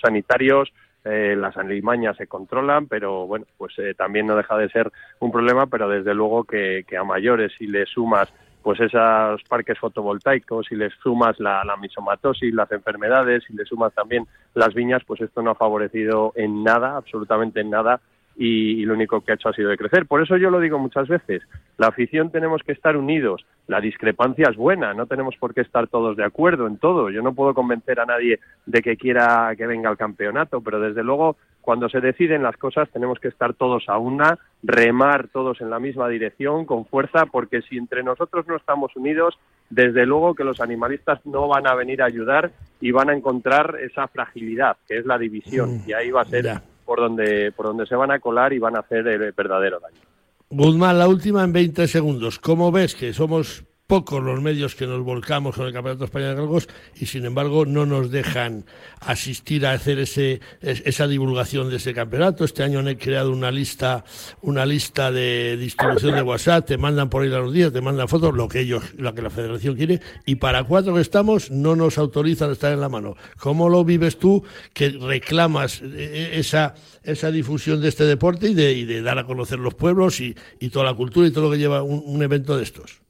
sanitarios, 0.00 0.72
eh, 1.04 1.34
las 1.36 1.56
alimañas 1.56 2.16
se 2.16 2.26
controlan, 2.26 2.86
pero 2.86 3.26
bueno, 3.26 3.46
pues 3.56 3.78
eh, 3.78 3.94
también 3.94 4.26
no 4.26 4.36
deja 4.36 4.56
de 4.56 4.68
ser 4.68 4.90
un 5.20 5.30
problema, 5.30 5.66
pero 5.66 5.88
desde 5.88 6.14
luego 6.14 6.44
que, 6.44 6.84
a 6.98 7.04
mayores 7.04 7.52
si 7.58 7.66
le 7.66 7.86
sumas 7.86 8.32
pues 8.62 8.80
esos 8.80 9.42
parques 9.44 9.78
fotovoltaicos, 9.78 10.66
si 10.66 10.74
le 10.74 10.90
sumas 10.90 11.38
la, 11.40 11.64
la 11.64 11.76
misomatosis, 11.76 12.52
las 12.52 12.70
enfermedades, 12.72 13.44
si 13.44 13.54
le 13.54 13.64
sumas 13.64 13.94
también 13.94 14.26
las 14.54 14.74
viñas, 14.74 15.02
pues 15.06 15.20
esto 15.20 15.40
no 15.40 15.52
ha 15.52 15.54
favorecido 15.54 16.32
en 16.34 16.64
nada, 16.64 16.96
absolutamente 16.96 17.60
en 17.60 17.70
nada, 17.70 18.00
y, 18.40 18.84
lo 18.84 18.94
único 18.94 19.20
que 19.20 19.32
ha 19.32 19.34
hecho 19.34 19.48
ha 19.48 19.52
sido 19.52 19.70
de 19.70 19.76
crecer. 19.76 20.06
Por 20.06 20.22
eso 20.22 20.36
yo 20.36 20.50
lo 20.50 20.60
digo 20.60 20.78
muchas 20.78 21.08
veces, 21.08 21.42
la 21.76 21.88
afición 21.88 22.30
tenemos 22.30 22.62
que 22.62 22.72
estar 22.72 22.96
unidos, 22.96 23.44
la 23.66 23.80
discrepancia 23.80 24.48
es 24.48 24.56
buena, 24.56 24.94
no 24.94 25.06
tenemos 25.06 25.36
por 25.36 25.52
qué 25.52 25.62
estar 25.62 25.88
todos 25.88 26.16
de 26.16 26.24
acuerdo 26.24 26.68
en 26.68 26.78
todo. 26.78 27.10
Yo 27.10 27.20
no 27.20 27.34
puedo 27.34 27.52
convencer 27.52 27.98
a 27.98 28.06
nadie 28.06 28.38
de 28.64 28.80
que 28.80 28.96
quiera 28.96 29.52
que 29.56 29.66
venga 29.66 29.90
al 29.90 29.96
campeonato, 29.96 30.60
pero 30.60 30.78
desde 30.78 31.02
luego 31.02 31.36
cuando 31.60 31.88
se 31.88 32.00
deciden 32.00 32.44
las 32.44 32.56
cosas 32.56 32.88
tenemos 32.90 33.18
que 33.18 33.28
estar 33.28 33.54
todos 33.54 33.88
a 33.88 33.98
una, 33.98 34.38
remar 34.62 35.28
todos 35.28 35.60
en 35.60 35.68
la 35.68 35.80
misma 35.80 36.08
dirección 36.08 36.64
con 36.64 36.86
fuerza, 36.86 37.26
porque 37.26 37.60
si 37.62 37.76
entre 37.76 38.04
nosotros 38.04 38.46
no 38.46 38.56
estamos 38.56 38.94
unidos, 38.96 39.36
desde 39.68 40.06
luego 40.06 40.34
que 40.34 40.44
los 40.44 40.60
animalistas 40.60 41.20
no 41.26 41.48
van 41.48 41.66
a 41.66 41.74
venir 41.74 42.00
a 42.02 42.06
ayudar 42.06 42.52
y 42.80 42.92
van 42.92 43.10
a 43.10 43.16
encontrar 43.16 43.76
esa 43.82 44.06
fragilidad, 44.08 44.76
que 44.86 44.98
es 44.98 45.04
la 45.04 45.18
división, 45.18 45.78
mm, 45.78 45.82
y 45.88 45.92
ahí 45.92 46.10
va 46.10 46.22
a 46.22 46.24
ser 46.24 46.46
por 46.88 47.00
donde, 47.00 47.52
por 47.52 47.66
donde 47.66 47.84
se 47.84 47.94
van 47.94 48.10
a 48.10 48.18
colar 48.18 48.54
y 48.54 48.58
van 48.58 48.74
a 48.74 48.78
hacer 48.78 49.06
el 49.06 49.32
verdadero 49.32 49.78
daño. 49.78 50.00
Guzmán, 50.48 50.98
la 50.98 51.06
última 51.06 51.44
en 51.44 51.52
20 51.52 51.86
segundos. 51.86 52.38
¿Cómo 52.38 52.72
ves 52.72 52.94
que 52.94 53.12
somos 53.12 53.62
pocos 53.88 54.22
los 54.22 54.42
medios 54.42 54.74
que 54.74 54.86
nos 54.86 55.02
volcamos 55.02 55.56
con 55.56 55.66
el 55.66 55.72
Campeonato 55.72 56.04
Español 56.04 56.28
de 56.28 56.34
Galgos 56.34 56.68
y 57.00 57.06
sin 57.06 57.24
embargo 57.24 57.64
no 57.64 57.86
nos 57.86 58.10
dejan 58.10 58.66
asistir 59.00 59.64
a 59.64 59.72
hacer 59.72 59.98
ese, 59.98 60.42
esa 60.60 61.08
divulgación 61.08 61.70
de 61.70 61.76
ese 61.76 61.94
campeonato. 61.94 62.44
Este 62.44 62.62
año 62.62 62.80
han 62.80 62.94
creado 62.96 63.32
una 63.32 63.50
lista, 63.50 64.04
una 64.42 64.66
lista 64.66 65.10
de 65.10 65.56
distribución 65.56 66.14
de 66.16 66.20
WhatsApp, 66.20 66.66
te 66.66 66.76
mandan 66.76 67.08
por 67.08 67.22
ahí 67.22 67.32
a 67.32 67.38
los 67.38 67.50
días, 67.50 67.72
te 67.72 67.80
mandan 67.80 68.08
fotos, 68.08 68.34
lo 68.34 68.46
que 68.46 68.60
ellos, 68.60 68.84
lo 68.98 69.14
que 69.14 69.22
la 69.22 69.30
federación 69.30 69.74
quiere, 69.74 70.02
y 70.26 70.34
para 70.34 70.64
cuatro 70.64 70.94
que 70.94 71.00
estamos 71.00 71.50
no 71.50 71.74
nos 71.74 71.96
autorizan 71.96 72.50
a 72.50 72.52
estar 72.52 72.74
en 72.74 72.80
la 72.80 72.90
mano. 72.90 73.16
¿Cómo 73.38 73.70
lo 73.70 73.86
vives 73.86 74.18
tú 74.18 74.44
que 74.74 74.90
reclamas 74.90 75.80
eh, 75.82 76.32
esa, 76.34 76.74
esa 77.04 77.30
difusión 77.30 77.80
de 77.80 77.88
este 77.88 78.04
deporte 78.04 78.50
y 78.50 78.54
de, 78.54 78.84
de 78.84 79.00
dar 79.00 79.18
a 79.18 79.24
conocer 79.24 79.58
los 79.58 79.72
pueblos 79.72 80.20
y, 80.20 80.36
toda 80.70 80.84
la 80.84 80.92
cultura 80.92 81.26
y 81.26 81.30
todo 81.30 81.44
lo 81.44 81.50
que 81.50 81.56
lleva 81.56 81.82
un 81.82 82.22
evento 82.22 82.54
de 82.54 82.64
estos? 82.64 83.07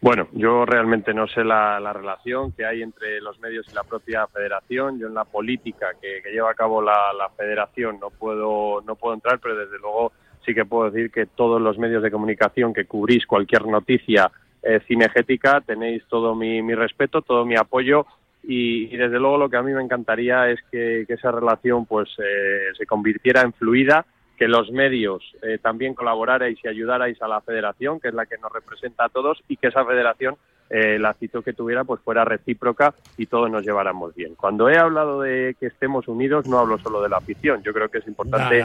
Bueno, 0.00 0.28
yo 0.32 0.64
realmente 0.64 1.12
no 1.12 1.26
sé 1.26 1.42
la, 1.42 1.92
relación 1.92 2.52
que 2.52 2.64
hay 2.64 2.82
entre 2.82 3.20
los 3.20 3.40
medios 3.40 3.66
y 3.68 3.74
la 3.74 3.82
propia 3.82 4.26
federación. 4.28 4.98
Yo 4.98 5.08
en 5.08 5.14
la 5.14 5.24
política 5.24 5.88
que, 6.00 6.22
lleva 6.30 6.52
a 6.52 6.54
cabo 6.54 6.80
la, 6.80 7.28
federación 7.36 7.98
no 8.00 8.10
puedo, 8.10 8.80
no 8.82 8.94
puedo 8.94 9.14
entrar, 9.14 9.40
pero 9.40 9.56
desde 9.56 9.78
luego 9.78 10.12
sí 10.46 10.54
que 10.54 10.64
puedo 10.64 10.90
decir 10.90 11.10
que 11.10 11.26
todos 11.26 11.60
los 11.60 11.78
medios 11.78 12.02
de 12.02 12.12
comunicación 12.12 12.72
que 12.72 12.84
cubrís 12.84 13.26
cualquier 13.26 13.66
noticia 13.66 14.30
eh, 14.62 14.80
cinegética 14.86 15.60
tenéis 15.60 16.04
todo 16.08 16.34
mi, 16.34 16.62
respeto, 16.74 17.22
todo 17.22 17.44
mi 17.44 17.56
apoyo 17.56 18.06
y, 18.42 18.86
desde 18.96 19.18
luego 19.18 19.36
lo 19.36 19.50
que 19.50 19.56
a 19.56 19.62
mí 19.62 19.72
me 19.72 19.82
encantaría 19.82 20.48
es 20.48 20.60
que, 20.70 21.04
esa 21.08 21.32
relación 21.32 21.86
pues 21.86 22.08
eh, 22.18 22.72
se 22.76 22.86
convirtiera 22.86 23.42
en 23.42 23.52
fluida 23.52 24.06
que 24.38 24.46
los 24.46 24.70
medios 24.70 25.22
eh, 25.42 25.58
también 25.60 25.94
colaborarais 25.94 26.58
y 26.62 26.68
ayudarais 26.68 27.20
a 27.20 27.28
la 27.28 27.40
federación, 27.40 27.98
que 27.98 28.08
es 28.08 28.14
la 28.14 28.24
que 28.24 28.38
nos 28.38 28.52
representa 28.52 29.04
a 29.04 29.08
todos, 29.08 29.42
y 29.48 29.56
que 29.56 29.66
esa 29.66 29.84
federación, 29.84 30.36
eh, 30.70 30.98
la 30.98 31.10
actitud 31.10 31.42
que 31.42 31.52
tuviera, 31.52 31.82
pues 31.82 32.00
fuera 32.02 32.24
recíproca 32.24 32.94
y 33.16 33.26
todos 33.26 33.50
nos 33.50 33.64
lleváramos 33.64 34.14
bien. 34.14 34.36
Cuando 34.36 34.68
he 34.68 34.78
hablado 34.78 35.22
de 35.22 35.56
que 35.58 35.66
estemos 35.66 36.06
unidos, 36.06 36.46
no 36.46 36.58
hablo 36.58 36.78
solo 36.78 37.02
de 37.02 37.08
la 37.08 37.16
afición. 37.16 37.62
Yo 37.62 37.72
creo 37.72 37.88
que 37.88 37.98
es 37.98 38.06
importante 38.06 38.64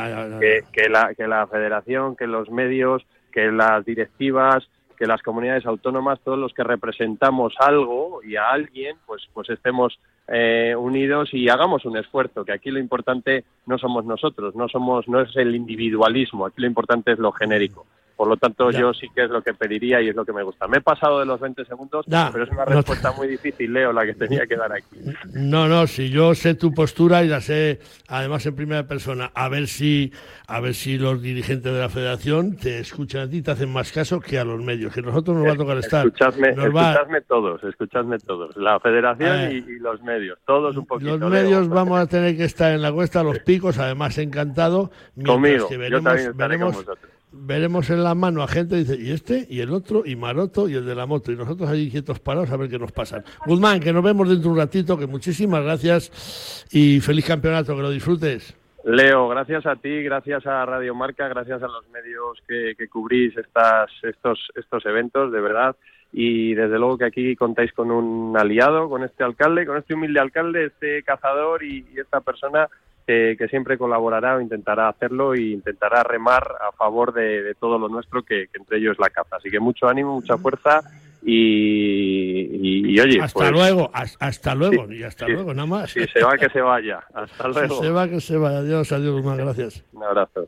que, 0.71 0.89
la, 0.89 1.15
que 1.15 1.27
la 1.27 1.47
federación, 1.47 2.15
que 2.15 2.27
los 2.27 2.51
medios, 2.51 3.03
que 3.31 3.51
las 3.51 3.83
directivas, 3.83 4.69
que 4.97 5.07
las 5.07 5.23
comunidades 5.23 5.65
autónomas, 5.65 6.19
todos 6.23 6.37
los 6.37 6.53
que 6.53 6.63
representamos 6.63 7.55
algo 7.57 8.21
y 8.23 8.35
a 8.35 8.49
alguien, 8.51 8.97
pues, 9.07 9.27
pues 9.33 9.49
estemos 9.49 9.97
eh, 10.27 10.75
unidos 10.77 11.33
y 11.33 11.49
hagamos 11.49 11.85
un 11.85 11.97
esfuerzo, 11.97 12.45
que 12.45 12.53
aquí 12.53 12.71
lo 12.71 12.79
importante 12.79 13.43
no 13.65 13.77
somos 13.77 14.05
nosotros, 14.05 14.55
no 14.55 14.69
somos, 14.69 15.07
no 15.07 15.21
es 15.21 15.35
el 15.35 15.55
individualismo, 15.55 16.45
aquí 16.45 16.61
lo 16.61 16.67
importante 16.67 17.11
es 17.11 17.19
lo 17.19 17.31
genérico. 17.31 17.85
Por 18.23 18.29
lo 18.29 18.37
tanto, 18.37 18.71
yo 18.71 18.93
sí 18.93 19.09
que 19.13 19.25
es 19.25 19.29
lo 19.29 19.41
que 19.41 19.53
pediría 19.53 19.99
y 19.99 20.07
es 20.07 20.15
lo 20.15 20.23
que 20.23 20.31
me 20.31 20.43
gusta. 20.43 20.65
Me 20.69 20.77
he 20.77 20.81
pasado 20.81 21.19
de 21.19 21.25
los 21.25 21.41
20 21.41 21.65
segundos, 21.65 22.05
pero 22.07 22.45
es 22.45 22.49
una 22.51 22.63
respuesta 22.63 23.11
muy 23.11 23.27
difícil, 23.27 23.73
Leo, 23.73 23.91
la 23.91 24.05
que 24.05 24.13
tenía 24.13 24.47
que 24.47 24.55
dar 24.55 24.71
aquí. 24.71 24.95
No, 25.33 25.67
no, 25.67 25.87
si 25.87 26.09
yo 26.09 26.33
sé 26.33 26.55
tu 26.55 26.73
postura 26.73 27.21
y 27.25 27.27
la 27.27 27.41
sé 27.41 27.81
además 28.07 28.45
en 28.45 28.55
primera 28.55 28.87
persona, 28.87 29.29
a 29.35 29.49
ver 29.49 29.67
si 29.67 30.13
a 30.47 30.61
ver 30.61 30.73
si 30.73 30.97
los 30.97 31.21
dirigentes 31.21 31.73
de 31.73 31.77
la 31.77 31.89
federación 31.89 32.55
te 32.55 32.79
escuchan 32.79 33.23
a 33.23 33.29
ti, 33.29 33.41
te 33.41 33.51
hacen 33.51 33.73
más 33.73 33.91
caso 33.91 34.21
que 34.21 34.39
a 34.39 34.45
los 34.45 34.63
medios, 34.63 34.93
que 34.93 35.01
nosotros 35.01 35.35
nos 35.35 35.45
va 35.45 35.51
a 35.51 35.57
tocar 35.57 35.77
estar. 35.79 36.05
Escuchadme, 36.05 36.51
escuchadme 36.51 37.21
todos, 37.23 37.61
escuchadme 37.65 38.19
todos, 38.19 38.55
la 38.55 38.79
federación 38.79 39.51
y, 39.51 39.79
los 39.79 40.01
medios, 40.01 40.39
todos 40.47 40.77
un 40.77 40.85
poquito. 40.85 41.17
Los 41.17 41.29
medios 41.29 41.67
vamos 41.67 41.99
a 41.99 42.07
tener 42.07 42.37
que 42.37 42.45
estar 42.45 42.71
en 42.71 42.81
la 42.81 42.93
cuesta, 42.93 43.21
los 43.21 43.39
picos, 43.39 43.79
además 43.79 44.17
encantado. 44.17 44.91
Conmigo, 45.25 45.67
yo 45.69 46.01
también 46.01 46.29
estaré 46.31 46.57
con 46.57 46.71
vosotros 46.71 47.12
veremos 47.33 47.89
en 47.89 48.03
la 48.03 48.15
mano 48.15 48.43
a 48.43 48.47
gente, 48.47 48.75
dice, 48.75 48.95
y 48.99 49.11
este, 49.11 49.45
y 49.49 49.59
el 49.59 49.71
otro, 49.71 50.03
y 50.05 50.15
Maroto, 50.15 50.69
y 50.69 50.75
el 50.75 50.85
de 50.85 50.95
la 50.95 51.05
moto, 51.05 51.31
y 51.31 51.35
nosotros 51.35 51.69
ahí 51.69 51.89
quietos 51.89 52.19
parados 52.19 52.51
a 52.51 52.57
ver 52.57 52.69
qué 52.69 52.79
nos 52.79 52.91
pasa. 52.91 53.23
Guzmán, 53.45 53.79
que 53.79 53.91
nos 53.91 54.03
vemos 54.03 54.29
dentro 54.29 54.49
de 54.49 54.53
un 54.53 54.59
ratito, 54.59 54.97
que 54.97 55.07
muchísimas 55.07 55.63
gracias 55.63 56.67
y 56.71 56.99
feliz 57.01 57.25
campeonato, 57.25 57.75
que 57.75 57.81
lo 57.81 57.89
disfrutes. 57.89 58.55
Leo, 58.85 59.29
gracias 59.29 59.65
a 59.65 59.77
ti, 59.77 60.03
gracias 60.03 60.45
a 60.45 60.65
Radio 60.65 60.93
Marca, 60.93 61.27
gracias 61.29 61.63
a 61.63 61.67
los 61.67 61.87
medios 61.89 62.37
que, 62.47 62.75
que 62.77 62.89
cubrís 62.89 63.35
estas, 63.37 63.89
estos, 64.03 64.39
estos 64.55 64.85
eventos, 64.85 65.31
de 65.31 65.39
verdad. 65.39 65.75
Y 66.11 66.53
desde 66.53 66.77
luego 66.77 66.97
que 66.97 67.05
aquí 67.05 67.35
contáis 67.35 67.71
con 67.73 67.89
un 67.89 68.37
aliado, 68.37 68.89
con 68.89 69.03
este 69.03 69.23
alcalde, 69.23 69.65
con 69.65 69.77
este 69.77 69.93
humilde 69.93 70.19
alcalde, 70.19 70.65
este 70.65 71.01
cazador 71.01 71.63
y, 71.63 71.87
y 71.93 71.99
esta 71.99 72.19
persona 72.19 72.67
que, 73.05 73.35
que, 73.37 73.47
siempre 73.47 73.77
colaborará 73.77 74.35
o 74.35 74.41
intentará 74.41 74.89
hacerlo 74.89 75.33
e 75.33 75.53
intentará 75.53 76.03
remar 76.03 76.43
a 76.61 76.71
favor 76.71 77.13
de, 77.13 77.43
de 77.43 77.55
todo 77.55 77.77
lo 77.77 77.89
nuestro, 77.89 78.23
que, 78.23 78.47
que, 78.47 78.57
entre 78.57 78.77
ellos 78.77 78.97
la 78.99 79.09
caza. 79.09 79.37
Así 79.37 79.49
que 79.49 79.59
mucho 79.59 79.87
ánimo, 79.87 80.15
mucha 80.15 80.37
fuerza 80.37 80.81
y, 81.21 81.31
y, 81.31 82.93
y 82.93 82.99
oye. 82.99 83.21
Hasta 83.21 83.39
pues, 83.39 83.51
luego, 83.51 83.91
hasta 83.93 84.55
luego, 84.55 84.87
sí, 84.87 84.95
y 84.95 85.03
hasta 85.03 85.25
sí, 85.25 85.31
luego, 85.31 85.53
nada 85.53 85.67
más. 85.67 85.91
Si 85.91 86.05
se 86.07 86.23
va, 86.23 86.37
que 86.37 86.49
se 86.49 86.61
vaya. 86.61 86.99
Hasta 87.13 87.47
luego. 87.49 87.75
Si 87.75 87.81
se 87.81 87.89
va, 87.91 88.07
que 88.07 88.19
se 88.19 88.37
vaya. 88.37 88.57
Adiós, 88.59 88.91
adiós, 88.91 89.13
Guzmán, 89.15 89.37
gracias. 89.37 89.83
Un 89.93 90.03
abrazo. 90.03 90.47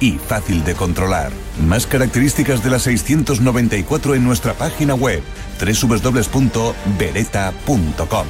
y 0.00 0.18
fácil 0.18 0.64
de 0.64 0.74
controlar. 0.74 1.30
Más 1.66 1.86
características 1.86 2.64
de 2.64 2.70
la 2.70 2.78
694 2.78 4.14
en 4.14 4.24
nuestra 4.24 4.54
página 4.54 4.94
web 4.94 5.20
www.beretta.com. 5.60 8.26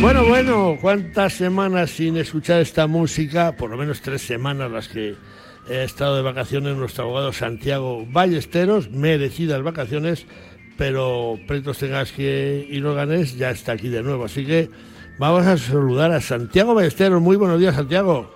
Bueno, 0.00 0.24
bueno, 0.26 0.78
¿cuántas 0.80 1.32
semanas 1.32 1.90
sin 1.90 2.16
escuchar 2.16 2.60
esta 2.60 2.86
música? 2.86 3.56
Por 3.56 3.70
lo 3.70 3.76
menos 3.76 4.00
tres 4.00 4.22
semanas 4.22 4.70
las 4.70 4.86
que 4.86 5.16
he 5.68 5.82
estado 5.82 6.16
de 6.16 6.22
vacaciones 6.22 6.76
nuestro 6.76 7.02
abogado 7.04 7.32
Santiago 7.32 8.06
Ballesteros, 8.06 8.90
merecidas 8.90 9.60
vacaciones, 9.62 10.24
pero 10.76 11.36
Pretos 11.48 11.78
Tengas 11.78 12.16
y 12.16 12.78
Loganés 12.78 13.36
ya 13.36 13.50
está 13.50 13.72
aquí 13.72 13.88
de 13.88 14.04
nuevo, 14.04 14.26
así 14.26 14.46
que 14.46 14.70
vamos 15.18 15.46
a 15.46 15.56
saludar 15.56 16.12
a 16.12 16.20
Santiago 16.20 16.74
Ballesteros. 16.74 17.20
Muy 17.20 17.36
buenos 17.36 17.58
días, 17.60 17.74
Santiago. 17.74 18.30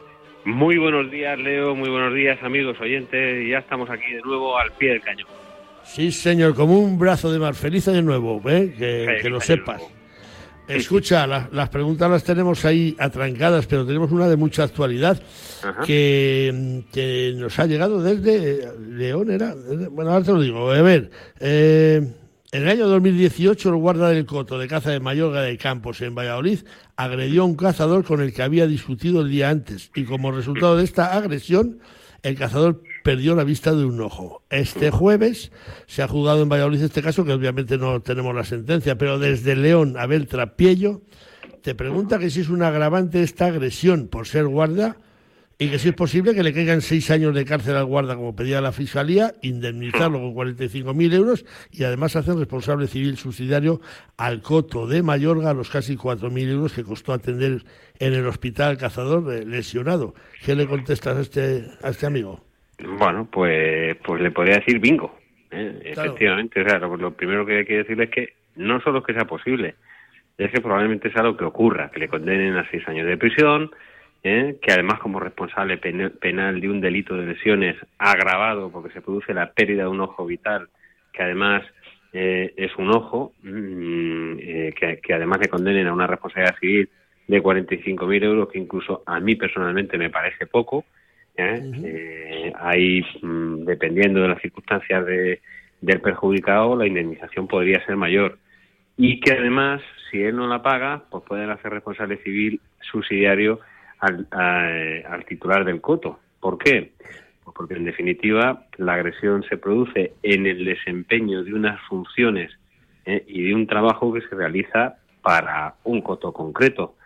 Muy 0.44 0.76
buenos 0.78 1.10
días, 1.10 1.38
Leo. 1.38 1.74
Muy 1.74 1.88
buenos 1.88 2.14
días, 2.14 2.38
amigos 2.42 2.76
oyentes. 2.80 3.48
Ya 3.48 3.58
estamos 3.58 3.88
aquí 3.90 4.12
de 4.12 4.20
nuevo 4.22 4.58
al 4.58 4.72
pie 4.72 4.90
del 4.90 5.00
cañón. 5.00 5.28
Sí, 5.84 6.10
señor, 6.12 6.54
como 6.54 6.78
un 6.78 6.98
brazo 6.98 7.32
de 7.32 7.38
mar. 7.38 7.54
Feliz 7.54 7.86
año 7.88 8.02
nuevo, 8.02 8.40
¿eh? 8.48 8.74
que, 8.76 9.04
Feliz 9.06 9.22
que 9.22 9.30
lo 9.30 9.40
sepas. 9.40 9.78
nuevo. 9.78 9.92
Escucha, 10.68 11.26
la- 11.26 11.48
las 11.52 11.68
preguntas 11.68 12.08
las 12.10 12.22
tenemos 12.24 12.64
ahí 12.64 12.94
atrancadas, 12.98 13.66
pero 13.66 13.84
tenemos 13.84 14.10
una 14.12 14.28
de 14.28 14.36
mucha 14.36 14.62
actualidad 14.62 15.20
que, 15.84 16.82
que 16.92 17.34
nos 17.36 17.58
ha 17.58 17.66
llegado 17.66 18.00
desde 18.00 18.68
León, 18.80 19.30
¿era? 19.32 19.54
Bueno, 19.90 20.12
ahora 20.12 20.24
te 20.24 20.32
lo 20.32 20.40
digo. 20.40 20.70
A 20.70 20.80
ver, 20.80 21.10
eh, 21.40 22.00
en 22.52 22.64
el 22.64 22.68
año 22.68 22.86
2018 22.86 23.70
el 23.70 23.76
guarda 23.76 24.10
del 24.10 24.26
Coto 24.26 24.58
de 24.58 24.68
caza 24.68 24.90
de 24.90 25.00
Mayorga 25.00 25.40
de 25.40 25.56
Campos 25.56 26.02
en 26.02 26.14
Valladolid 26.14 26.60
agredió 26.96 27.42
a 27.42 27.46
un 27.46 27.56
cazador 27.56 28.04
con 28.04 28.20
el 28.20 28.34
que 28.34 28.42
había 28.42 28.66
discutido 28.66 29.22
el 29.22 29.30
día 29.30 29.48
antes 29.48 29.90
y 29.94 30.04
como 30.04 30.32
resultado 30.32 30.76
de 30.76 30.84
esta 30.84 31.16
agresión 31.16 31.78
el 32.22 32.36
cazador 32.36 32.82
perdió 33.02 33.34
la 33.34 33.42
vista 33.42 33.72
de 33.72 33.86
un 33.86 34.00
ojo. 34.02 34.44
Este 34.50 34.90
jueves 34.90 35.50
se 35.86 36.02
ha 36.02 36.08
juzgado 36.08 36.42
en 36.42 36.50
Valladolid 36.50 36.82
este 36.82 37.02
caso, 37.02 37.24
que 37.24 37.32
obviamente 37.32 37.78
no 37.78 38.00
tenemos 38.00 38.34
la 38.34 38.44
sentencia, 38.44 38.96
pero 38.96 39.18
desde 39.18 39.56
León, 39.56 39.96
Abel 39.98 40.28
Trapiello 40.28 41.00
te 41.62 41.74
pregunta 41.74 42.18
que 42.18 42.28
si 42.28 42.40
es 42.40 42.50
un 42.50 42.62
agravante 42.62 43.22
esta 43.22 43.46
agresión 43.46 44.08
por 44.08 44.26
ser 44.26 44.46
guarda 44.46 44.98
y 45.58 45.70
que 45.70 45.78
si 45.78 45.88
es 45.88 45.94
posible 45.94 46.34
que 46.34 46.42
le 46.42 46.52
caigan 46.52 46.80
seis 46.80 47.10
años 47.10 47.34
de 47.34 47.44
cárcel 47.44 47.76
al 47.76 47.84
guarda, 47.84 48.16
como 48.16 48.34
pedía 48.34 48.60
la 48.60 48.72
Fiscalía, 48.72 49.32
indemnizarlo 49.42 50.18
con 50.18 50.34
45.000 50.34 51.14
euros 51.14 51.44
y 51.70 51.84
además 51.84 52.16
hacer 52.16 52.34
responsable 52.34 52.86
civil 52.86 53.16
subsidiario 53.16 53.80
al 54.16 54.42
coto 54.42 54.86
de 54.86 55.02
Mayorga 55.02 55.54
los 55.54 55.70
casi 55.70 55.96
4.000 55.96 56.50
euros 56.50 56.72
que 56.72 56.84
costó 56.84 57.12
atender 57.12 57.62
en 57.98 58.14
el 58.14 58.26
hospital 58.26 58.78
cazador 58.78 59.46
lesionado. 59.46 60.14
¿Qué 60.44 60.54
le 60.56 60.66
contestas 60.66 61.16
a 61.16 61.20
este, 61.20 61.64
a 61.82 61.90
este 61.90 62.06
amigo? 62.06 62.40
Bueno, 62.98 63.28
pues, 63.30 63.94
pues 64.04 64.20
le 64.20 64.30
podría 64.30 64.56
decir 64.56 64.80
bingo. 64.80 65.16
¿eh? 65.50 65.92
Claro. 65.94 66.10
Efectivamente, 66.10 66.60
o 66.62 66.68
sea, 66.68 66.78
lo, 66.78 66.96
lo 66.96 67.12
primero 67.12 67.46
que 67.46 67.58
hay 67.58 67.64
que 67.64 67.78
decirle 67.78 68.04
es 68.04 68.10
que 68.10 68.28
no 68.56 68.80
solo 68.80 69.02
que 69.02 69.12
sea 69.12 69.24
posible, 69.24 69.76
es 70.38 70.50
que 70.50 70.60
probablemente 70.60 71.12
sea 71.12 71.22
lo 71.22 71.36
que 71.36 71.44
ocurra, 71.44 71.90
que 71.90 72.00
le 72.00 72.08
condenen 72.08 72.56
a 72.56 72.68
seis 72.70 72.86
años 72.88 73.06
de 73.06 73.16
prisión, 73.16 73.70
¿eh? 74.22 74.56
que 74.60 74.72
además 74.72 75.00
como 75.00 75.20
responsable 75.20 75.78
penal 75.78 76.60
de 76.60 76.68
un 76.68 76.80
delito 76.80 77.14
de 77.14 77.26
lesiones 77.26 77.76
agravado 77.98 78.70
porque 78.70 78.92
se 78.92 79.00
produce 79.00 79.34
la 79.34 79.52
pérdida 79.52 79.82
de 79.82 79.88
un 79.88 80.00
ojo 80.00 80.26
vital, 80.26 80.68
que 81.12 81.22
además 81.22 81.62
eh, 82.12 82.52
es 82.56 82.76
un 82.76 82.90
ojo, 82.90 83.32
mm, 83.42 84.38
eh, 84.38 84.74
que, 84.78 84.98
que 84.98 85.14
además 85.14 85.40
le 85.40 85.48
condenen 85.48 85.86
a 85.86 85.92
una 85.92 86.06
responsabilidad 86.06 86.56
civil 86.58 86.88
de 87.26 87.42
45.000 87.42 88.24
euros, 88.24 88.48
que 88.48 88.58
incluso 88.58 89.02
a 89.06 89.20
mí 89.20 89.36
personalmente 89.36 89.96
me 89.96 90.10
parece 90.10 90.46
poco. 90.46 90.84
¿eh? 91.36 91.72
Eh, 91.84 92.52
ahí, 92.58 93.04
mm, 93.22 93.64
dependiendo 93.64 94.20
de 94.20 94.28
las 94.28 94.42
circunstancias 94.42 95.06
de, 95.06 95.40
del 95.80 96.00
perjudicado, 96.00 96.76
la 96.76 96.86
indemnización 96.86 97.48
podría 97.48 97.84
ser 97.86 97.96
mayor. 97.96 98.38
Y 98.96 99.20
que 99.20 99.32
además, 99.32 99.80
si 100.10 100.22
él 100.22 100.36
no 100.36 100.46
la 100.46 100.62
paga, 100.62 101.04
pues 101.10 101.24
pueden 101.24 101.50
hacer 101.50 101.72
responsable 101.72 102.18
civil 102.18 102.60
subsidiario 102.80 103.60
al, 104.02 104.26
a- 104.30 105.12
al 105.14 105.24
titular 105.24 105.64
del 105.64 105.80
coto. 105.80 106.18
¿Por 106.40 106.58
qué? 106.58 106.92
Pues 107.44 107.54
porque 107.56 107.74
en 107.74 107.84
definitiva 107.84 108.66
la 108.76 108.94
agresión 108.94 109.42
se 109.48 109.56
produce 109.56 110.12
en 110.22 110.46
el 110.46 110.64
desempeño 110.64 111.42
de 111.42 111.54
unas 111.54 111.80
funciones 111.88 112.50
¿eh? 113.06 113.24
y 113.26 113.42
de 113.44 113.54
un 113.54 113.66
trabajo 113.66 114.12
que 114.12 114.20
se 114.20 114.34
realiza 114.34 114.96
para 115.22 115.74
un 115.84 116.02
coto 116.02 116.32
concreto. 116.32 116.96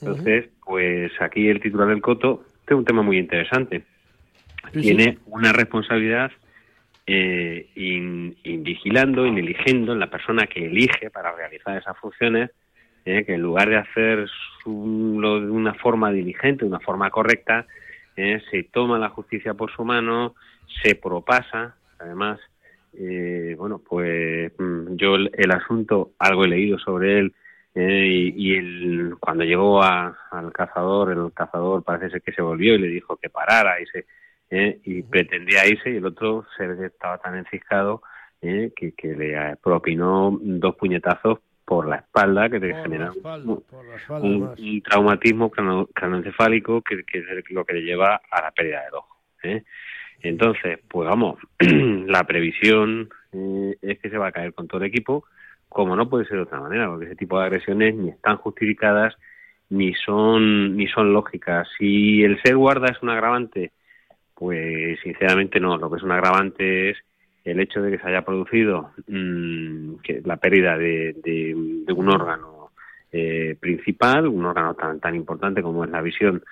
Entonces, 0.00 0.48
pues 0.64 1.12
aquí 1.20 1.48
el 1.48 1.60
titular 1.60 1.88
del 1.88 2.00
coto 2.02 2.44
tiene 2.66 2.78
un 2.80 2.84
tema 2.84 3.02
muy 3.02 3.18
interesante. 3.18 3.84
Tiene 4.72 5.18
una 5.26 5.52
responsabilidad 5.52 6.30
eh, 7.06 7.68
in, 7.74 8.36
in 8.44 8.62
vigilando, 8.62 9.26
in 9.26 9.38
eligiendo 9.38 9.92
en 9.92 9.98
la 10.00 10.08
persona 10.10 10.46
que 10.46 10.66
elige 10.66 11.10
para 11.10 11.34
realizar 11.34 11.76
esas 11.76 11.96
funciones, 11.98 12.50
eh, 13.04 13.24
que 13.24 13.34
en 13.34 13.42
lugar 13.42 13.68
de 13.68 13.76
hacer 13.76 14.28
su- 14.62 15.18
lo 15.20 15.40
de 15.40 15.50
una 15.50 15.74
forma 15.74 16.10
diligente, 16.12 16.64
de 16.64 16.70
una 16.70 16.80
forma 16.80 17.10
correcta, 17.10 17.66
eh, 18.16 18.40
se 18.50 18.64
toma 18.64 18.98
la 18.98 19.08
justicia 19.10 19.54
por 19.54 19.70
su 19.72 19.84
mano, 19.84 20.34
se 20.82 20.94
propasa, 20.94 21.76
además, 21.98 22.38
eh, 22.94 23.54
bueno, 23.58 23.78
pues 23.86 24.52
mm, 24.58 24.96
yo 24.96 25.14
el, 25.16 25.30
el 25.34 25.50
asunto, 25.50 26.12
algo 26.18 26.44
he 26.44 26.48
leído 26.48 26.78
sobre 26.78 27.18
él, 27.18 27.34
eh, 27.74 28.06
y, 28.36 28.52
y 28.52 28.56
el, 28.56 29.14
cuando 29.18 29.44
llegó 29.44 29.82
a- 29.82 30.16
al 30.30 30.52
cazador, 30.52 31.10
el 31.12 31.32
cazador 31.32 31.82
parece 31.84 32.10
ser 32.10 32.22
que 32.22 32.32
se 32.32 32.42
volvió 32.42 32.74
y 32.74 32.78
le 32.78 32.88
dijo 32.88 33.16
que 33.16 33.30
parara 33.30 33.80
y 33.80 33.86
se 33.86 34.04
eh, 34.50 34.80
y 34.84 35.02
pretendía 35.02 35.66
irse 35.66 35.90
y 35.90 35.96
el 35.96 36.04
otro 36.04 36.44
se 36.58 36.84
estaba 36.84 37.16
tan 37.18 37.36
enciscado 37.38 38.02
eh, 38.42 38.70
que, 38.76 38.92
que 38.92 39.14
le 39.16 39.56
propinó 39.62 40.38
dos 40.42 40.76
puñetazos 40.76 41.38
por 41.64 41.88
la 41.88 41.96
espalda 41.96 42.48
que 42.48 42.60
te 42.60 42.70
Por 42.74 42.92
espalda, 42.92 43.52
un, 44.20 44.82
traumatismo 44.82 45.50
crano- 45.50 45.88
cranoencefálico 45.94 46.82
que, 46.82 47.04
que 47.04 47.18
es 47.18 47.24
lo 47.50 47.64
que 47.64 47.74
le 47.74 47.82
lleva 47.82 48.20
a 48.30 48.42
la 48.42 48.50
pérdida 48.50 48.84
del 48.84 48.94
ojo. 48.94 49.16
¿eh? 49.42 49.62
Entonces, 50.22 50.78
pues 50.88 51.08
vamos, 51.08 51.38
la 51.58 52.24
previsión 52.24 53.08
eh, 53.32 53.76
es 53.82 53.98
que 53.98 54.10
se 54.10 54.18
va 54.18 54.28
a 54.28 54.32
caer 54.32 54.54
con 54.54 54.68
todo 54.68 54.80
el 54.80 54.88
equipo, 54.88 55.24
como 55.68 55.96
no 55.96 56.08
puede 56.08 56.26
ser 56.26 56.36
de 56.36 56.42
otra 56.42 56.60
manera, 56.60 56.88
porque 56.88 57.06
ese 57.06 57.16
tipo 57.16 57.38
de 57.38 57.46
agresiones 57.46 57.94
ni 57.94 58.10
están 58.10 58.36
justificadas 58.36 59.14
ni 59.70 59.94
son 59.94 60.76
ni 60.76 60.86
son 60.88 61.12
lógicas. 61.14 61.66
Si 61.78 62.22
el 62.22 62.40
ser 62.42 62.56
guarda 62.56 62.88
es 62.88 63.02
un 63.02 63.08
agravante, 63.08 63.72
pues 64.34 65.00
sinceramente 65.00 65.60
no. 65.60 65.78
Lo 65.78 65.90
que 65.90 65.96
es 65.96 66.02
un 66.02 66.12
agravante 66.12 66.90
es 66.90 66.98
el 67.44 67.60
hecho 67.60 67.82
de 67.82 67.90
que 67.92 67.98
se 67.98 68.08
haya 68.08 68.22
producido 68.22 68.90
mm, 69.08 69.96
que 70.02 70.22
la 70.24 70.36
pérdida 70.36 70.76
de, 70.76 71.14
de- 71.22 71.54
un 71.92 72.08
órgano 72.08 72.70
eh, 73.12 73.56
principal, 73.60 74.26
un 74.26 74.46
órgano 74.46 74.74
tan 74.74 74.98
tan 75.00 75.14
importante 75.14 75.62
como 75.62 75.84
es 75.84 75.90
la 75.90 76.00
visión 76.00 76.42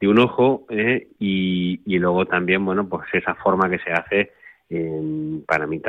de 0.00 0.08
un 0.08 0.18
ojo 0.18 0.66
¿eh? 0.70 1.08
y, 1.18 1.80
y 1.84 1.98
luego 1.98 2.26
también, 2.26 2.64
bueno, 2.64 2.88
pues 2.88 3.06
esa 3.12 3.34
forma 3.34 3.68
que 3.68 3.78
se 3.78 3.92
hace 3.92 4.32
para 5.46 5.66
mí 5.66 5.80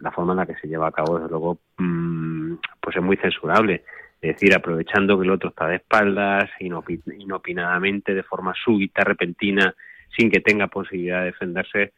la, 0.00 0.10
forma 0.12 0.32
en 0.32 0.38
la 0.38 0.46
que 0.46 0.54
se 0.54 0.66
lleva 0.66 0.88
a 0.88 0.92
cabo 0.92 1.16
desde 1.18 1.28
luego 1.30 1.58
mm, 1.76 2.54
pues 2.80 2.96
es 2.96 3.02
muy 3.02 3.16
censurable 3.18 3.84
es 4.22 4.34
decir 4.34 4.54
aprovechando 4.54 5.18
que 5.18 5.24
el 5.26 5.30
otro 5.32 5.50
está 5.50 5.66
de 5.68 5.76
espaldas 5.76 6.48
inopinadamente 6.60 8.14
de 8.14 8.22
forma 8.22 8.54
súbita 8.64 9.04
repentina 9.04 9.74
sin 10.16 10.30
que 10.30 10.40
tenga 10.40 10.68
posibilidad 10.68 11.20
de 11.20 11.26
defenderse 11.26 11.92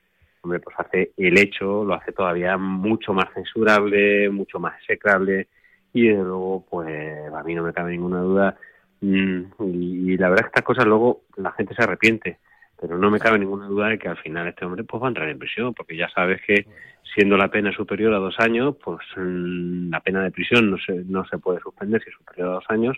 hombre 0.47 0.61
pues 0.61 0.77
hace 0.79 1.13
el 1.17 1.39
hecho 1.39 1.85
lo 1.85 1.95
hace 1.95 2.13
todavía 2.13 2.57
mucho 2.57 3.13
más 3.13 3.27
censurable 3.35 4.31
mucho 4.31 4.59
más 4.59 4.79
execrable 4.81 5.49
y 5.93 6.09
desde 6.09 6.23
luego 6.23 6.65
pues 6.69 6.89
a 7.35 7.43
mí 7.43 7.55
no 7.55 7.63
me 7.63 7.73
cabe 7.73 7.93
ninguna 7.93 8.21
duda 8.21 8.57
mm, 9.01 9.43
y, 9.61 10.17
la 10.17 10.29
verdad 10.29 10.47
es 10.47 10.53
que 10.53 10.59
estas 10.59 10.65
cosas 10.65 10.87
luego 10.87 11.23
la 11.37 11.53
gente 11.53 11.75
se 11.75 11.83
arrepiente 11.83 12.39
pero 12.79 12.99
no 12.99 13.11
me 13.11 13.19
cabe 13.19 13.39
ninguna 13.39 13.67
duda 13.67 13.89
de 13.89 13.99
que 13.99 14.09
al 14.09 14.19
final 14.19 14.49
este 14.49 14.65
hombre 14.65 14.85
pues 14.85 15.03
va 15.03 15.07
a 15.07 15.09
entrar 15.09 15.29
en 15.29 15.39
prisión, 15.39 15.73
porque 15.73 15.97
ya 15.97 16.09
sabes 16.11 16.41
que 16.47 16.67
siendo 17.15 17.37
la 17.37 17.49
pena 17.49 17.73
superior 17.73 18.13
a 18.13 18.19
dos 18.19 18.39
años, 18.39 18.77
pues 18.83 19.01
mm, 19.17 19.91
la 19.91 20.01
pena 20.01 20.23
de 20.23 20.31
prisión 20.31 20.71
no 20.71 20.79
se, 20.79 20.93
no 21.07 21.25
se 21.27 21.39
puede 21.39 21.61
suspender 21.61 22.03
si 22.03 22.11
es 22.11 22.17
superior 22.17 22.49
a 22.49 22.55
dos 22.55 22.65
años 22.69 22.97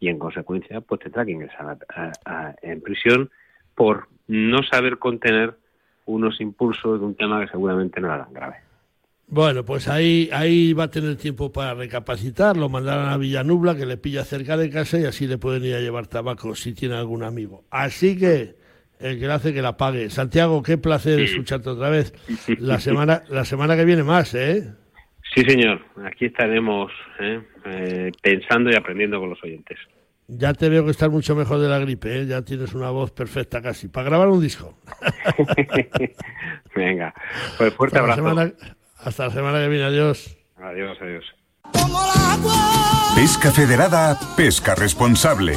y 0.00 0.08
en 0.08 0.18
consecuencia 0.18 0.80
pues 0.80 1.00
tendrá 1.00 1.24
que 1.24 1.32
ingresar 1.32 1.78
en 2.62 2.80
prisión 2.80 3.30
por 3.74 4.08
no 4.26 4.62
saber 4.62 4.98
contener 4.98 5.54
unos 6.06 6.40
impulsos 6.40 7.00
de 7.00 7.06
un 7.06 7.14
tema 7.14 7.40
que 7.40 7.50
seguramente 7.50 8.00
no 8.00 8.08
era 8.08 8.24
tan 8.24 8.32
grave. 8.32 8.56
Bueno, 9.28 9.64
pues 9.64 9.86
ahí, 9.86 10.28
ahí 10.32 10.72
va 10.72 10.84
a 10.84 10.90
tener 10.90 11.16
tiempo 11.16 11.52
para 11.52 11.74
recapacitar, 11.74 12.56
lo 12.56 12.68
mandarán 12.68 13.10
a 13.10 13.16
Villanubla, 13.16 13.76
que 13.76 13.86
le 13.86 13.96
pilla 13.96 14.24
cerca 14.24 14.56
de 14.56 14.70
casa 14.70 14.98
y 14.98 15.04
así 15.04 15.28
le 15.28 15.38
pueden 15.38 15.64
ir 15.64 15.76
a 15.76 15.80
llevar 15.80 16.08
tabaco 16.08 16.56
si 16.56 16.74
tiene 16.74 16.96
algún 16.96 17.22
amigo. 17.22 17.62
Así 17.70 18.18
que 18.18 18.56
el 18.98 19.20
que 19.20 19.26
le 19.26 19.32
hace 19.32 19.54
que 19.54 19.62
la 19.62 19.76
pague. 19.76 20.10
Santiago, 20.10 20.62
qué 20.62 20.78
placer 20.78 21.20
escucharte 21.20 21.70
otra 21.70 21.90
vez. 21.90 22.12
La 22.58 22.80
semana, 22.80 23.22
la 23.28 23.44
semana 23.44 23.76
que 23.76 23.84
viene 23.84 24.02
más, 24.02 24.34
¿eh? 24.34 24.74
Sí, 25.34 25.42
señor. 25.42 25.80
Aquí 26.04 26.26
estaremos 26.26 26.90
¿eh? 27.20 27.40
Eh, 27.64 28.12
pensando 28.20 28.70
y 28.70 28.74
aprendiendo 28.74 29.20
con 29.20 29.30
los 29.30 29.42
oyentes. 29.44 29.78
Ya 30.32 30.54
te 30.54 30.68
veo 30.68 30.84
que 30.84 30.92
estás 30.92 31.10
mucho 31.10 31.34
mejor 31.34 31.58
de 31.58 31.68
la 31.68 31.78
gripe, 31.78 32.20
¿eh? 32.20 32.26
ya 32.26 32.42
tienes 32.42 32.72
una 32.72 32.90
voz 32.90 33.10
perfecta 33.10 33.60
casi. 33.60 33.88
Para 33.88 34.10
grabar 34.10 34.28
un 34.28 34.40
disco. 34.40 34.74
Venga, 36.76 37.12
pues 37.58 37.74
fuerte 37.74 37.98
abrazo. 37.98 38.52
hasta 38.98 39.26
la 39.26 39.32
semana 39.32 39.58
que 39.58 39.68
viene, 39.68 39.84
adiós. 39.84 40.36
Adiós, 40.56 40.96
adiós. 41.00 41.24
Pesca 43.16 43.50
Federada, 43.50 44.18
pesca 44.36 44.74
responsable. 44.76 45.56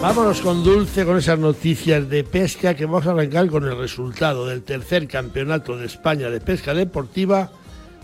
Vámonos 0.00 0.40
con 0.40 0.62
Dulce 0.62 1.04
con 1.04 1.16
esas 1.16 1.38
noticias 1.38 2.08
de 2.08 2.22
pesca 2.22 2.74
que 2.74 2.84
vamos 2.84 3.06
a 3.06 3.10
arrancar 3.10 3.48
con 3.48 3.64
el 3.64 3.76
resultado 3.76 4.46
del 4.46 4.62
tercer 4.62 5.08
campeonato 5.08 5.76
de 5.76 5.86
España 5.86 6.30
de 6.30 6.40
pesca 6.40 6.74
deportiva 6.74 7.50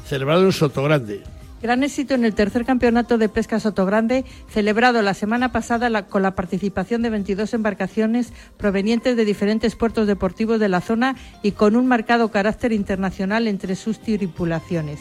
celebrado 0.05 0.45
en 0.45 0.53
Sotogrande. 0.53 1.23
Gran 1.63 1.85
éxito 1.85 2.15
en 2.15 2.25
el 2.25 2.35
tercer 2.35 2.65
campeonato 2.65 3.19
de 3.19 3.29
pesca 3.29 3.61
Sotogrande, 3.61 4.25
celebrado 4.49 5.01
la 5.01 5.15
semana 5.15 5.53
pasada 5.53 6.07
con 6.07 6.23
la 6.23 6.35
participación 6.35 7.03
de 7.03 7.11
22 7.11 7.55
embarcaciones 7.55 8.33
provenientes 8.57 9.17
de 9.17 9.25
diferentes 9.25 9.77
puertos 9.77 10.09
deportivos 10.09 10.59
de 10.59 10.69
la 10.69 10.81
zona 10.81 11.15
y 11.43 11.53
con 11.53 11.77
un 11.77 11.87
marcado 11.87 12.31
carácter 12.31 12.73
internacional 12.73 13.47
entre 13.47 13.77
sus 13.77 14.01
tripulaciones. 14.01 14.99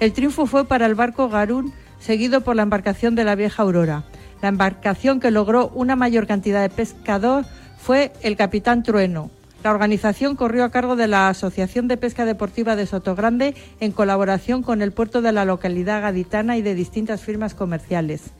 El 0.00 0.12
triunfo 0.12 0.46
fue 0.46 0.64
para 0.64 0.86
el 0.86 0.96
barco 0.96 1.28
Garún, 1.28 1.72
seguido 2.00 2.40
por 2.40 2.56
la 2.56 2.64
embarcación 2.64 3.14
de 3.14 3.22
la 3.22 3.36
vieja 3.36 3.62
Aurora. 3.62 4.04
La 4.42 4.48
embarcación 4.48 5.20
que 5.20 5.30
logró 5.30 5.68
una 5.68 5.94
mayor 5.94 6.26
cantidad 6.26 6.60
de 6.60 6.68
pescador 6.68 7.44
fue 7.78 8.12
el 8.22 8.36
Capitán 8.36 8.82
Trueno. 8.82 9.30
La 9.62 9.70
organización 9.70 10.34
corrió 10.34 10.64
a 10.64 10.70
cargo 10.70 10.96
de 10.96 11.06
la 11.06 11.28
Asociación 11.28 11.86
de 11.86 11.96
Pesca 11.96 12.24
Deportiva 12.24 12.74
de 12.74 12.86
Sotogrande 12.86 13.54
en 13.78 13.92
colaboración 13.92 14.64
con 14.64 14.82
el 14.82 14.90
puerto 14.90 15.22
de 15.22 15.30
la 15.30 15.44
localidad 15.44 16.02
gaditana 16.02 16.56
y 16.56 16.62
de 16.62 16.74
distintas 16.74 17.22
firmas 17.22 17.54
comerciales. 17.54 18.32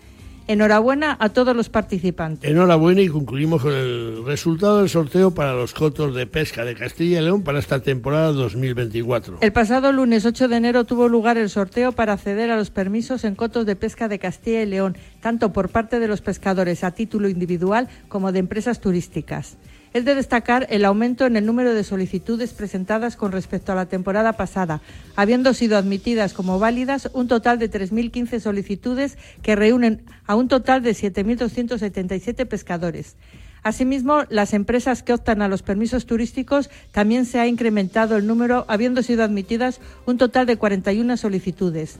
Enhorabuena 0.48 1.16
a 1.20 1.28
todos 1.28 1.54
los 1.54 1.68
participantes. 1.68 2.50
Enhorabuena 2.50 3.00
y 3.00 3.08
concluimos 3.08 3.62
con 3.62 3.72
el 3.72 4.24
resultado 4.24 4.78
del 4.78 4.88
sorteo 4.88 5.32
para 5.32 5.54
los 5.54 5.72
cotos 5.72 6.14
de 6.14 6.26
pesca 6.26 6.64
de 6.64 6.74
Castilla 6.74 7.20
y 7.20 7.24
León 7.24 7.42
para 7.42 7.58
esta 7.58 7.80
temporada 7.80 8.32
2024. 8.32 9.38
El 9.40 9.52
pasado 9.52 9.92
lunes 9.92 10.26
8 10.26 10.48
de 10.48 10.56
enero 10.56 10.84
tuvo 10.84 11.08
lugar 11.08 11.38
el 11.38 11.48
sorteo 11.48 11.92
para 11.92 12.14
acceder 12.14 12.50
a 12.50 12.56
los 12.56 12.70
permisos 12.70 13.24
en 13.24 13.34
cotos 13.34 13.66
de 13.66 13.76
pesca 13.76 14.08
de 14.08 14.18
Castilla 14.18 14.62
y 14.62 14.66
León, 14.66 14.96
tanto 15.20 15.52
por 15.52 15.68
parte 15.68 16.00
de 16.00 16.08
los 16.08 16.20
pescadores 16.20 16.84
a 16.84 16.90
título 16.90 17.28
individual 17.28 17.88
como 18.08 18.32
de 18.32 18.40
empresas 18.40 18.80
turísticas. 18.80 19.56
Es 19.94 20.06
de 20.06 20.14
destacar 20.14 20.66
el 20.70 20.86
aumento 20.86 21.26
en 21.26 21.36
el 21.36 21.44
número 21.44 21.74
de 21.74 21.84
solicitudes 21.84 22.54
presentadas 22.54 23.14
con 23.14 23.30
respecto 23.30 23.72
a 23.72 23.74
la 23.74 23.86
temporada 23.86 24.32
pasada, 24.32 24.80
habiendo 25.16 25.52
sido 25.52 25.76
admitidas 25.76 26.32
como 26.32 26.58
válidas 26.58 27.10
un 27.12 27.28
total 27.28 27.58
de 27.58 27.70
3.015 27.70 28.40
solicitudes 28.40 29.18
que 29.42 29.54
reúnen 29.54 30.02
a 30.26 30.34
un 30.34 30.48
total 30.48 30.82
de 30.82 30.92
7.277 30.92 32.46
pescadores. 32.46 33.16
Asimismo, 33.62 34.22
las 34.30 34.54
empresas 34.54 35.02
que 35.02 35.12
optan 35.12 35.42
a 35.42 35.48
los 35.48 35.62
permisos 35.62 36.06
turísticos 36.06 36.70
también 36.90 37.26
se 37.26 37.38
ha 37.38 37.46
incrementado 37.46 38.16
el 38.16 38.26
número, 38.26 38.64
habiendo 38.68 39.02
sido 39.02 39.22
admitidas 39.22 39.78
un 40.06 40.16
total 40.16 40.46
de 40.46 40.56
41 40.56 41.18
solicitudes. 41.18 41.98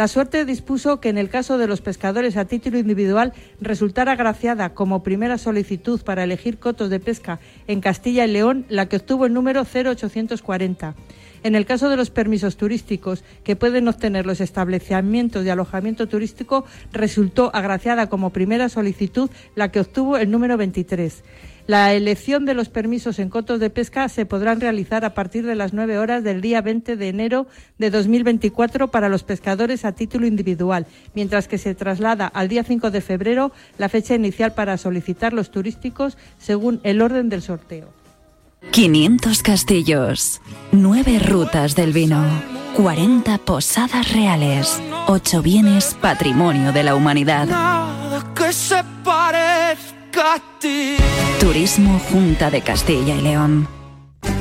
La 0.00 0.08
suerte 0.08 0.46
dispuso 0.46 0.98
que 0.98 1.10
en 1.10 1.18
el 1.18 1.28
caso 1.28 1.58
de 1.58 1.66
los 1.66 1.82
pescadores 1.82 2.38
a 2.38 2.46
título 2.46 2.78
individual 2.78 3.34
resultara 3.60 4.12
agraciada 4.12 4.72
como 4.72 5.02
primera 5.02 5.36
solicitud 5.36 6.00
para 6.00 6.24
elegir 6.24 6.58
cotos 6.58 6.88
de 6.88 7.00
pesca 7.00 7.38
en 7.66 7.82
Castilla 7.82 8.24
y 8.24 8.32
León 8.32 8.64
la 8.70 8.88
que 8.88 8.96
obtuvo 8.96 9.26
el 9.26 9.34
número 9.34 9.62
0840. 9.62 10.94
En 11.42 11.54
el 11.54 11.66
caso 11.66 11.90
de 11.90 11.98
los 11.98 12.08
permisos 12.08 12.56
turísticos 12.56 13.24
que 13.44 13.56
pueden 13.56 13.88
obtener 13.88 14.24
los 14.24 14.40
establecimientos 14.40 15.44
de 15.44 15.50
alojamiento 15.50 16.08
turístico, 16.08 16.64
resultó 16.92 17.50
agraciada 17.54 18.08
como 18.08 18.30
primera 18.30 18.70
solicitud 18.70 19.28
la 19.54 19.70
que 19.70 19.80
obtuvo 19.80 20.16
el 20.16 20.30
número 20.30 20.56
23. 20.56 21.22
La 21.70 21.94
elección 21.94 22.46
de 22.46 22.54
los 22.54 22.68
permisos 22.68 23.20
en 23.20 23.28
cotos 23.28 23.60
de 23.60 23.70
pesca 23.70 24.08
se 24.08 24.26
podrán 24.26 24.60
realizar 24.60 25.04
a 25.04 25.14
partir 25.14 25.46
de 25.46 25.54
las 25.54 25.72
9 25.72 25.98
horas 25.98 26.24
del 26.24 26.40
día 26.40 26.62
20 26.62 26.96
de 26.96 27.08
enero 27.08 27.46
de 27.78 27.90
2024 27.90 28.88
para 28.90 29.08
los 29.08 29.22
pescadores 29.22 29.84
a 29.84 29.92
título 29.92 30.26
individual, 30.26 30.88
mientras 31.14 31.46
que 31.46 31.58
se 31.58 31.76
traslada 31.76 32.26
al 32.26 32.48
día 32.48 32.64
5 32.64 32.90
de 32.90 33.00
febrero 33.00 33.52
la 33.78 33.88
fecha 33.88 34.16
inicial 34.16 34.52
para 34.52 34.78
solicitar 34.78 35.32
los 35.32 35.52
turísticos 35.52 36.18
según 36.38 36.80
el 36.82 37.00
orden 37.00 37.28
del 37.28 37.40
sorteo. 37.40 37.90
500 38.72 39.40
castillos, 39.44 40.40
9 40.72 41.20
rutas 41.20 41.76
del 41.76 41.92
vino, 41.92 42.24
40 42.78 43.38
posadas 43.38 44.12
reales, 44.12 44.82
8 45.06 45.40
bienes 45.40 45.96
patrimonio 46.00 46.72
de 46.72 46.82
la 46.82 46.96
humanidad. 46.96 47.46
que 48.34 48.52
se 48.52 48.82
Turismo 51.40 51.98
Junta 52.10 52.50
de 52.50 52.60
Castilla 52.60 53.14
y 53.14 53.22
León. 53.22 53.66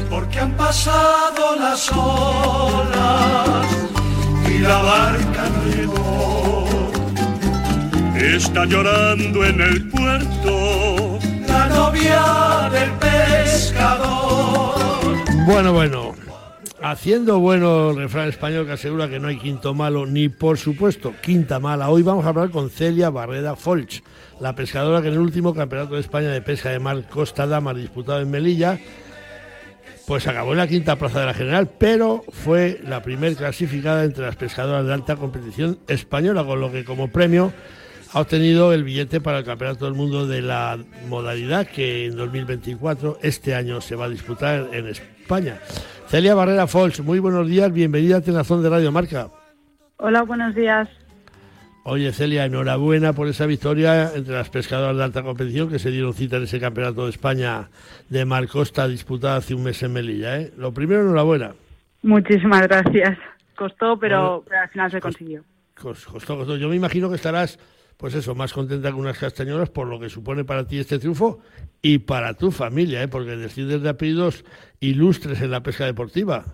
Porque 0.09 0.39
han 0.39 0.51
pasado 0.57 1.55
las 1.55 1.89
olas 1.93 3.65
y 4.45 4.57
la 4.59 4.81
barca 4.81 5.49
no 5.49 5.63
llegó. 5.73 6.67
Está 8.13 8.65
llorando 8.65 9.45
en 9.45 9.61
el 9.61 9.89
puerto 9.89 11.19
la 11.47 11.67
novia 11.67 12.69
del 12.73 12.91
pescador. 12.99 14.75
Bueno, 15.45 15.71
bueno. 15.71 16.18
Haciendo 16.81 17.39
bueno 17.39 17.89
el 17.89 17.97
refrán 17.97 18.29
español 18.29 18.65
que 18.65 18.71
asegura 18.71 19.09
que 19.09 19.19
no 19.19 19.27
hay 19.27 19.37
quinto 19.37 19.73
malo, 19.73 20.05
ni 20.05 20.29
por 20.29 20.57
supuesto 20.57 21.13
quinta 21.21 21.59
mala. 21.59 21.89
Hoy 21.89 22.03
vamos 22.03 22.25
a 22.25 22.29
hablar 22.29 22.51
con 22.51 22.69
Celia 22.69 23.09
Barreda 23.09 23.57
Folch, 23.57 24.01
la 24.39 24.55
pescadora 24.55 25.01
que 25.01 25.09
en 25.09 25.15
el 25.15 25.19
último 25.19 25.53
Campeonato 25.53 25.95
de 25.95 26.01
España 26.01 26.29
de 26.29 26.41
Pesca 26.41 26.69
de 26.69 26.79
Mar 26.79 27.03
Costa 27.09 27.45
Dama 27.45 27.73
disputado 27.73 28.21
en 28.21 28.31
Melilla, 28.31 28.79
pues 30.07 30.25
acabó 30.27 30.53
en 30.53 30.59
la 30.59 30.67
quinta 30.67 30.95
plaza 30.95 31.19
de 31.19 31.25
la 31.25 31.33
general, 31.33 31.69
pero 31.77 32.23
fue 32.29 32.79
la 32.87 33.03
primer 33.03 33.35
clasificada 33.35 34.05
entre 34.05 34.25
las 34.25 34.37
pescadoras 34.37 34.85
de 34.85 34.93
alta 34.93 35.17
competición 35.17 35.79
española, 35.89 36.45
con 36.45 36.61
lo 36.61 36.71
que 36.71 36.85
como 36.85 37.09
premio 37.09 37.51
ha 38.13 38.21
obtenido 38.21 38.73
el 38.73 38.83
billete 38.83 39.21
para 39.21 39.39
el 39.39 39.45
Campeonato 39.45 39.85
del 39.85 39.93
Mundo 39.93 40.25
de 40.25 40.41
la 40.41 40.77
modalidad 41.07 41.67
que 41.67 42.05
en 42.05 42.15
2024, 42.15 43.19
este 43.21 43.53
año, 43.55 43.81
se 43.81 43.95
va 43.95 44.05
a 44.05 44.09
disputar 44.09 44.69
en 44.73 44.87
España. 44.87 45.59
Celia 46.07 46.33
Barrera 46.33 46.65
Fols, 46.65 47.01
muy 47.01 47.19
buenos 47.19 47.47
días, 47.47 47.71
bienvenida 47.71 48.17
a 48.17 48.21
Tenazón 48.21 48.63
de 48.63 48.69
Radio 48.69 48.91
Marca. 48.91 49.29
Hola, 49.97 50.23
buenos 50.23 50.55
días. 50.55 50.89
Oye, 51.83 52.11
Celia, 52.11 52.45
enhorabuena 52.45 53.13
por 53.13 53.27
esa 53.27 53.45
victoria 53.45 54.11
entre 54.15 54.33
las 54.33 54.49
pescadoras 54.49 54.97
de 54.97 55.03
alta 55.03 55.23
competición 55.23 55.69
que 55.69 55.79
se 55.79 55.91
dieron 55.91 56.13
cita 56.13 56.37
en 56.37 56.43
ese 56.43 56.59
Campeonato 56.59 57.05
de 57.05 57.11
España 57.11 57.69
de 58.09 58.25
Mar 58.25 58.47
Costa 58.47 58.87
disputado 58.87 59.37
hace 59.37 59.53
un 59.55 59.63
mes 59.63 59.81
en 59.83 59.93
Melilla. 59.93 60.39
¿eh? 60.39 60.51
Lo 60.57 60.73
primero, 60.73 61.01
enhorabuena. 61.01 61.53
Muchísimas 62.01 62.67
gracias. 62.67 63.17
Costó, 63.55 63.97
pero, 63.99 64.43
al 64.61 64.69
final 64.69 64.91
se 64.91 64.99
consiguió. 64.99 65.43
Costó, 65.79 66.11
costó. 66.11 66.57
Yo 66.57 66.69
me 66.69 66.75
imagino 66.75 67.09
que 67.09 67.15
estarás, 67.15 67.59
pues 67.99 68.15
eso, 68.15 68.33
más 68.33 68.53
contenta 68.53 68.87
que 68.89 68.95
unas 68.95 69.19
castañolas 69.19 69.69
por 69.69 69.85
lo 69.85 69.99
que 69.99 70.07
supone 70.07 70.45
para 70.45 70.65
ti 70.65 70.79
este 70.79 70.99
triunfo 70.99 71.39
y 71.81 71.97
para 71.97 72.33
tu 72.33 72.49
familia, 72.49 73.03
¿eh? 73.03 73.09
porque 73.09 73.35
decides 73.35 73.81
de 73.81 73.89
apellidos 73.89 74.45
ilustres 74.79 75.41
en 75.41 75.51
la 75.51 75.61
pesca 75.61 75.83
deportiva. 75.85 76.45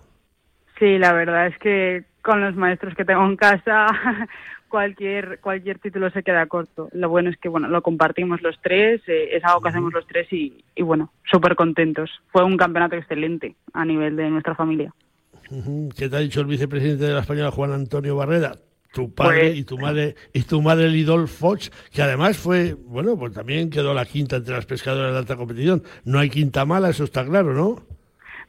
Sí, 0.76 0.98
la 0.98 1.12
verdad 1.12 1.46
es 1.46 1.56
que 1.58 2.04
con 2.20 2.40
los 2.40 2.56
maestros 2.56 2.96
que 2.96 3.04
tengo 3.04 3.24
en 3.24 3.36
casa 3.36 3.86
cualquier 4.68 5.38
cualquier 5.38 5.78
título 5.78 6.10
se 6.10 6.24
queda 6.24 6.46
corto. 6.46 6.88
Lo 6.92 7.08
bueno 7.08 7.30
es 7.30 7.36
que 7.36 7.48
bueno 7.48 7.68
lo 7.68 7.80
compartimos 7.80 8.42
los 8.42 8.60
tres, 8.60 9.00
eh, 9.06 9.36
es 9.36 9.44
algo 9.44 9.60
que 9.60 9.68
hacemos 9.68 9.92
los 9.92 10.04
tres 10.08 10.26
y, 10.32 10.64
y 10.74 10.82
bueno, 10.82 11.12
súper 11.30 11.54
contentos. 11.54 12.10
Fue 12.32 12.42
un 12.42 12.56
campeonato 12.56 12.96
excelente 12.96 13.54
a 13.72 13.84
nivel 13.84 14.16
de 14.16 14.30
nuestra 14.30 14.56
familia. 14.56 14.92
¿Qué 15.96 16.08
te 16.08 16.16
ha 16.16 16.18
dicho 16.18 16.40
el 16.40 16.48
vicepresidente 16.48 17.04
de 17.04 17.14
la 17.14 17.20
Española, 17.20 17.52
Juan 17.52 17.70
Antonio 17.70 18.16
Barrera? 18.16 18.54
Tu 18.92 19.12
padre 19.12 19.48
pues 19.48 19.56
y 19.58 19.64
tu 19.64 19.78
madre 19.78 20.14
y 20.32 20.42
tu 20.42 20.62
madre 20.62 20.88
Lidol 20.88 21.28
Foch, 21.28 21.68
que 21.92 22.02
además 22.02 22.36
fue, 22.38 22.74
bueno, 22.74 23.18
pues 23.18 23.32
también 23.32 23.70
quedó 23.70 23.92
la 23.92 24.06
quinta 24.06 24.36
entre 24.36 24.54
las 24.54 24.66
pescadoras 24.66 25.12
de 25.12 25.18
alta 25.18 25.36
competición. 25.36 25.82
No 26.04 26.18
hay 26.18 26.30
quinta 26.30 26.64
mala, 26.64 26.90
eso 26.90 27.04
está 27.04 27.24
claro, 27.24 27.52
¿no? 27.52 27.82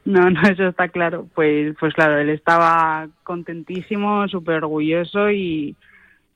No, 0.04 0.30
no, 0.30 0.40
eso 0.48 0.68
está 0.68 0.88
claro. 0.88 1.28
Pues, 1.34 1.76
pues 1.78 1.92
claro, 1.94 2.18
él 2.18 2.30
estaba 2.30 3.08
contentísimo, 3.24 4.26
súper 4.28 4.64
orgulloso 4.64 5.30
y, 5.30 5.76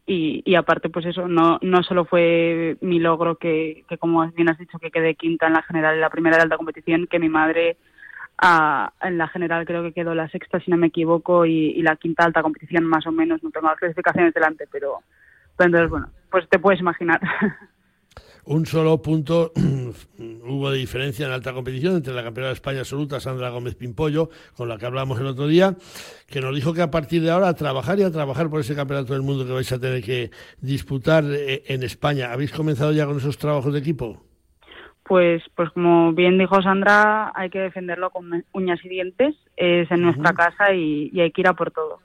y, 0.07 0.42
y, 0.44 0.55
aparte, 0.57 0.90
pues 0.90 1.07
eso, 1.07 1.26
no, 1.26 1.59
no 1.62 1.82
solo 1.82 2.05
fue 2.05 2.76
mi 2.80 2.98
logro 2.98 3.36
que, 3.36 3.84
que, 3.88 3.96
como 3.98 4.26
bien 4.32 4.50
has 4.50 4.59
dicho, 4.59 4.78
que 4.78 4.90
quedé 4.90 5.14
quinta 5.14 5.46
en 5.46 5.55
la 5.55 5.62
general, 5.62 5.94
en 5.94 6.00
la 6.00 6.11
primera 6.11 6.36
de 6.36 6.42
alta 6.42 6.57
competición, 6.57 7.07
que 7.07 7.18
mi 7.18 7.28
madre 7.28 7.78
en 8.41 9.18
la 9.18 9.28
general 9.28 9.64
creo 9.66 9.83
que 9.83 9.93
quedó 9.93 10.14
la 10.14 10.28
sexta, 10.28 10.61
si 10.61 10.70
no 10.70 10.76
me 10.76 10.89
equivoco, 10.89 11.47
y, 11.47 11.80
la 11.83 11.97
quinta 11.97 12.24
alta 12.24 12.43
competición 12.43 12.85
más 12.85 13.07
o 13.07 13.12
menos. 13.12 13.43
No 13.43 13.51
tengo 13.51 13.68
las 13.68 13.78
clasificaciones 13.78 14.35
delante, 14.35 14.66
pero, 14.70 15.01
entonces, 15.59 15.91
bueno, 15.91 16.09
pues 16.30 16.49
te 16.49 16.59
puedes 16.59 16.80
imaginar. 16.80 17.20
Un 18.45 18.66
solo 18.66 19.01
punto 19.01 19.53
hubo 20.18 20.70
de 20.72 20.78
diferencia 20.78 21.26
en 21.26 21.33
alta 21.33 21.53
competición 21.53 21.95
entre 21.95 22.12
la 22.12 22.24
campeona 22.24 22.49
de 22.49 22.55
España 22.55 22.80
absoluta, 22.80 23.20
Sandra 23.20 23.51
Gómez 23.51 23.76
Pimpollo, 23.76 24.30
con 24.57 24.68
la 24.68 24.78
que 24.78 24.87
hablamos 24.87 25.20
el 25.20 25.26
otro 25.26 25.47
día, 25.47 25.76
que 26.26 26.41
nos 26.41 26.53
dijo 26.53 26.74
que 26.74 26.83
a 26.83 26.91
partir 26.91 27.22
de 27.22 27.30
ahora 27.30 27.49
a 27.49 27.55
trabajar 27.55 28.01
y 28.01 28.03
a 28.03 28.11
trabajar 28.11 28.51
por 28.51 28.59
ese 28.59 28.74
campeonato 28.74 29.12
del 29.12 29.22
mundo 29.22 29.47
que 29.47 29.53
vais 29.53 29.70
a 29.70 29.78
tener 29.78 30.03
que 30.03 30.33
disputar 30.61 31.24
eh, 31.28 31.62
en 31.66 31.85
España. 31.85 32.33
¿Habéis 32.33 32.51
comenzado 32.51 32.93
ya 32.93 33.07
con 33.07 33.18
esos 33.18 33.39
trabajos 33.39 33.72
de 33.72 33.78
equipo? 33.78 34.32
Pues, 35.13 35.43
pues 35.55 35.69
como 35.73 36.15
bien 36.15 36.39
dijo 36.39 36.63
Sandra, 36.63 37.33
hay 37.35 37.51
que 37.51 37.59
defenderlo 37.59 38.09
con 38.09 38.47
uñas 38.53 38.83
y 38.83 38.89
dientes, 38.89 39.35
es 39.59 39.91
en 39.91 40.01
nuestra 40.01 40.33
casa 40.33 40.73
y, 40.73 41.11
hay 41.21 41.31
que 41.33 41.43
ir 41.43 41.49
a 41.49 41.53
por 41.53 41.71
todo. 41.71 42.01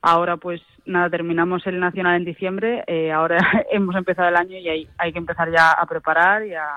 Ahora 0.00 0.36
pues 0.36 0.62
nada, 0.86 1.10
terminamos 1.10 1.66
el 1.66 1.80
Nacional 1.80 2.18
en 2.18 2.24
diciembre, 2.24 2.84
eh, 2.86 3.10
ahora 3.10 3.38
hemos 3.72 3.96
empezado 3.96 4.28
el 4.28 4.36
año 4.36 4.58
y 4.58 4.68
hay, 4.68 4.88
hay 4.96 5.12
que 5.12 5.18
empezar 5.18 5.50
ya 5.50 5.72
a 5.72 5.84
preparar 5.86 6.46
y 6.46 6.54
a, 6.54 6.68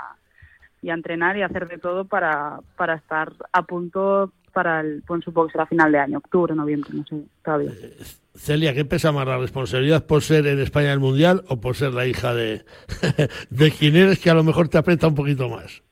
y 0.82 0.90
a 0.90 0.96
entrenar 0.96 1.38
y 1.38 1.44
a 1.44 1.46
hacer 1.46 1.68
de 1.68 1.78
todo 1.78 2.06
para, 2.06 2.62
para 2.78 2.96
estar 2.96 3.34
a 3.54 3.62
punto 3.62 4.32
para 4.56 4.80
el, 4.80 5.04
supongo 5.24 5.48
que 5.48 5.52
será 5.52 5.66
final 5.66 5.92
de 5.92 6.00
año, 6.00 6.18
octubre, 6.20 6.56
noviembre, 6.56 6.90
no 6.94 7.04
sé, 7.04 7.22
todavía. 7.44 7.72
Eh, 7.72 7.98
Celia, 8.34 8.74
¿qué 8.74 8.86
pesa 8.86 9.12
más 9.12 9.28
la 9.28 9.38
responsabilidad 9.38 10.06
por 10.08 10.22
ser 10.22 10.48
en 10.48 10.60
España 10.60 10.94
el 10.94 11.00
Mundial 11.00 11.44
o 11.50 11.60
por 11.60 11.76
ser 11.76 11.94
la 11.94 12.08
hija 12.08 12.34
de, 12.34 12.64
de 13.50 13.72
quien 13.72 13.98
eres 13.98 14.20
que 14.20 14.30
a 14.30 14.34
lo 14.34 14.46
mejor 14.46 14.70
te 14.70 14.78
aprieta 14.78 15.08
un 15.08 15.16
poquito 15.16 15.50
más? 15.50 15.84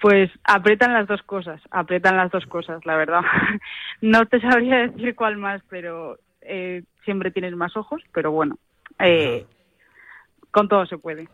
Pues 0.00 0.30
apretan 0.44 0.92
las 0.92 1.08
dos 1.08 1.22
cosas, 1.22 1.60
apretan 1.72 2.16
las 2.16 2.30
dos 2.30 2.46
cosas, 2.46 2.84
la 2.86 2.96
verdad. 2.96 3.22
No 4.00 4.26
te 4.26 4.38
sabría 4.40 4.88
decir 4.88 5.14
cuál 5.14 5.38
más, 5.38 5.62
pero 5.68 6.18
eh, 6.42 6.82
siempre 7.04 7.30
tienes 7.30 7.56
más 7.56 7.76
ojos, 7.76 8.02
pero 8.12 8.32
bueno, 8.32 8.58
eh, 8.98 9.46
con 10.50 10.68
todo 10.68 10.84
se 10.86 10.98
puede. 10.98 11.26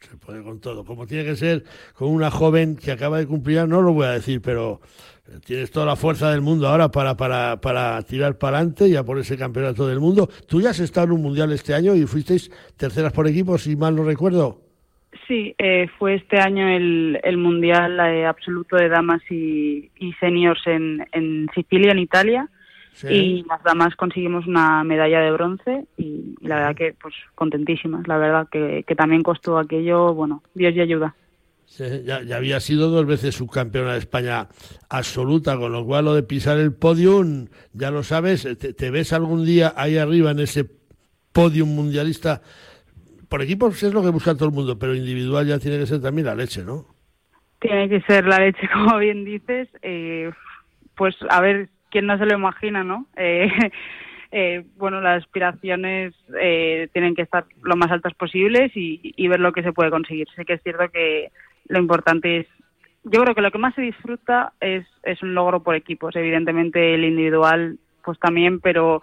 Se 0.00 0.16
puede 0.16 0.42
con 0.42 0.60
todo, 0.60 0.84
como 0.84 1.06
tiene 1.06 1.24
que 1.24 1.36
ser 1.36 1.62
con 1.92 2.08
una 2.08 2.30
joven 2.30 2.74
que 2.74 2.90
acaba 2.90 3.18
de 3.18 3.26
cumplir, 3.26 3.68
no 3.68 3.82
lo 3.82 3.92
voy 3.92 4.06
a 4.06 4.12
decir, 4.12 4.40
pero 4.40 4.80
tienes 5.44 5.70
toda 5.70 5.84
la 5.84 5.94
fuerza 5.94 6.30
del 6.30 6.40
mundo 6.40 6.68
ahora 6.68 6.90
para, 6.90 7.16
para, 7.16 7.60
para 7.60 8.00
tirar 8.02 8.38
para 8.38 8.58
adelante 8.58 8.88
y 8.88 8.96
a 8.96 9.04
por 9.04 9.18
ese 9.18 9.36
campeonato 9.36 9.86
del 9.86 10.00
mundo. 10.00 10.28
Tú 10.48 10.62
ya 10.62 10.70
has 10.70 10.80
estado 10.80 11.08
en 11.08 11.12
un 11.12 11.22
mundial 11.22 11.52
este 11.52 11.74
año 11.74 11.94
y 11.94 12.06
fuisteis 12.06 12.50
terceras 12.78 13.12
por 13.12 13.28
equipo, 13.28 13.58
si 13.58 13.76
mal 13.76 13.94
no 13.94 14.02
recuerdo. 14.02 14.62
Sí, 15.28 15.54
eh, 15.58 15.86
fue 15.98 16.14
este 16.14 16.38
año 16.40 16.66
el, 16.66 17.20
el 17.22 17.36
mundial 17.36 18.00
eh, 18.00 18.24
absoluto 18.24 18.76
de 18.76 18.88
damas 18.88 19.20
y, 19.30 19.90
y 19.96 20.12
seniors 20.14 20.66
en, 20.66 21.06
en 21.12 21.48
Sicilia, 21.54 21.92
en 21.92 21.98
Italia 21.98 22.48
y 23.08 23.44
las 23.44 23.62
damas 23.62 23.94
conseguimos 23.96 24.46
una 24.46 24.84
medalla 24.84 25.20
de 25.20 25.30
bronce 25.32 25.86
y, 25.96 26.34
la 26.40 26.56
verdad 26.56 26.76
que 26.76 26.94
pues 27.00 27.14
contentísimas, 27.34 28.06
la 28.06 28.18
verdad 28.18 28.48
que, 28.50 28.84
que 28.86 28.94
también 28.94 29.22
costó 29.22 29.58
aquello, 29.58 30.14
bueno, 30.14 30.42
Dios 30.54 30.74
y 30.74 30.80
ayuda. 30.80 31.14
ya, 32.04 32.22
ya, 32.22 32.36
había 32.36 32.60
sido 32.60 32.90
dos 32.90 33.06
veces 33.06 33.34
subcampeona 33.34 33.92
de 33.92 33.98
España 33.98 34.48
absoluta, 34.88 35.56
con 35.56 35.72
lo 35.72 35.84
cual 35.84 36.06
lo 36.06 36.14
de 36.14 36.22
pisar 36.22 36.58
el 36.58 36.74
podium, 36.74 37.46
ya 37.72 37.90
lo 37.90 38.02
sabes, 38.02 38.46
te, 38.58 38.90
ves 38.90 39.12
algún 39.12 39.44
día 39.44 39.72
ahí 39.76 39.96
arriba 39.96 40.32
en 40.32 40.40
ese 40.40 40.66
podium 41.32 41.74
mundialista. 41.74 42.42
Por 43.28 43.42
equipos 43.42 43.82
es 43.82 43.94
lo 43.94 44.02
que 44.02 44.10
busca 44.10 44.34
todo 44.34 44.48
el 44.48 44.54
mundo, 44.54 44.78
pero 44.78 44.94
individual 44.94 45.46
ya 45.46 45.58
tiene 45.58 45.78
que 45.78 45.86
ser 45.86 46.00
también 46.00 46.26
la 46.26 46.34
leche, 46.34 46.64
¿no? 46.64 46.86
Tiene 47.60 47.88
que 47.88 48.00
ser 48.00 48.26
la 48.26 48.38
leche, 48.38 48.68
como 48.72 48.98
bien 48.98 49.24
dices. 49.24 49.68
Eh, 49.82 50.30
pues 50.96 51.14
a 51.28 51.40
ver, 51.40 51.70
quién 51.90 52.06
no 52.06 52.16
se 52.18 52.26
lo 52.26 52.34
imagina, 52.34 52.84
¿no? 52.84 53.06
Eh, 53.16 53.50
eh, 54.32 54.64
bueno, 54.76 55.00
las 55.00 55.24
aspiraciones 55.24 56.14
eh, 56.40 56.88
tienen 56.92 57.16
que 57.16 57.22
estar 57.22 57.46
lo 57.62 57.74
más 57.74 57.90
altas 57.90 58.14
posibles 58.14 58.70
y, 58.76 59.28
ver 59.28 59.40
lo 59.40 59.52
que 59.52 59.64
se 59.64 59.72
puede 59.72 59.90
conseguir. 59.90 60.28
Sé 60.36 60.44
que 60.44 60.52
es 60.52 60.62
cierto 60.62 60.88
que 60.88 61.32
lo 61.66 61.80
importante 61.80 62.38
es, 62.38 62.46
yo 63.02 63.22
creo 63.22 63.34
que 63.34 63.40
lo 63.40 63.50
que 63.50 63.58
más 63.58 63.74
se 63.74 63.82
disfruta 63.82 64.52
es, 64.60 64.86
es 65.02 65.20
un 65.24 65.34
logro 65.34 65.64
por 65.64 65.74
equipos. 65.74 66.14
Evidentemente 66.14 66.94
el 66.94 67.04
individual, 67.04 67.78
pues 68.04 68.20
también, 68.20 68.60
pero 68.60 69.02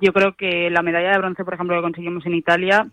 yo 0.00 0.12
creo 0.12 0.34
que 0.36 0.70
la 0.70 0.82
medalla 0.82 1.10
de 1.10 1.18
bronce, 1.18 1.44
por 1.44 1.54
ejemplo, 1.54 1.74
que 1.74 1.82
conseguimos 1.82 2.24
en 2.26 2.34
Italia, 2.34 2.86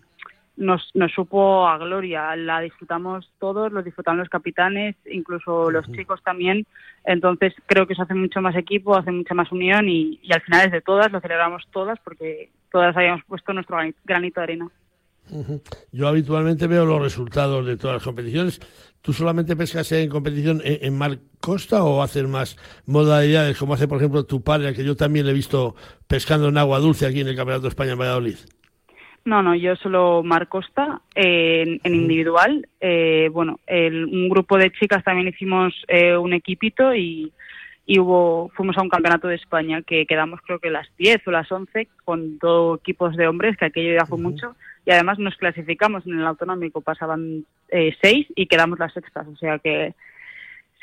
nos, 0.58 0.89
nos 0.93 1.12
supo 1.12 1.68
a 1.68 1.78
gloria. 1.78 2.36
La 2.36 2.62
disfrutamos 2.62 3.30
todos, 3.39 3.72
lo 3.72 3.84
disfrutan 3.84 4.18
los 4.18 4.30
capitanes, 4.30 4.95
incluso 5.06 5.70
los 5.72 5.89
chicos 5.91 6.22
también. 6.24 6.66
Entonces 7.03 7.53
creo 7.66 7.88
que 7.88 7.93
eso 7.93 8.03
hace 8.03 8.14
mucho 8.14 8.41
más 8.41 8.56
equipo, 8.56 8.95
hace 8.95 9.12
mucha 9.12 9.34
más 9.34 9.51
unión 9.51 9.88
y, 9.89 10.20
al 10.32 10.41
final 10.41 10.66
es 10.66 10.72
de 10.72 10.82
todas, 10.82 11.12
lo 11.12 11.20
celebramos 11.20 11.64
todas 11.72 11.99
porque 12.03 12.49
todas 12.72 12.95
habíamos 12.95 13.24
puesto 13.26 13.53
nuestro 13.53 13.78
granito 14.06 14.39
de 14.39 14.43
arena. 14.43 14.70
Yo 15.91 16.08
habitualmente 16.08 16.68
veo 16.68 16.86
los 16.86 17.01
resultados 17.01 17.66
de 17.66 17.78
todas 17.78 17.95
las 17.95 18.03
competiciones. 18.03 18.60
¿Tú 19.01 19.12
solamente 19.12 19.56
pescas 19.56 19.91
en 19.91 20.10
competición 20.10 20.62
en, 20.64 20.97
mar 20.97 21.20
costa 21.39 21.84
o 21.84 22.01
haces 22.01 22.28
más 22.28 22.58
modalidades, 22.86 23.58
como 23.58 23.74
hace 23.74 23.88
por 23.88 23.97
ejemplo 23.97 24.26
tu 24.26 24.41
padre, 24.41 24.74
que 24.74 24.84
yo 24.84 24.95
también 24.95 25.26
le 25.26 25.32
he 25.32 25.36
visto 25.36 25.76
pescando 26.08 26.49
en 26.49 26.58
agua 26.58 26.80
dulce 26.80 27.06
aquí 27.06 27.22
en 27.22 27.28
el 27.28 27.36
Campeonato 27.36 27.64
de 27.64 27.70
España 27.70 27.93
en 27.93 27.99
Valladolid? 27.99 28.38
No, 29.26 29.41
no, 29.41 29.55
yo 29.55 29.76
solo 29.76 30.21
Mar 30.23 30.47
Costa 30.47 31.01
en, 31.15 31.82
individual. 31.84 32.67
Eh, 32.80 33.30
bueno, 33.34 33.59
un 33.67 34.30
grupo 34.30 34.55
de 34.57 34.71
chicas 34.71 35.03
también 35.03 35.28
hicimos 35.28 35.73
eh, 35.88 36.15
un 36.15 36.34
equipito 36.34 36.93
y, 36.93 37.34
hubo 37.97 38.49
fuimos 38.55 38.78
a 38.78 38.84
un 38.84 38.89
campeonato 38.89 39.28
de 39.28 39.36
España 39.36 39.82
que 39.82 40.05
quedamos 40.05 40.41
creo 40.41 40.59
que 40.59 40.69
las 40.69 40.88
10 40.97 41.28
o 41.28 41.32
las 41.32 41.51
11 41.51 41.88
con 42.03 42.38
dos 42.38 42.80
equipos 42.80 43.15
de 43.15 43.28
hombres, 43.28 43.57
que 43.57 43.65
aquello 43.65 43.93
ya 43.93 44.05
fue 44.05 44.19
mucho. 44.19 44.55
Y 44.86 44.91
además 44.91 45.17
nos 45.17 45.36
clasificamos 45.38 46.05
en 46.05 46.19
el 46.19 46.28
autonómico, 46.28 46.82
pasaban 46.82 47.45
eh, 47.69 47.95
seis 48.01 48.28
y 48.36 48.45
quedamos 48.45 48.78
las 48.78 48.93
sextas. 48.93 49.28
O 49.28 49.36
sea 49.38 49.57
que 49.57 49.95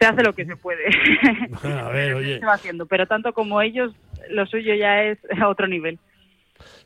se 0.01 0.07
hace 0.07 0.25
lo 0.25 0.35
que 0.35 0.47
se 0.47 0.57
puede. 0.57 0.85
a 1.63 1.91
ver, 1.91 2.15
oye. 2.17 2.41
se 2.41 2.47
va 2.47 2.55
haciendo, 2.55 2.87
pero 2.87 3.07
tanto 3.07 3.33
como 3.33 3.63
ellos, 3.63 3.95
lo 4.31 4.47
suyo 4.47 4.75
ya 4.75 5.05
es 5.05 5.19
a 5.41 5.47
otro 5.49 5.69
nivel. 5.69 6.01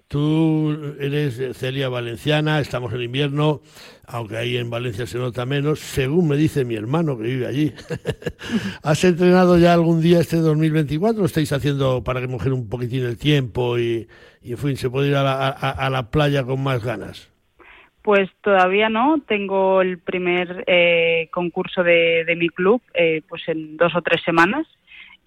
Tú 0.09 0.95
eres 1.01 1.59
Celia 1.59 1.89
Valenciana, 1.89 2.61
estamos 2.61 2.93
en 2.93 3.03
invierno, 3.03 3.61
aunque 4.07 4.37
ahí 4.37 4.57
en 4.57 4.71
Valencia 4.71 5.05
se 5.05 5.19
nota 5.19 5.45
menos, 5.47 5.81
según 5.81 6.29
me 6.29 6.37
dice 6.37 6.65
mi 6.65 6.77
hermano 6.77 7.19
que 7.19 7.25
vive 7.25 7.47
allí. 7.47 7.73
¿Has 8.85 9.03
entrenado 9.03 9.59
ya 9.59 9.73
algún 9.73 10.01
día 10.01 10.21
este 10.21 10.37
2024 10.37 11.23
o 11.23 11.27
estáis 11.27 11.53
haciendo 11.53 12.05
para 12.05 12.21
que 12.21 12.29
mujer 12.29 12.53
un 12.53 12.69
poquitín 12.69 13.05
el 13.05 13.19
tiempo 13.19 13.79
y, 13.79 14.07
en 14.43 14.59
fin, 14.59 14.77
se 14.77 14.91
puede 14.91 15.09
ir 15.09 15.17
a 15.17 15.25
la, 15.25 15.49
a 15.49 15.91
la 15.91 16.11
playa 16.11 16.45
con 16.45 16.63
más 16.63 16.85
ganas? 16.85 17.29
Pues 18.07 18.31
todavía 18.41 18.89
no. 18.89 19.21
Tengo 19.27 19.83
el 19.83 19.99
primer 19.99 20.63
eh, 20.69 21.29
concurso 21.33 21.83
de, 21.83 22.25
de, 22.25 22.37
mi 22.37 22.51
club 22.51 22.81
eh, 22.95 23.23
pues 23.29 23.43
en 23.49 23.77
dos 23.77 23.97
o 23.97 24.01
tres 24.01 24.23
semanas 24.25 24.65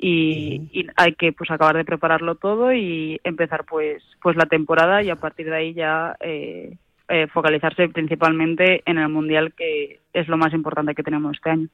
y, 0.01 0.69
y, 0.71 0.87
hay 0.95 1.13
que 1.13 1.33
pues 1.33 1.51
acabar 1.51 1.75
de 1.75 1.83
prepararlo 1.83 2.35
todo 2.35 2.73
y 2.73 3.19
empezar 3.25 3.65
pues 3.65 4.01
pues 4.21 4.37
la 4.37 4.45
temporada 4.45 5.03
y 5.03 5.09
a 5.09 5.17
partir 5.17 5.47
de 5.47 5.55
ahí 5.55 5.73
ya 5.73 6.15
eh, 6.21 6.77
eh, 7.09 7.27
focalizarse 7.27 7.89
principalmente 7.89 8.81
en 8.85 8.97
el 8.97 9.09
mundial 9.09 9.53
que 9.53 9.99
es 10.13 10.27
lo 10.29 10.37
más 10.37 10.53
importante 10.53 10.95
que 10.95 11.03
tenemos 11.03 11.35
este 11.35 11.49
año. 11.49 11.67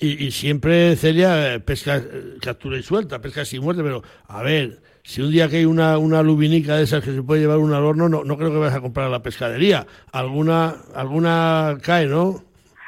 Y, 0.00 0.24
y 0.24 0.30
siempre 0.30 0.96
Celia 0.96 1.62
pesca 1.64 2.02
captura 2.40 2.78
y 2.78 2.82
suelta, 2.82 3.20
pesca 3.20 3.44
sin 3.44 3.62
muerte, 3.62 3.82
pero 3.82 4.02
a 4.26 4.42
ver, 4.42 4.80
si 5.02 5.20
un 5.20 5.30
día 5.30 5.48
que 5.48 5.58
hay 5.58 5.64
una, 5.66 5.98
una 5.98 6.22
lubinica 6.22 6.76
de 6.76 6.84
esas 6.84 7.04
que 7.04 7.12
se 7.12 7.22
puede 7.22 7.42
llevar 7.42 7.58
una 7.58 7.76
al 7.76 7.84
horno, 7.84 8.08
no, 8.08 8.24
no 8.24 8.38
creo 8.38 8.50
que 8.50 8.56
vayas 8.56 8.76
a 8.76 8.80
comprar 8.80 9.06
a 9.06 9.10
la 9.10 9.22
pescadería. 9.22 9.86
Alguna, 10.12 10.76
alguna 10.94 11.76
cae, 11.82 12.06
¿no? 12.06 12.42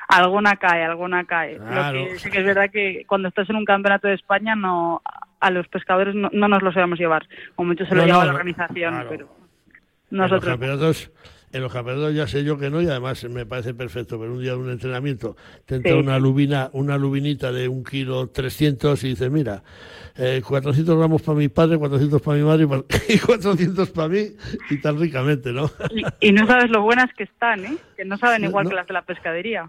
Alguna 0.09 0.57
cae, 0.57 0.85
alguna 0.85 1.25
cae. 1.25 1.57
Claro. 1.57 2.01
Lo 2.01 2.07
que 2.09 2.19
sí 2.19 2.31
que 2.31 2.39
es 2.39 2.45
verdad 2.45 2.71
que 2.71 3.05
cuando 3.07 3.29
estás 3.29 3.51
en 3.51 3.57
un 3.57 3.65
campeonato 3.65 4.07
de 4.09 4.15
España 4.15 4.55
no 4.55 5.03
a 5.41 5.51
los 5.51 5.67
pescadores 5.69 6.15
no, 6.15 6.31
no 6.33 6.49
nos 6.49 6.63
lo 6.63 6.73
sabemos 6.73 6.99
llevar, 6.99 7.27
o 7.57 7.65
mucho 7.65 7.85
se 7.87 7.95
lo 7.95 8.03
No, 8.03 8.07
lleva 8.07 8.19
no, 8.21 8.25
la 8.27 8.33
organización, 8.33 8.95
claro. 8.95 9.09
pero 9.11 9.25
En 10.11 10.19
los 10.19 10.31
nosotros 10.31 10.45
campeonatos, 10.53 11.11
en 11.53 11.63
los 11.63 11.73
campeonatos 11.73 12.15
ya 12.15 12.27
sé 12.27 12.43
yo 12.45 12.57
que 12.59 12.71
no 12.71 12.81
y 12.81 12.87
además 12.89 13.23
me 13.29 13.45
parece 13.47 13.75
perfecto, 13.75 14.19
pero 14.19 14.33
un 14.33 14.41
día 14.41 14.53
de 14.53 14.59
un 14.59 14.71
entrenamiento 14.71 15.37
te 15.67 15.77
entra 15.77 15.93
Sí. 15.93 15.99
una 15.99 16.19
lubina, 16.19 16.71
una 16.73 16.97
lubinita 16.97 17.51
de 17.53 17.69
un 17.69 17.83
kilo 17.85 18.29
300 18.29 19.03
y 19.05 19.09
dices, 19.09 19.31
mira, 19.31 19.63
eh, 20.17 20.41
400 20.47 20.97
gramos 20.97 21.21
para 21.23 21.37
mi 21.37 21.49
padre, 21.49 21.77
400 21.79 22.23
para 22.23 22.39
mi 22.39 22.45
madre 22.45 22.63
y 22.65 22.67
pa- 22.67 22.85
y 23.09 23.19
400 23.19 23.91
para 23.91 24.09
mí 24.09 24.21
y 24.71 24.81
tan 24.81 24.99
ricamente, 24.99 25.53
¿no? 25.53 25.69
y, 25.91 26.29
y 26.29 26.33
no 26.33 26.47
sabes 26.47 26.71
lo 26.71 26.81
buenas 26.83 27.13
que 27.15 27.25
están, 27.25 27.65
¿eh? 27.65 27.77
Que 27.97 28.05
no 28.05 28.17
saben 28.19 28.45
igual 28.45 28.69
que 28.69 28.75
las 28.75 28.87
de 28.87 28.95
la 28.95 29.03
pescadería. 29.03 29.69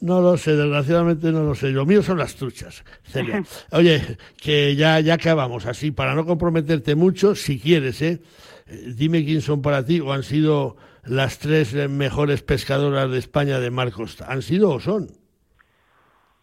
No 0.00 0.20
lo 0.20 0.36
sé, 0.36 0.56
desgraciadamente 0.56 1.32
no 1.32 1.44
lo 1.44 1.54
sé. 1.54 1.70
Lo 1.70 1.86
mío 1.86 2.02
son 2.02 2.18
las 2.18 2.36
truchas, 2.36 2.84
Celia. 3.04 3.42
Oye, 3.72 4.00
que 4.36 4.76
ya, 4.76 5.00
ya 5.00 5.14
acabamos. 5.14 5.66
Así, 5.66 5.92
para 5.92 6.14
no 6.14 6.26
comprometerte 6.26 6.94
mucho, 6.94 7.34
si 7.34 7.58
quieres, 7.58 8.02
¿eh? 8.02 8.20
Dime 8.96 9.24
quién 9.24 9.40
son 9.40 9.62
para 9.62 9.84
ti 9.84 10.00
o 10.00 10.12
han 10.12 10.22
sido 10.22 10.76
las 11.04 11.38
tres 11.38 11.74
mejores 11.88 12.42
pescadoras 12.42 13.10
de 13.10 13.18
España 13.18 13.60
de 13.60 13.70
mar 13.70 13.92
costa. 13.92 14.26
¿Han 14.30 14.42
sido 14.42 14.70
o 14.70 14.80
son? 14.80 15.08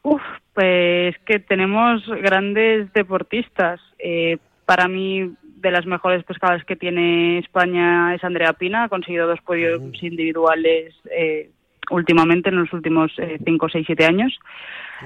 Uf, 0.04 0.22
pues 0.54 1.16
que 1.26 1.40
tenemos 1.40 2.06
grandes 2.08 2.92
deportistas. 2.94 3.80
Eh, 4.00 4.38
para 4.66 4.88
mí, 4.88 5.36
de 5.44 5.72
las 5.72 5.86
mejores 5.86 6.24
pescadoras 6.24 6.66
que 6.66 6.76
tiene 6.76 7.40
España 7.40 8.16
es 8.16 8.24
Andrea 8.24 8.54
Pina. 8.54 8.84
Ha 8.84 8.90
conseguido 8.90 9.28
dos 9.28 9.42
podios 9.42 9.82
individuales 10.02 10.96
eh, 11.12 11.52
últimamente, 11.92 12.50
en 12.50 12.58
los 12.58 12.74
últimos 12.74 13.12
5, 13.46 13.70
6, 13.70 13.84
7 13.86 14.06
años. 14.06 14.38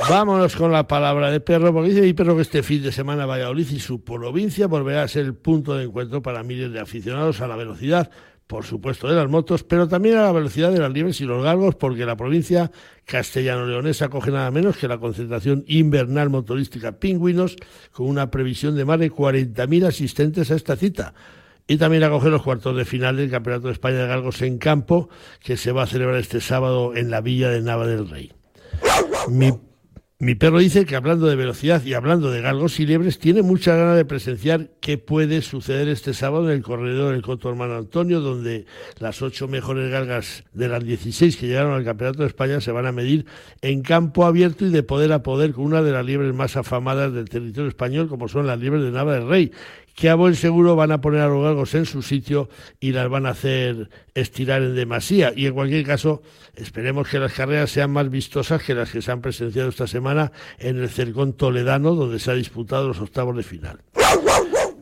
Vámonos 0.09 0.57
con 0.57 0.73
la 0.73 0.85
palabra 0.85 1.31
de 1.31 1.39
perro, 1.39 1.73
porque 1.73 1.91
dice 1.91 2.13
perro 2.13 2.35
que 2.35 2.41
este 2.41 2.63
fin 2.63 2.83
de 2.83 2.91
semana 2.91 3.25
Valladolid 3.25 3.69
y 3.71 3.79
su 3.79 4.03
provincia 4.03 4.67
volverá 4.67 5.03
a 5.03 5.07
ser 5.07 5.23
el 5.23 5.35
punto 5.35 5.75
de 5.75 5.85
encuentro 5.85 6.21
para 6.21 6.43
miles 6.43 6.73
de 6.73 6.81
aficionados 6.81 7.39
a 7.39 7.47
la 7.47 7.55
velocidad, 7.55 8.11
por 8.47 8.65
supuesto 8.65 9.07
de 9.07 9.15
las 9.15 9.27
motos, 9.27 9.63
pero 9.63 9.87
también 9.87 10.17
a 10.17 10.23
la 10.23 10.31
velocidad 10.31 10.71
de 10.71 10.79
las 10.79 10.91
liebres 10.91 11.19
y 11.21 11.25
los 11.25 11.43
galgos, 11.43 11.75
porque 11.75 12.05
la 12.05 12.15
provincia 12.15 12.71
castellano-leonesa 13.05 14.05
acoge 14.05 14.31
nada 14.31 14.51
menos 14.51 14.77
que 14.77 14.87
la 14.87 14.99
concentración 14.99 15.63
invernal 15.67 16.29
motorística 16.29 16.99
Pingüinos, 16.99 17.55
con 17.91 18.07
una 18.07 18.29
previsión 18.29 18.75
de 18.75 18.85
más 18.85 18.99
de 18.99 19.11
40.000 19.11 19.87
asistentes 19.87 20.51
a 20.51 20.55
esta 20.55 20.75
cita. 20.75 21.13
Y 21.67 21.77
también 21.77 22.03
acoge 22.03 22.29
los 22.29 22.43
cuartos 22.43 22.77
de 22.77 22.85
final 22.85 23.17
del 23.17 23.31
Campeonato 23.31 23.67
de 23.67 23.73
España 23.73 23.97
de 23.97 24.07
Galgos 24.07 24.41
en 24.43 24.59
campo, 24.59 25.09
que 25.39 25.57
se 25.57 25.71
va 25.71 25.83
a 25.83 25.87
celebrar 25.87 26.17
este 26.17 26.39
sábado 26.39 26.95
en 26.95 27.09
la 27.09 27.21
villa 27.21 27.49
de 27.49 27.61
Nava 27.61 27.87
del 27.87 28.07
Rey. 28.07 28.31
Mi 29.27 29.51
mi 30.17 30.33
perro 30.33 30.59
dice 30.59 30.85
que 30.85 30.95
hablando 30.95 31.27
de 31.27 31.35
velocidad 31.35 31.83
y 31.83 31.93
hablando 31.93 32.31
de 32.31 32.39
galgos 32.39 32.79
y 32.79 32.85
liebres, 32.85 33.19
tiene 33.19 33.41
mucha 33.41 33.75
ganas 33.75 33.97
de 33.97 34.05
presenciar 34.05 34.69
qué 34.79 34.97
puede 34.97 35.41
suceder 35.41 35.89
este 35.89 36.13
sábado 36.13 36.49
en 36.49 36.55
el 36.55 36.63
corredor 36.63 37.11
del 37.11 37.21
Coto 37.21 37.49
Hermano 37.49 37.75
Antonio, 37.75 38.21
donde 38.21 38.65
las 38.99 39.21
ocho 39.21 39.49
mejores 39.49 39.91
galgas 39.91 40.45
de 40.53 40.69
las 40.69 40.85
16 40.85 41.35
que 41.35 41.47
llegaron 41.47 41.73
al 41.73 41.83
Campeonato 41.83 42.21
de 42.21 42.29
España 42.29 42.61
se 42.61 42.71
van 42.71 42.85
a 42.85 42.93
medir 42.93 43.25
en 43.61 43.81
campo 43.81 44.25
abierto 44.25 44.65
y 44.65 44.69
de 44.69 44.83
poder 44.83 45.11
a 45.11 45.21
poder 45.21 45.51
con 45.51 45.65
una 45.65 45.81
de 45.81 45.91
las 45.91 46.05
liebres 46.05 46.33
más 46.33 46.55
afamadas 46.55 47.11
del 47.11 47.27
territorio 47.27 47.67
español, 47.67 48.07
como 48.07 48.29
son 48.29 48.47
las 48.47 48.57
liebres 48.57 48.83
de 48.83 48.91
Nava 48.91 49.15
del 49.15 49.27
Rey, 49.27 49.51
que 49.95 50.09
a 50.09 50.15
buen 50.15 50.35
seguro 50.35 50.75
van 50.75 50.91
a 50.91 50.99
poner 50.99 51.21
a 51.21 51.27
los 51.27 51.41
galgos 51.41 51.73
en 51.73 51.85
su 51.85 52.01
sitio 52.01 52.49
y 52.79 52.91
las 52.91 53.09
van 53.09 53.25
a 53.25 53.29
hacer 53.29 53.89
estirar 54.13 54.61
en 54.61 54.75
demasía. 54.75 55.31
Y 55.35 55.45
en 55.45 55.53
cualquier 55.53 55.85
caso, 55.85 56.21
esperemos 56.53 57.07
que 57.07 57.17
las 57.17 57.33
carreras 57.33 57.71
sean 57.71 57.91
más 57.91 58.09
vistosas 58.09 58.61
que 58.61 58.75
las 58.75 58.91
que 58.91 59.01
se 59.01 59.11
han 59.11 59.21
presenciado 59.21 59.69
esta 59.69 59.87
semana 59.87 60.33
en 60.59 60.77
el 60.77 60.89
Cercón 60.89 61.33
Toledano, 61.33 61.95
donde 61.95 62.19
se 62.19 62.29
ha 62.29 62.35
disputado 62.35 62.89
los 62.89 62.99
octavos 62.99 63.37
de 63.37 63.43
final. 63.43 63.79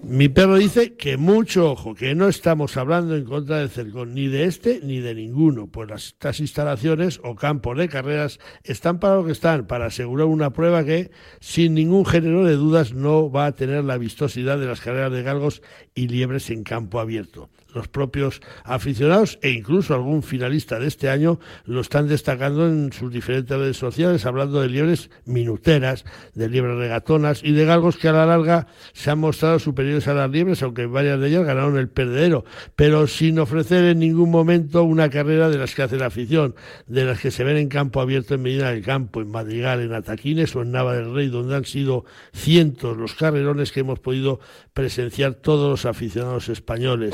Mi 0.06 0.28
perro 0.28 0.58
dice 0.58 0.96
que 0.96 1.16
mucho 1.16 1.72
ojo, 1.72 1.96
que 1.96 2.14
no 2.14 2.28
estamos 2.28 2.76
hablando 2.76 3.16
en 3.16 3.24
contra 3.24 3.60
del 3.60 3.70
Cercón, 3.70 4.14
ni 4.14 4.28
de 4.28 4.44
este 4.44 4.82
ni 4.84 5.00
de 5.00 5.16
ninguno, 5.16 5.68
pues 5.68 5.90
las, 5.90 6.08
estas 6.08 6.42
instalaciones 6.42 7.22
o 7.24 7.36
campos 7.36 7.78
de 7.78 7.88
carreras 7.88 8.38
están 8.66 9.00
para 9.00 9.16
lo 9.16 9.26
que 9.26 9.32
están, 9.32 9.66
para 9.66 9.86
asegurar 9.86 10.28
una 10.28 10.52
prueba 10.52 10.84
que, 10.84 11.12
sin 11.40 11.74
ningún 11.74 12.06
género 12.06 12.44
de 12.44 12.56
dudas, 12.56 12.94
no 12.94 13.32
va 13.32 13.46
a 13.46 13.52
tener 13.54 13.86
la 13.86 13.98
vistosidad 13.98 14.60
de 14.60 14.66
las 14.66 14.82
carreras 14.82 15.14
de 15.14 15.24
galgos 15.24 15.62
y 15.96 16.10
liebres 16.10 16.50
en 16.50 16.64
campo 16.64 17.00
abierto. 17.00 17.50
Los 17.74 17.88
propios 17.88 18.42
aficionados 18.64 19.40
e 19.42 19.52
incluso 19.52 19.94
algún 19.94 20.24
finalista 20.24 20.80
de 20.80 20.88
este 20.88 21.10
año 21.10 21.40
lo 21.66 21.82
están 21.82 22.08
destacando 22.08 22.68
en 22.68 22.94
sus 22.94 23.12
diferentes 23.12 23.58
redes 23.58 23.78
sociales, 23.78 24.26
hablando 24.26 24.62
de 24.62 24.70
liebres 24.70 25.10
minuteras, 25.26 26.06
de 26.36 26.50
liebres 26.50 26.78
regatonas 26.78 27.44
y 27.44 27.52
de 27.52 27.66
galgos 27.66 27.98
que 27.98 28.10
a 28.10 28.14
la 28.14 28.26
larga 28.26 28.68
se 28.94 29.12
han 29.12 29.20
mostrado 29.20 29.60
superiores 29.60 30.08
a 30.08 30.14
las 30.14 30.30
liebres, 30.30 30.62
aunque 30.62 30.86
varias 30.86 31.20
de 31.20 31.30
ellas 31.30 31.46
ganaron 31.46 31.78
el 31.78 31.90
perdedero, 31.90 32.46
pero 32.76 33.08
sin 33.08 33.40
ofrecer 33.40 33.86
en 33.86 34.00
ningún 34.00 34.30
momento 34.30 34.84
una 34.84 35.10
carrera 35.10 35.50
de 35.50 35.58
las 35.58 35.74
que 35.74 35.84
hace 35.84 35.98
la 35.98 36.08
afición, 36.08 36.56
de 36.88 37.06
las 37.06 37.20
que 37.20 37.32
se 37.32 37.44
ven 37.44 37.58
en 37.58 37.70
campo 37.70 38.02
abierto 38.02 38.36
en 38.36 38.42
Medina 38.42 38.70
del 38.72 38.84
Campo, 38.84 39.22
en 39.22 39.32
Madrigal, 39.32 39.82
en 39.82 39.94
Ataquines 39.94 40.56
o 40.56 40.62
en 40.62 40.72
Nava 40.72 40.96
del 40.96 41.14
Rey, 41.14 41.30
donde 41.30 41.56
han 41.56 41.66
sido 41.66 42.06
cientos 42.34 42.98
los 42.98 43.16
carrerones 43.16 43.72
que 43.72 43.82
hemos 43.82 44.00
podido 44.00 44.40
presenciar 44.74 45.36
todos 45.36 45.70
los 45.70 45.86
aficionados 45.86 46.50
españoles. 46.50 47.14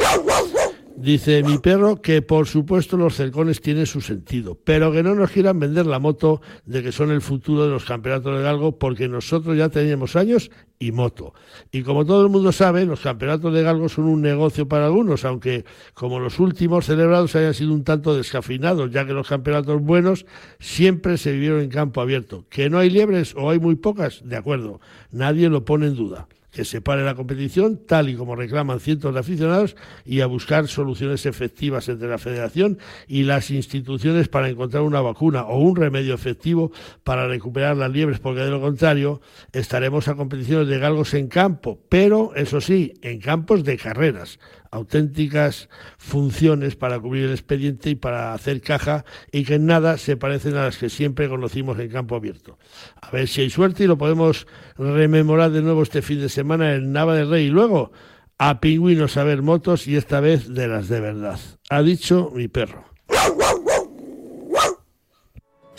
Dice 1.01 1.43
mi 1.43 1.57
perro 1.59 2.01
que 2.01 2.21
por 2.21 2.45
supuesto 2.45 2.97
los 2.97 3.15
cercones 3.15 3.61
tienen 3.61 3.85
su 3.85 4.01
sentido, 4.01 4.59
pero 4.61 4.91
que 4.91 5.01
no 5.01 5.15
nos 5.15 5.31
quieran 5.31 5.57
vender 5.57 5.85
la 5.85 5.97
moto 5.97 6.41
de 6.65 6.83
que 6.83 6.91
son 6.91 7.09
el 7.11 7.21
futuro 7.21 7.63
de 7.63 7.69
los 7.69 7.85
campeonatos 7.85 8.35
de 8.35 8.43
galgo 8.43 8.77
porque 8.77 9.07
nosotros 9.07 9.57
ya 9.57 9.69
teníamos 9.69 10.17
años 10.17 10.51
y 10.77 10.91
moto. 10.91 11.33
Y 11.71 11.83
como 11.83 12.05
todo 12.05 12.23
el 12.23 12.29
mundo 12.29 12.51
sabe, 12.51 12.85
los 12.85 12.99
campeonatos 12.99 13.53
de 13.53 13.63
galgo 13.63 13.87
son 13.87 14.05
un 14.05 14.21
negocio 14.21 14.67
para 14.67 14.87
algunos, 14.87 15.23
aunque 15.23 15.63
como 15.93 16.19
los 16.19 16.37
últimos 16.37 16.85
celebrados 16.85 17.33
hayan 17.37 17.53
sido 17.53 17.73
un 17.73 17.85
tanto 17.85 18.13
descafinados, 18.13 18.91
ya 18.91 19.05
que 19.05 19.13
los 19.13 19.29
campeonatos 19.29 19.81
buenos 19.81 20.25
siempre 20.59 21.17
se 21.17 21.31
vivieron 21.31 21.61
en 21.61 21.69
campo 21.69 22.01
abierto. 22.01 22.45
Que 22.49 22.69
no 22.69 22.77
hay 22.77 22.89
liebres 22.89 23.35
o 23.37 23.49
hay 23.49 23.59
muy 23.59 23.75
pocas, 23.75 24.21
de 24.25 24.35
acuerdo, 24.35 24.81
nadie 25.11 25.47
lo 25.47 25.63
pone 25.63 25.87
en 25.87 25.95
duda 25.95 26.27
que 26.51 26.65
se 26.65 26.81
pare 26.81 27.03
la 27.03 27.15
competición, 27.15 27.85
tal 27.85 28.09
y 28.09 28.15
como 28.15 28.35
reclaman 28.35 28.79
cientos 28.79 29.13
de 29.13 29.19
aficionados, 29.19 29.75
y 30.05 30.21
a 30.21 30.25
buscar 30.25 30.67
soluciones 30.67 31.25
efectivas 31.25 31.89
entre 31.89 32.07
la 32.07 32.17
federación 32.17 32.79
y 33.07 33.23
las 33.23 33.51
instituciones 33.51 34.27
para 34.27 34.49
encontrar 34.49 34.83
una 34.83 35.01
vacuna 35.01 35.43
o 35.43 35.59
un 35.59 35.75
remedio 35.75 36.13
efectivo 36.13 36.71
para 37.03 37.27
recuperar 37.27 37.77
las 37.77 37.91
liebres, 37.91 38.19
porque 38.19 38.41
de 38.41 38.51
lo 38.51 38.61
contrario 38.61 39.21
estaremos 39.51 40.07
a 40.07 40.15
competiciones 40.15 40.67
de 40.67 40.79
galgos 40.79 41.13
en 41.13 41.27
campo, 41.27 41.79
pero 41.89 42.33
eso 42.35 42.61
sí, 42.61 42.93
en 43.01 43.19
campos 43.19 43.63
de 43.63 43.77
carreras 43.77 44.39
auténticas 44.71 45.69
funciones 45.97 46.75
para 46.75 46.99
cubrir 46.99 47.25
el 47.25 47.31
expediente 47.31 47.89
y 47.89 47.95
para 47.95 48.33
hacer 48.33 48.61
caja 48.61 49.05
y 49.31 49.43
que 49.43 49.55
en 49.55 49.65
nada 49.65 49.97
se 49.97 50.17
parecen 50.17 50.55
a 50.55 50.65
las 50.65 50.77
que 50.77 50.89
siempre 50.89 51.29
conocimos 51.29 51.79
en 51.79 51.89
campo 51.89 52.15
abierto. 52.15 52.57
A 53.01 53.11
ver 53.11 53.27
si 53.27 53.41
hay 53.41 53.49
suerte 53.49 53.83
y 53.83 53.87
lo 53.87 53.97
podemos 53.97 54.47
rememorar 54.77 55.51
de 55.51 55.61
nuevo 55.61 55.83
este 55.83 56.01
fin 56.01 56.19
de 56.19 56.29
semana 56.29 56.75
en 56.75 56.91
Nava 56.91 57.15
del 57.15 57.29
Rey 57.29 57.45
y 57.45 57.49
luego 57.49 57.91
a 58.37 58.61
pingüinos 58.61 59.17
a 59.17 59.23
ver 59.23 59.41
motos 59.41 59.87
y 59.87 59.95
esta 59.95 60.19
vez 60.19 60.53
de 60.53 60.67
las 60.67 60.87
de 60.87 61.01
verdad. 61.01 61.39
Ha 61.69 61.81
dicho 61.81 62.31
mi 62.33 62.47
perro. 62.47 62.88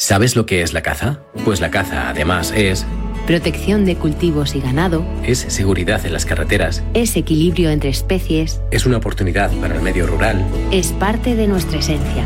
¿Sabes 0.00 0.34
lo 0.34 0.46
que 0.46 0.62
es 0.62 0.72
la 0.72 0.80
caza? 0.80 1.20
Pues 1.44 1.60
la 1.60 1.70
caza, 1.70 2.08
además, 2.08 2.54
es 2.56 2.86
protección 3.26 3.84
de 3.84 3.96
cultivos 3.96 4.54
y 4.54 4.60
ganado, 4.62 5.04
es 5.24 5.40
seguridad 5.40 6.06
en 6.06 6.14
las 6.14 6.24
carreteras, 6.24 6.82
es 6.94 7.16
equilibrio 7.16 7.68
entre 7.68 7.90
especies, 7.90 8.62
es 8.70 8.86
una 8.86 8.96
oportunidad 8.96 9.50
para 9.60 9.74
el 9.74 9.82
medio 9.82 10.06
rural, 10.06 10.42
es 10.70 10.92
parte 10.92 11.36
de 11.36 11.46
nuestra 11.46 11.80
esencia. 11.80 12.24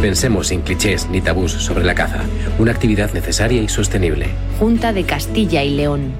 Pensemos 0.00 0.46
sin 0.46 0.60
clichés 0.60 1.08
ni 1.10 1.20
tabús 1.20 1.50
sobre 1.50 1.84
la 1.84 1.96
caza, 1.96 2.20
una 2.60 2.70
actividad 2.70 3.12
necesaria 3.12 3.60
y 3.60 3.68
sostenible. 3.68 4.28
Junta 4.60 4.92
de 4.92 5.02
Castilla 5.02 5.64
y 5.64 5.70
León. 5.70 6.12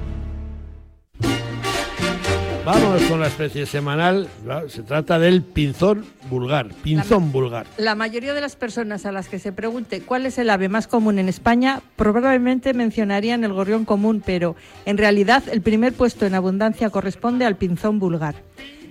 Vamos 2.63 3.01
con 3.05 3.19
la 3.19 3.25
especie 3.25 3.65
semanal. 3.65 4.29
Se 4.67 4.83
trata 4.83 5.17
del 5.17 5.41
pinzón 5.41 6.05
vulgar. 6.29 6.69
Pinzón 6.83 7.31
vulgar. 7.31 7.65
La 7.77 7.95
mayoría 7.95 8.35
de 8.35 8.41
las 8.41 8.55
personas 8.55 9.07
a 9.07 9.11
las 9.11 9.29
que 9.29 9.39
se 9.39 9.51
pregunte 9.51 10.01
cuál 10.01 10.27
es 10.27 10.37
el 10.37 10.47
ave 10.51 10.69
más 10.69 10.87
común 10.87 11.17
en 11.17 11.27
España 11.27 11.81
probablemente 11.95 12.75
mencionarían 12.75 13.43
el 13.43 13.53
gorrión 13.53 13.83
común, 13.83 14.21
pero 14.23 14.55
en 14.85 14.99
realidad 14.99 15.43
el 15.51 15.61
primer 15.61 15.93
puesto 15.93 16.27
en 16.27 16.35
abundancia 16.35 16.91
corresponde 16.91 17.45
al 17.45 17.57
pinzón 17.57 17.97
vulgar. 17.97 18.35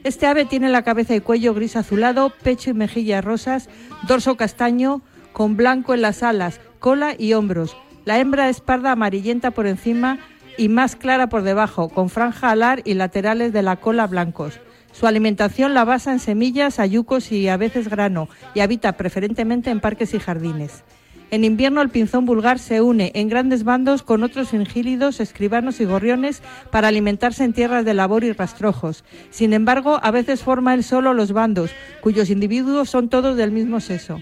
Este 0.03 0.27
ave 0.27 0.47
tiene 0.47 0.69
la 0.69 0.83
cabeza 0.83 1.15
y 1.15 1.21
cuello 1.21 1.55
gris 1.55 1.77
azulado, 1.77 2.33
pecho 2.43 2.71
y 2.71 2.75
mejillas 2.75 3.25
rosas, 3.25 3.69
dorso 4.09 4.37
castaño, 4.37 5.01
con 5.33 5.57
blanco 5.57 5.95
en 5.95 6.03
las 6.03 6.25
alas, 6.25 6.61
cola 6.81 7.15
y 7.17 7.35
hombros. 7.35 7.77
La 8.05 8.19
hembra 8.19 8.49
es 8.49 8.61
parda 8.61 8.91
amarillenta 8.91 9.53
por 9.53 9.69
encima 9.69 10.19
y 10.61 10.69
más 10.69 10.95
clara 10.95 11.31
por 11.31 11.41
debajo, 11.41 11.89
con 11.89 12.11
franja 12.11 12.51
alar 12.51 12.83
y 12.85 12.93
laterales 12.93 13.51
de 13.55 13.63
la 13.63 13.77
cola 13.77 14.07
blancos. 14.07 14.61
Su 14.93 15.07
alimentación 15.07 15.73
la 15.73 15.87
basa 15.87 16.13
en 16.13 16.19
semillas, 16.19 16.79
ayucos 16.79 17.33
y 17.33 17.49
a 17.49 17.57
veces 17.57 17.89
grano, 17.89 18.29
y 18.55 18.61
habita 18.61 18.93
preferentemente 18.93 19.71
en 19.71 19.81
parques 19.81 20.13
y 20.13 20.19
jardines. 20.19 20.85
En 21.31 21.45
invierno 21.45 21.81
el 21.81 21.89
pinzón 21.89 22.27
vulgar 22.27 22.59
se 22.59 22.83
une 22.83 23.11
en 23.15 23.31
grandes 23.31 23.65
bandos 23.65 24.03
con 24.03 24.23
otros 24.23 24.53
ingílidos, 24.53 25.21
escribanos 25.21 25.81
y 25.81 25.87
gorriones 25.87 26.43
para 26.71 26.89
alimentarse 26.89 27.43
en 27.45 27.55
tierras 27.55 27.87
de 27.87 27.95
labor 27.95 28.23
y 28.23 28.33
rastrojos. 28.33 29.03
Sin 29.31 29.55
embargo, 29.55 29.99
a 30.03 30.11
veces 30.11 30.43
forma 30.43 30.75
él 30.75 30.85
solo 30.85 31.15
los 31.15 31.33
bandos, 31.33 31.71
cuyos 32.03 32.29
individuos 32.29 32.91
son 32.91 33.09
todos 33.09 33.35
del 33.39 33.51
mismo 33.51 33.81
sexo. 33.81 34.21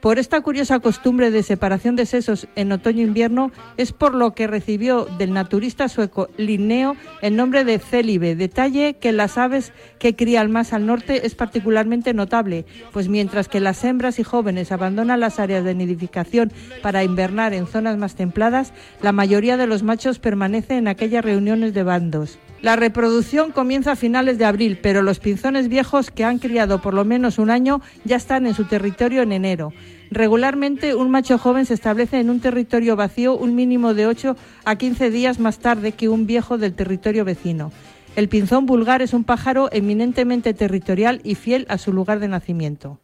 Por 0.00 0.18
esta 0.18 0.40
curiosa 0.40 0.80
costumbre 0.80 1.30
de 1.30 1.42
separación 1.42 1.94
de 1.94 2.06
sesos 2.06 2.48
en 2.56 2.72
otoño-invierno 2.72 3.52
es 3.76 3.92
por 3.92 4.14
lo 4.14 4.32
que 4.34 4.46
recibió 4.46 5.04
del 5.04 5.34
naturista 5.34 5.90
sueco 5.90 6.28
Linneo 6.38 6.96
el 7.20 7.36
nombre 7.36 7.64
de 7.64 7.78
célibe, 7.78 8.34
detalle 8.34 8.94
que 8.94 9.12
las 9.12 9.36
aves 9.36 9.74
que 9.98 10.16
crían 10.16 10.50
más 10.50 10.72
al 10.72 10.86
norte 10.86 11.26
es 11.26 11.34
particularmente 11.34 12.14
notable, 12.14 12.64
pues 12.92 13.08
mientras 13.08 13.48
que 13.48 13.60
las 13.60 13.84
hembras 13.84 14.18
y 14.18 14.24
jóvenes 14.24 14.72
abandonan 14.72 15.20
las 15.20 15.38
áreas 15.38 15.64
de 15.64 15.74
nidificación 15.74 16.50
para 16.82 17.04
invernar 17.04 17.52
en 17.52 17.66
zonas 17.66 17.98
más 17.98 18.14
templadas, 18.14 18.72
la 19.02 19.12
mayoría 19.12 19.58
de 19.58 19.66
los 19.66 19.82
machos 19.82 20.18
permanece 20.18 20.78
en 20.78 20.88
aquellas 20.88 21.22
reuniones 21.22 21.74
de 21.74 21.82
bandos. 21.82 22.38
La 22.62 22.76
reproducción 22.76 23.52
comienza 23.52 23.92
a 23.92 23.96
finales 23.96 24.36
de 24.36 24.44
abril, 24.44 24.78
pero 24.82 25.00
los 25.00 25.18
pinzones 25.18 25.68
viejos 25.68 26.10
que 26.10 26.24
han 26.24 26.38
criado 26.38 26.82
por 26.82 26.92
lo 26.92 27.06
menos 27.06 27.38
un 27.38 27.48
año 27.48 27.80
ya 28.04 28.16
están 28.16 28.46
en 28.46 28.54
su 28.54 28.66
territorio 28.66 29.22
en 29.22 29.32
enero. 29.32 29.72
Regularmente 30.10 30.94
un 30.94 31.10
macho 31.10 31.38
joven 31.38 31.64
se 31.64 31.72
establece 31.72 32.20
en 32.20 32.28
un 32.28 32.40
territorio 32.40 32.96
vacío 32.96 33.34
un 33.34 33.54
mínimo 33.54 33.94
de 33.94 34.06
8 34.06 34.36
a 34.64 34.76
15 34.76 35.10
días 35.10 35.38
más 35.38 35.58
tarde 35.58 35.92
que 35.92 36.10
un 36.10 36.26
viejo 36.26 36.58
del 36.58 36.74
territorio 36.74 37.24
vecino. 37.24 37.72
El 38.14 38.28
pinzón 38.28 38.66
vulgar 38.66 39.00
es 39.00 39.14
un 39.14 39.24
pájaro 39.24 39.70
eminentemente 39.72 40.52
territorial 40.52 41.22
y 41.24 41.36
fiel 41.36 41.64
a 41.70 41.78
su 41.78 41.94
lugar 41.94 42.18
de 42.18 42.28
nacimiento. 42.28 43.00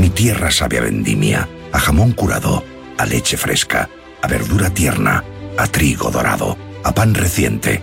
Mi 0.00 0.08
tierra 0.08 0.50
sabe 0.50 0.78
a 0.78 0.82
vendimia, 0.82 1.46
a 1.72 1.78
jamón 1.78 2.12
curado, 2.12 2.62
a 2.96 3.04
leche 3.04 3.36
fresca, 3.36 3.90
a 4.22 4.28
verdura 4.28 4.70
tierna, 4.70 5.22
a 5.58 5.66
trigo 5.66 6.10
dorado, 6.10 6.56
a 6.84 6.94
pan 6.94 7.14
reciente 7.14 7.82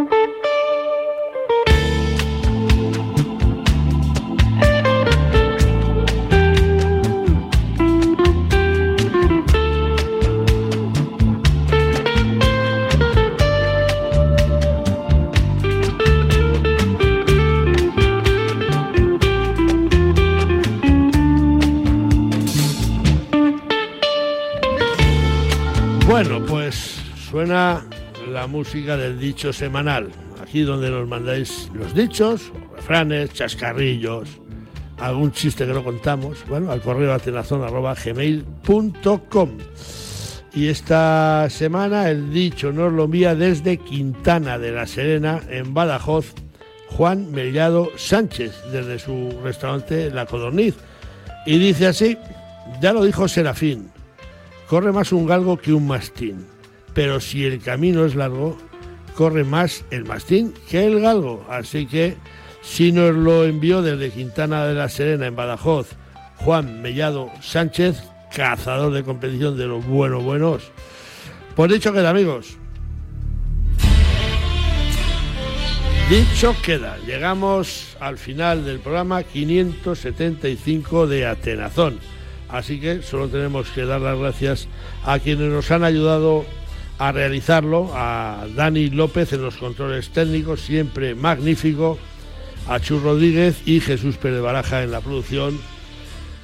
Suena 27.31 27.83
la 28.29 28.45
música 28.45 28.95
del 28.97 29.17
dicho 29.17 29.53
semanal, 29.53 30.11
aquí 30.43 30.63
donde 30.63 30.89
nos 30.89 31.07
mandáis 31.07 31.71
los 31.73 31.95
dichos, 31.95 32.51
refranes, 32.75 33.31
chascarrillos, 33.31 34.27
algún 34.99 35.31
chiste 35.31 35.65
que 35.65 35.71
no 35.71 35.81
contamos, 35.81 36.43
bueno, 36.49 36.73
al 36.73 36.81
correo 36.81 37.13
atenazón.gmail.com. 37.13 39.49
Y 40.53 40.67
esta 40.67 41.47
semana 41.49 42.09
el 42.09 42.33
dicho 42.33 42.73
nos 42.73 42.91
lo 42.91 43.05
envía 43.05 43.33
desde 43.33 43.77
Quintana 43.77 44.59
de 44.59 44.73
la 44.73 44.85
Serena, 44.85 45.39
en 45.49 45.73
Badajoz, 45.73 46.33
Juan 46.89 47.31
Mellado 47.31 47.91
Sánchez, 47.95 48.61
desde 48.73 48.99
su 48.99 49.39
restaurante 49.41 50.11
La 50.11 50.25
Codorniz. 50.25 50.75
Y 51.45 51.59
dice 51.59 51.87
así, 51.87 52.17
ya 52.81 52.91
lo 52.91 53.05
dijo 53.05 53.29
Serafín, 53.29 53.89
corre 54.67 54.91
más 54.91 55.13
un 55.13 55.25
galgo 55.25 55.55
que 55.55 55.71
un 55.71 55.87
mastín 55.87 56.45
pero 56.93 57.19
si 57.19 57.45
el 57.45 57.59
camino 57.59 58.05
es 58.05 58.15
largo, 58.15 58.57
corre 59.15 59.43
más 59.43 59.85
el 59.91 60.05
mastín 60.05 60.53
que 60.69 60.85
el 60.85 60.99
galgo. 60.99 61.45
Así 61.49 61.85
que 61.85 62.15
si 62.61 62.91
nos 62.91 63.15
lo 63.15 63.45
envió 63.45 63.81
desde 63.81 64.11
Quintana 64.11 64.65
de 64.65 64.75
la 64.75 64.89
Serena 64.89 65.27
en 65.27 65.35
Badajoz 65.35 65.89
Juan 66.37 66.81
Mellado 66.81 67.31
Sánchez, 67.41 68.03
cazador 68.35 68.93
de 68.93 69.03
competición 69.03 69.57
de 69.57 69.67
los 69.67 69.85
buenos 69.85 70.23
buenos. 70.23 70.63
Pues 71.55 71.71
dicho 71.71 71.93
queda, 71.93 72.09
amigos. 72.09 72.57
Dicho 76.09 76.55
queda, 76.61 76.97
llegamos 77.05 77.95
al 77.99 78.17
final 78.17 78.65
del 78.65 78.79
programa 78.79 79.23
575 79.23 81.07
de 81.07 81.25
Atenazón. 81.25 81.99
Así 82.49 82.81
que 82.81 83.01
solo 83.01 83.29
tenemos 83.29 83.69
que 83.69 83.85
dar 83.85 84.01
las 84.01 84.17
gracias 84.17 84.67
a 85.05 85.19
quienes 85.19 85.49
nos 85.49 85.71
han 85.71 85.85
ayudado 85.85 86.45
a 87.01 87.11
realizarlo, 87.11 87.89
a 87.95 88.45
Dani 88.55 88.91
López 88.91 89.33
en 89.33 89.41
los 89.41 89.55
controles 89.55 90.09
técnicos, 90.09 90.61
siempre 90.61 91.15
magnífico, 91.15 91.97
a 92.67 92.79
Chu 92.79 92.99
Rodríguez 92.99 93.63
y 93.65 93.79
Jesús 93.79 94.17
Pérez 94.17 94.39
Baraja 94.39 94.83
en 94.83 94.91
la 94.91 95.01
producción, 95.01 95.59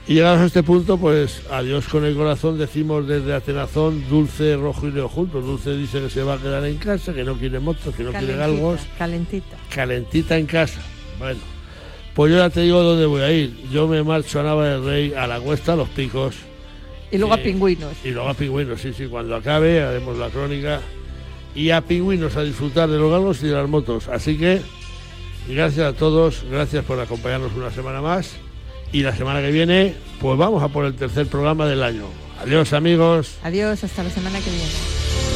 Y 0.08 0.16
llegados 0.16 0.40
a 0.40 0.46
este 0.46 0.64
punto, 0.64 0.98
pues 0.98 1.44
adiós 1.52 1.88
con 1.88 2.06
el 2.06 2.16
corazón, 2.16 2.58
decimos 2.58 3.08
desde 3.08 3.36
Atenazón, 3.36 4.04
Dulce, 4.10 4.56
Rojo 4.56 4.88
y 4.88 4.92
Leo 4.92 5.08
juntos. 5.10 5.46
Dulce 5.46 5.78
dice 5.78 6.02
que 6.02 6.10
se 6.10 6.24
va 6.24 6.36
a 6.36 6.38
quedar 6.40 6.66
en 6.66 6.78
casa, 6.78 7.14
que 7.14 7.24
no 7.24 7.36
quiere 7.36 7.60
motos, 7.60 7.94
que 7.94 8.04
no 8.04 8.12
quiere 8.12 8.36
galgos. 8.36 8.80
Calentita. 8.98 9.58
Calentita 9.70 10.38
en 10.38 10.48
casa. 10.48 10.82
Bueno, 11.20 11.42
pues 12.16 12.32
yo 12.32 12.40
ya 12.40 12.50
te 12.50 12.62
digo 12.62 12.82
dónde 12.82 13.06
voy 13.06 13.22
a 13.22 13.32
ir. 13.32 13.70
Yo 13.70 13.88
me 13.88 14.02
marcho 14.02 14.40
a 14.40 14.44
Nava 14.44 14.68
del 14.70 14.84
Rey, 14.84 15.14
a 15.14 15.28
la 15.28 15.40
cuesta, 15.40 15.74
a 15.74 15.76
los 15.76 15.90
picos. 15.90 16.47
Y 17.12 17.18
luego 17.18 17.34
a 17.34 17.38
pingüinos. 17.38 17.94
Y 18.04 18.10
luego 18.12 18.30
a 18.30 18.34
pingüinos, 18.34 18.82
sí, 18.82 18.94
sí. 18.94 19.08
Cuando 19.08 19.36
acabe 19.36 19.82
haremos 19.82 20.18
la 20.18 20.30
crónica. 20.30 20.82
Y 21.56 21.72
a 21.72 21.82
pingüinos 21.82 22.36
a 22.36 22.44
disfrutar 22.44 22.90
de 22.90 22.98
los 22.98 23.12
galgos 23.12 23.42
y 23.42 23.48
de 23.48 23.54
las 23.54 23.68
motos. 23.68 24.08
Así 24.08 24.38
que, 24.38 24.62
gracias 25.48 25.88
a 25.88 25.94
todos, 25.94 26.44
gracias 26.50 26.86
por 26.86 27.00
acompañarnos 27.00 27.54
una 27.56 27.72
semana 27.72 28.02
más. 28.02 28.36
Y 28.92 29.02
la 29.04 29.16
semana 29.16 29.42
que 29.42 29.52
viene, 29.52 29.96
pues 30.20 30.38
vamos 30.38 30.62
a 30.64 30.68
por 30.68 30.86
el 30.86 30.96
tercer 30.96 31.28
programa 31.28 31.66
del 31.66 31.84
año. 31.84 32.06
Adiós 32.42 32.74
amigos. 32.74 33.38
Adiós, 33.44 33.84
hasta 33.84 34.04
la 34.04 34.10
semana 34.10 34.40
que 34.40 34.50
viene. 34.50 35.27